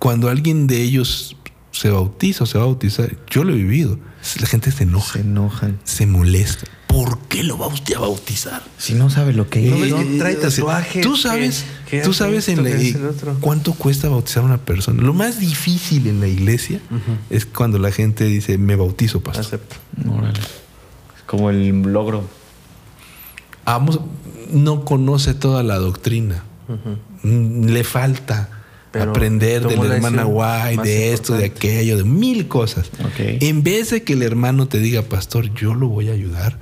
cuando 0.00 0.28
alguien 0.28 0.66
de 0.66 0.82
ellos 0.82 1.36
se 1.74 1.90
bautiza 1.90 2.44
o 2.44 2.46
se 2.46 2.56
va 2.56 2.64
a 2.64 2.66
bautizar, 2.68 3.16
yo 3.28 3.42
lo 3.42 3.52
he 3.52 3.56
vivido, 3.56 3.98
la 4.40 4.46
gente 4.46 4.70
se 4.70 4.84
enoja, 4.84 5.14
Se 5.14 5.20
enojan. 5.20 5.78
se 5.84 6.06
molesta. 6.06 6.66
¿Por 6.86 7.18
qué 7.26 7.42
lo 7.42 7.58
va 7.58 7.66
usted 7.66 7.96
a 7.96 7.98
bautizar? 7.98 8.62
Si 8.78 8.94
no 8.94 9.10
sabe 9.10 9.32
lo 9.32 9.50
que 9.50 9.60
No 9.62 9.74
es. 9.74 9.80
ves 9.82 9.94
que 9.94 10.14
Eh, 10.14 10.18
trae 10.18 10.36
o 10.36 10.40
sea, 10.40 10.50
tatuajes, 10.50 11.02
Tú 11.02 11.16
sabes, 11.16 11.64
que 11.90 12.00
tú 12.02 12.10
hace 12.10 12.18
sabes 12.20 12.48
en 12.48 12.62
la- 12.62 13.34
cuánto 13.40 13.72
cuesta 13.74 14.08
bautizar 14.08 14.44
a 14.44 14.46
una 14.46 14.58
persona. 14.58 15.02
Lo 15.02 15.12
más 15.14 15.40
difícil 15.40 16.06
en 16.06 16.20
la 16.20 16.28
iglesia 16.28 16.80
es 17.30 17.44
cuando 17.46 17.78
la 17.80 17.90
gente 17.90 18.24
dice, 18.26 18.56
me 18.58 18.76
bautizo, 18.76 19.20
pastor. 19.20 19.44
Acepto. 19.44 19.74
Órale. 20.08 20.38
Como 21.26 21.50
el 21.50 21.82
logro. 21.82 22.22
Vamos, 23.64 23.98
no 24.52 24.84
conoce 24.84 25.34
toda 25.34 25.64
la 25.64 25.76
doctrina. 25.78 26.44
Mm, 27.24 27.64
Le 27.66 27.82
falta 27.82 28.50
Pero 28.94 29.10
aprender 29.10 29.66
de 29.66 29.76
la 29.76 29.96
hermana 29.96 30.26
más 30.28 30.76
de 30.84 31.12
esto, 31.12 31.36
de 31.36 31.46
aquello, 31.46 31.96
de 31.96 32.04
mil 32.04 32.46
cosas. 32.48 32.90
En 33.18 33.62
vez 33.62 33.90
de 33.90 34.02
que 34.04 34.12
el 34.14 34.22
hermano 34.22 34.68
te 34.68 34.78
diga, 34.78 35.02
pastor, 35.02 35.52
yo 35.54 35.74
lo 35.74 35.88
voy 35.88 36.08
a 36.08 36.12
ayudar, 36.12 36.58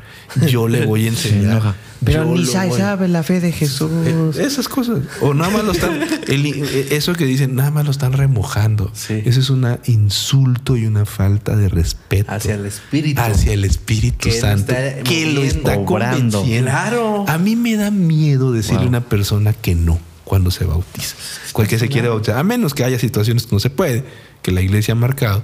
yo 0.49 0.67
le 0.67 0.87
voy 0.87 1.07
a 1.07 1.13
Se 1.15 1.29
enseñar. 1.29 1.75
Pero 2.05 2.25
yo 2.25 2.35
ni 2.35 2.45
sabe 2.47 3.07
la 3.07 3.23
fe 3.23 3.39
de 3.41 3.53
Jesús. 3.53 3.91
Eh, 4.07 4.33
Esas 4.45 4.67
cosas. 4.69 5.01
O 5.21 5.35
nada 5.35 5.51
más 5.51 5.65
lo 5.65 5.71
están. 5.73 6.01
el- 6.27 6.47
eh, 6.47 6.89
eso 6.91 7.13
que 7.13 7.27
dicen, 7.27 7.55
nada 7.55 7.71
más 7.71 7.85
lo 7.85 7.91
están 7.93 8.13
remojando. 8.15 8.91
Sí. 8.93 9.23
Eso 9.25 9.39
es 9.39 9.51
un 9.51 9.67
insulto 9.85 10.77
y 10.77 10.87
una 10.87 11.05
falta 11.05 11.55
de 11.55 11.69
respeto. 11.69 12.33
Hacia 12.33 12.55
el 12.55 12.67
espíritu. 12.67 13.21
Hacia 13.21 13.53
el 13.53 13.65
Espíritu 13.65 14.17
Que 14.19 14.35
lo 14.35 14.41
Santo. 14.41 14.73
está 14.73 15.03
que 15.05 15.27
lo 15.33 15.43
está 15.43 15.77
obrando. 15.79 16.39
convenciendo. 16.41 16.71
Claro. 16.71 17.25
A 17.29 17.39
mí 17.39 17.55
me 17.57 17.77
da 17.77 17.91
miedo 17.91 18.51
decirle 18.53 18.79
Wow. 18.79 18.87
a 18.87 18.89
una 18.89 19.01
persona 19.03 19.53
que 19.53 19.75
no 19.75 20.01
cuando 20.33 20.51
se 20.51 20.65
bautiza. 20.65 21.15
Cualquier 21.53 21.79
se 21.79 21.89
quiere 21.91 22.09
bautizar. 22.09 22.39
A 22.39 22.43
menos 22.43 22.73
que 22.73 22.85
haya 22.85 22.99
situaciones 22.99 23.47
que 23.47 23.55
no 23.55 23.61
se 23.61 23.69
puede, 23.69 24.03
que 24.41 24.51
la 24.51 24.63
iglesia 24.63 24.93
ha 24.93 24.95
marcado. 24.95 25.43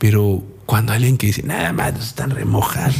Pero 0.00 0.42
cuando 0.66 0.92
alguien 0.92 1.16
que 1.16 1.28
dice, 1.28 1.44
nada 1.44 1.72
más 1.72 1.94
nos 1.94 2.06
están 2.08 2.30
remojando. 2.30 2.98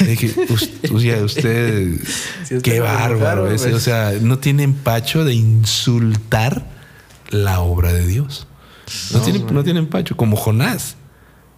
Dije, 0.00 0.34
"Us- 0.48 0.70
o 0.90 0.98
sea, 0.98 1.22
usted, 1.22 1.92
Sí, 2.48 2.54
qué 2.62 2.80
bárbaro. 2.80 3.50
ese, 3.50 3.64
pues. 3.68 3.74
o 3.76 3.80
sea, 3.80 4.12
no 4.22 4.38
tiene 4.38 4.62
empacho 4.62 5.26
de 5.26 5.34
insultar 5.34 6.66
la 7.28 7.60
obra 7.60 7.92
de 7.92 8.06
Dios. 8.06 8.46
No, 9.12 9.18
No, 9.18 9.24
tiene, 9.26 9.38
no 9.52 9.64
tiene 9.64 9.78
empacho, 9.78 10.16
como 10.16 10.36
Jonás. 10.38 10.96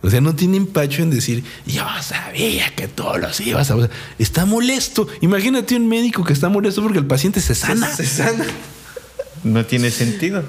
O 0.03 0.11
sea, 0.11 0.20
no 0.20 0.35
tiene 0.35 0.57
empacho 0.57 1.03
en 1.03 1.11
decir, 1.11 1.44
yo 1.66 1.85
sabía 2.03 2.68
que 2.74 2.88
todos 2.88 3.20
los 3.20 3.40
ibas 3.40 3.70
a... 3.70 3.77
Está 4.18 4.44
molesto. 4.44 5.07
Imagínate 5.20 5.77
un 5.77 5.87
médico 5.88 6.24
que 6.24 6.33
está 6.33 6.48
molesto 6.48 6.83
porque 6.83 6.98
el 6.98 7.07
paciente 7.07 7.40
se 7.40 7.55
sana. 7.55 7.94
Se 7.94 8.05
sana. 8.07 8.44
No 9.44 9.64
tiene 9.66 9.90
sentido. 9.90 10.42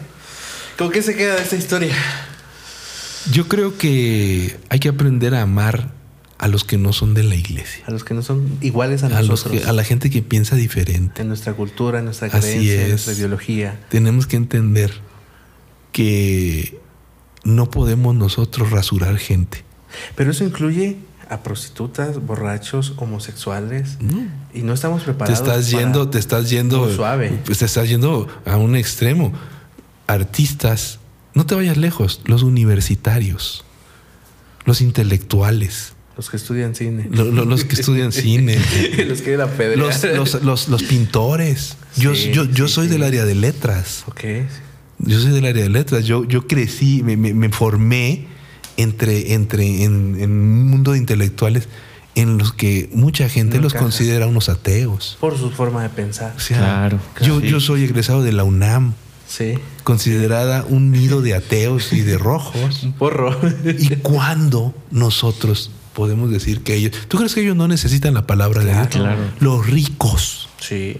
¿Con 0.77 0.91
qué 0.91 1.01
se 1.01 1.15
queda 1.15 1.35
de 1.35 1.41
esta 1.43 1.55
historia? 1.55 1.95
Yo 3.31 3.47
creo 3.47 3.77
que 3.77 4.57
hay 4.69 4.79
que 4.79 4.89
aprender 4.89 5.35
a 5.35 5.41
amar 5.41 5.93
a 6.37 6.47
los 6.47 6.63
que 6.63 6.77
no 6.77 6.91
son 6.93 7.13
de 7.13 7.23
la 7.23 7.35
iglesia. 7.35 7.83
A 7.87 7.91
los 7.91 8.03
que 8.03 8.13
no 8.13 8.21
son 8.21 8.57
iguales 8.61 9.03
a, 9.03 9.07
A, 9.07 9.21
los 9.21 9.29
nosotros. 9.29 9.61
que- 9.61 9.67
a 9.67 9.71
la 9.73 9.83
gente 9.83 10.09
que 10.09 10.21
piensa 10.21 10.55
diferente. 10.55 11.21
En 11.21 11.29
nuestra 11.29 11.53
cultura, 11.53 11.99
en 11.99 12.05
nuestra 12.05 12.27
Así 12.27 12.39
creencia, 12.39 12.73
en 12.75 12.81
es. 12.81 12.89
nuestra 12.89 13.13
ideología. 13.13 13.79
Tenemos 13.89 14.27
que 14.27 14.35
entender 14.35 14.91
que 15.91 16.77
no 17.43 17.69
podemos 17.69 18.15
nosotros 18.15 18.71
rasurar 18.71 19.17
gente. 19.17 19.63
Pero 20.15 20.31
eso 20.31 20.43
incluye 20.43 20.97
a 21.29 21.43
prostitutas, 21.43 22.23
borrachos, 22.25 22.93
homosexuales. 22.97 23.97
Y 24.53 24.61
no 24.61 24.73
estamos 24.73 24.99
Te 25.01 25.05
preparados. 25.05 25.39
estás 25.39 25.71
para- 25.71 25.81
yendo, 25.83 26.09
te 26.09 26.19
estás 26.19 26.49
yendo, 26.49 26.93
suave. 26.93 27.39
pues 27.45 27.59
te 27.59 27.65
estás 27.65 27.89
yendo 27.89 28.27
a 28.45 28.57
un 28.57 28.75
extremo. 28.75 29.33
Artistas, 30.07 30.99
no 31.33 31.45
te 31.45 31.55
vayas 31.55 31.77
lejos, 31.77 32.21
los 32.25 32.43
universitarios, 32.43 33.65
los 34.65 34.81
intelectuales, 34.81 35.93
Los 36.15 36.29
que 36.29 36.37
estudian 36.37 36.75
cine. 36.75 37.07
lo- 37.11 37.25
lo- 37.25 37.43
los 37.45 37.63
que 37.65 37.75
estudian 37.75 38.11
cine, 38.11 38.57
los 39.07 39.21
que 39.21 39.35
la 39.35 39.47
los, 39.75 40.03
los- 40.03 40.43
los- 40.43 40.67
los 40.69 40.83
pintores. 40.83 41.77
Yo, 41.97 42.13
yo, 42.13 42.43
yo 42.45 42.67
sí, 42.67 42.73
soy 42.75 42.85
sí. 42.87 42.93
del 42.93 43.03
área 43.03 43.25
de 43.25 43.35
letras. 43.35 44.03
Ok. 44.07 44.21
Yo 44.99 45.19
soy 45.19 45.31
del 45.31 45.45
área 45.45 45.63
de 45.63 45.69
letras. 45.69 46.05
Yo, 46.05 46.23
yo 46.25 46.47
crecí, 46.47 47.03
me, 47.03 47.17
me- 47.17 47.33
me 47.33 47.49
formé 47.49 48.27
entre, 48.77 49.33
entre 49.33 49.83
en, 49.83 50.15
en 50.19 50.31
un 50.31 50.67
mundo 50.67 50.91
de 50.93 50.97
intelectuales 50.99 51.67
en 52.15 52.37
los 52.37 52.53
que 52.53 52.89
mucha 52.93 53.27
gente 53.27 53.57
No 53.57 53.63
los 53.63 53.73
considera 53.73 54.27
unos 54.27 54.47
ateos. 54.49 55.17
Por 55.19 55.37
su 55.37 55.51
forma 55.51 55.83
de 55.83 55.89
pensar. 55.89 56.33
O 56.37 56.39
sea, 56.39 56.57
Claro, 56.59 56.99
yo, 57.21 57.41
sí. 57.41 57.47
yo 57.49 57.59
soy 57.59 57.83
egresado 57.83 58.23
de 58.23 58.31
la 58.31 58.43
UNAM, 58.43 58.93
Sí. 59.27 59.55
considerada 59.83 60.65
un 60.69 60.91
nido 60.91 61.21
de 61.21 61.35
ateos 61.35 61.91
y 61.93 62.01
de 62.01 62.17
rojos. 62.17 62.83
Un 62.83 62.93
porro. 62.93 63.37
¿Y 63.65 63.95
cuándo 63.97 64.73
nosotros 64.91 65.71
podemos 65.93 66.29
decir 66.31 66.61
que 66.61 66.75
ellos... 66.75 66.91
¿Tú 67.07 67.17
crees 67.17 67.33
que 67.33 67.41
ellos 67.41 67.55
no 67.55 67.67
necesitan 67.67 68.13
la 68.13 68.25
palabra 68.27 68.63
de 68.63 68.71
Dios? 68.73 68.87
Claro. 68.87 69.21
Los 69.39 69.65
ricos, 69.67 70.47
sí. 70.59 70.99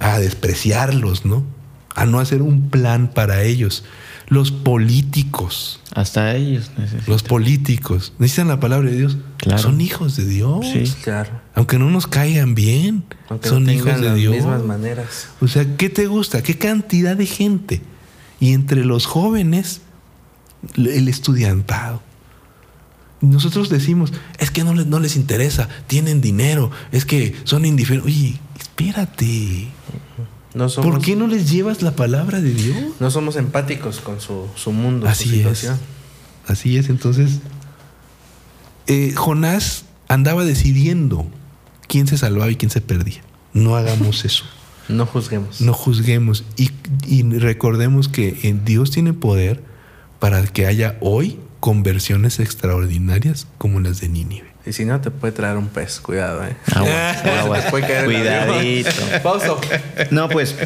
a 0.00 0.18
despreciarlos, 0.18 1.24
¿no? 1.24 1.44
A 1.94 2.04
no 2.04 2.18
hacer 2.20 2.42
un 2.42 2.70
plan 2.70 3.08
para 3.12 3.42
ellos. 3.42 3.84
Los 4.28 4.50
políticos, 4.52 5.80
Hasta 5.94 6.34
ellos 6.34 6.70
necesitan. 6.78 7.04
los 7.08 7.22
políticos, 7.22 8.12
necesitan 8.18 8.48
la 8.48 8.58
palabra 8.60 8.90
de 8.90 8.96
Dios. 8.96 9.18
Claro. 9.36 9.62
Son 9.62 9.80
hijos 9.80 10.16
de 10.16 10.24
Dios. 10.26 10.66
Sí. 10.72 10.84
Claro. 11.02 11.30
Aunque 11.54 11.78
no 11.78 11.90
nos 11.90 12.06
caigan 12.06 12.54
bien, 12.54 13.04
Aunque 13.28 13.48
son 13.48 13.64
no 13.64 13.72
hijos 13.72 14.00
de 14.00 14.06
las 14.08 14.16
Dios. 14.16 14.34
mismas 14.34 14.62
maneras. 14.62 15.28
O 15.40 15.48
sea, 15.48 15.76
¿qué 15.76 15.90
te 15.90 16.06
gusta? 16.06 16.42
¿Qué 16.42 16.56
cantidad 16.56 17.16
de 17.16 17.26
gente? 17.26 17.82
Y 18.40 18.52
entre 18.52 18.84
los 18.84 19.06
jóvenes, 19.06 19.82
el 20.76 21.08
estudiantado. 21.08 22.02
Nosotros 23.20 23.68
decimos, 23.70 24.12
es 24.38 24.50
que 24.50 24.64
no 24.64 24.74
les, 24.74 24.86
no 24.86 25.00
les 25.00 25.16
interesa, 25.16 25.68
tienen 25.86 26.20
dinero, 26.20 26.70
es 26.92 27.04
que 27.06 27.34
son 27.44 27.64
indiferentes. 27.64 28.12
Oye, 28.14 28.38
espérate. 28.58 29.68
No 30.54 30.68
somos, 30.68 30.90
¿Por 30.92 31.02
qué 31.02 31.16
no 31.16 31.26
les 31.26 31.50
llevas 31.50 31.82
la 31.82 31.96
palabra 31.96 32.40
de 32.40 32.54
Dios? 32.54 32.76
no 33.00 33.10
somos 33.10 33.36
empáticos 33.36 34.00
con 34.00 34.20
su, 34.20 34.46
su 34.54 34.72
mundo, 34.72 35.06
su 35.06 35.12
Así 35.12 35.24
es. 35.30 35.34
situación. 35.36 35.78
Así 36.46 36.76
es, 36.76 36.88
entonces, 36.88 37.40
eh, 38.86 39.12
Jonás 39.16 39.84
andaba 40.08 40.44
decidiendo 40.44 41.26
quién 41.88 42.06
se 42.06 42.18
salvaba 42.18 42.50
y 42.50 42.56
quién 42.56 42.70
se 42.70 42.80
perdía. 42.80 43.22
No 43.52 43.76
hagamos 43.76 44.24
eso. 44.26 44.44
No 44.88 45.06
juzguemos. 45.06 45.60
No 45.60 45.72
juzguemos 45.72 46.44
y, 46.56 46.70
y 47.06 47.22
recordemos 47.38 48.08
que 48.08 48.38
eh, 48.42 48.54
Dios 48.64 48.90
tiene 48.90 49.12
poder 49.14 49.62
para 50.20 50.46
que 50.46 50.66
haya 50.66 50.98
hoy 51.00 51.38
conversiones 51.60 52.38
extraordinarias 52.40 53.46
como 53.58 53.80
las 53.80 54.00
de 54.00 54.08
Nínive. 54.10 54.53
Y 54.66 54.72
si 54.72 54.84
no, 54.84 55.00
te 55.00 55.10
puede 55.10 55.32
traer 55.32 55.56
un 55.56 55.68
pez. 55.68 56.00
Cuidado, 56.00 56.42
eh. 56.44 56.56
Aguas, 56.74 57.24
aguas. 57.40 57.64
Puede 57.70 57.86
caer. 57.86 58.04
Cuidadito. 58.06 58.90
Fausto. 59.22 59.60
No, 60.10 60.28
pues 60.28 60.56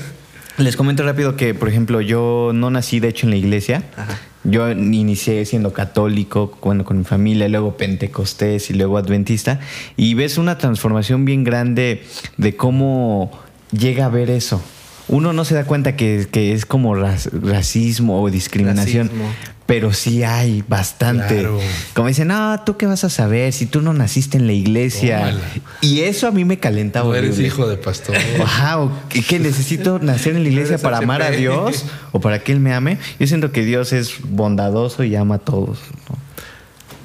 les 0.57 0.76
comento 0.76 1.03
rápido 1.05 1.36
que, 1.36 1.55
por 1.55 1.68
ejemplo, 1.68 2.01
yo 2.01 2.53
no 2.55 2.70
nací 2.70 3.01
de 3.01 3.09
hecho 3.09 3.26
en 3.26 3.30
la 3.30 3.36
iglesia. 3.36 3.82
Ajá. 3.96 4.18
Yo 4.44 4.70
inicié 4.70 5.44
siendo 5.44 5.72
católico, 5.72 6.57
bueno, 6.62 6.84
con 6.84 6.96
mi 6.99 7.05
familia, 7.05 7.49
luego 7.49 7.76
pentecostés 7.76 8.70
y 8.70 8.74
luego 8.74 8.96
adventista. 8.96 9.61
Y 9.96 10.14
ves 10.14 10.38
una 10.38 10.57
transformación 10.59 11.24
bien 11.24 11.42
grande 11.44 12.05
de 12.36 12.57
cómo 12.57 13.30
llega 13.72 14.07
a 14.07 14.09
ver 14.09 14.30
eso. 14.30 14.62
Uno 15.09 15.32
no 15.32 15.44
se 15.44 15.55
da 15.55 15.64
cuenta 15.64 15.96
que, 15.96 16.28
que 16.30 16.53
es 16.53 16.66
como 16.66 16.94
ras- 16.94 17.30
racismo 17.32 18.22
o 18.22 18.30
discriminación, 18.30 19.09
Racismo. 19.09 19.28
Pero 19.68 19.92
sí 19.92 20.24
hay 20.24 20.64
bastante. 20.66 21.40
Claro. 21.40 21.60
Como 21.92 22.08
dicen, 22.08 22.28
no, 22.28 22.58
¿tú 22.64 22.78
qué 22.78 22.86
vas 22.86 23.04
a 23.04 23.10
saber 23.10 23.52
si 23.52 23.66
tú 23.66 23.82
no 23.82 23.92
naciste 23.92 24.38
en 24.38 24.46
la 24.46 24.54
iglesia? 24.54 25.18
Tómala. 25.18 25.40
Y 25.82 26.00
eso 26.00 26.26
a 26.26 26.30
mí 26.30 26.46
me 26.46 26.58
calentaba. 26.58 27.06
No 27.06 27.14
eres 27.14 27.38
hijo 27.38 27.68
de 27.68 27.76
pastor. 27.76 28.16
Ajá, 28.42 28.80
o 28.80 28.90
que, 29.10 29.22
que 29.22 29.38
necesito 29.38 29.98
nacer 29.98 30.36
en 30.36 30.44
la 30.44 30.48
iglesia 30.48 30.78
para 30.78 30.96
amar 30.96 31.20
a. 31.20 31.30
Dios 31.30 31.84
o 32.12 32.20
para 32.20 32.38
que 32.38 32.52
Él 32.52 32.60
me 32.60 32.72
ame. 32.72 32.96
Yo 33.20 33.26
siento 33.26 33.52
que 33.52 33.62
Dios 33.62 33.92
es 33.92 34.14
bondadoso 34.22 35.04
y 35.04 35.14
ama 35.16 35.34
a 35.34 35.38
todos. 35.38 35.80
¿no? 36.08 36.28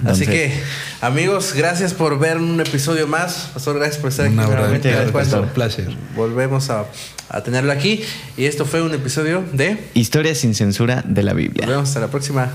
Así 0.05 0.25
que, 0.25 0.53
amigos, 1.01 1.53
gracias 1.55 1.93
por 1.93 2.19
ver 2.19 2.37
un 2.37 2.59
episodio 2.59 3.07
más. 3.07 3.49
Pastor, 3.53 3.77
gracias 3.77 3.99
por 3.99 4.09
estar 4.09 4.27
Un 4.27 4.39
aquí 4.39 4.49
nuevamente. 4.49 4.91
pastor. 5.11 5.47
Placer. 5.49 5.89
Volvemos 6.15 6.69
a, 6.69 6.85
a 7.29 7.41
tenerlo 7.43 7.71
aquí. 7.71 8.03
Y 8.37 8.45
esto 8.45 8.65
fue 8.65 8.81
un 8.81 8.93
episodio 8.93 9.43
de. 9.53 9.77
Historia 9.93 10.35
sin 10.35 10.55
censura 10.55 11.03
de 11.05 11.23
la 11.23 11.33
Biblia. 11.33 11.65
Nos 11.65 11.75
vemos 11.75 11.89
hasta 11.89 11.99
la 12.01 12.07
próxima. 12.07 12.51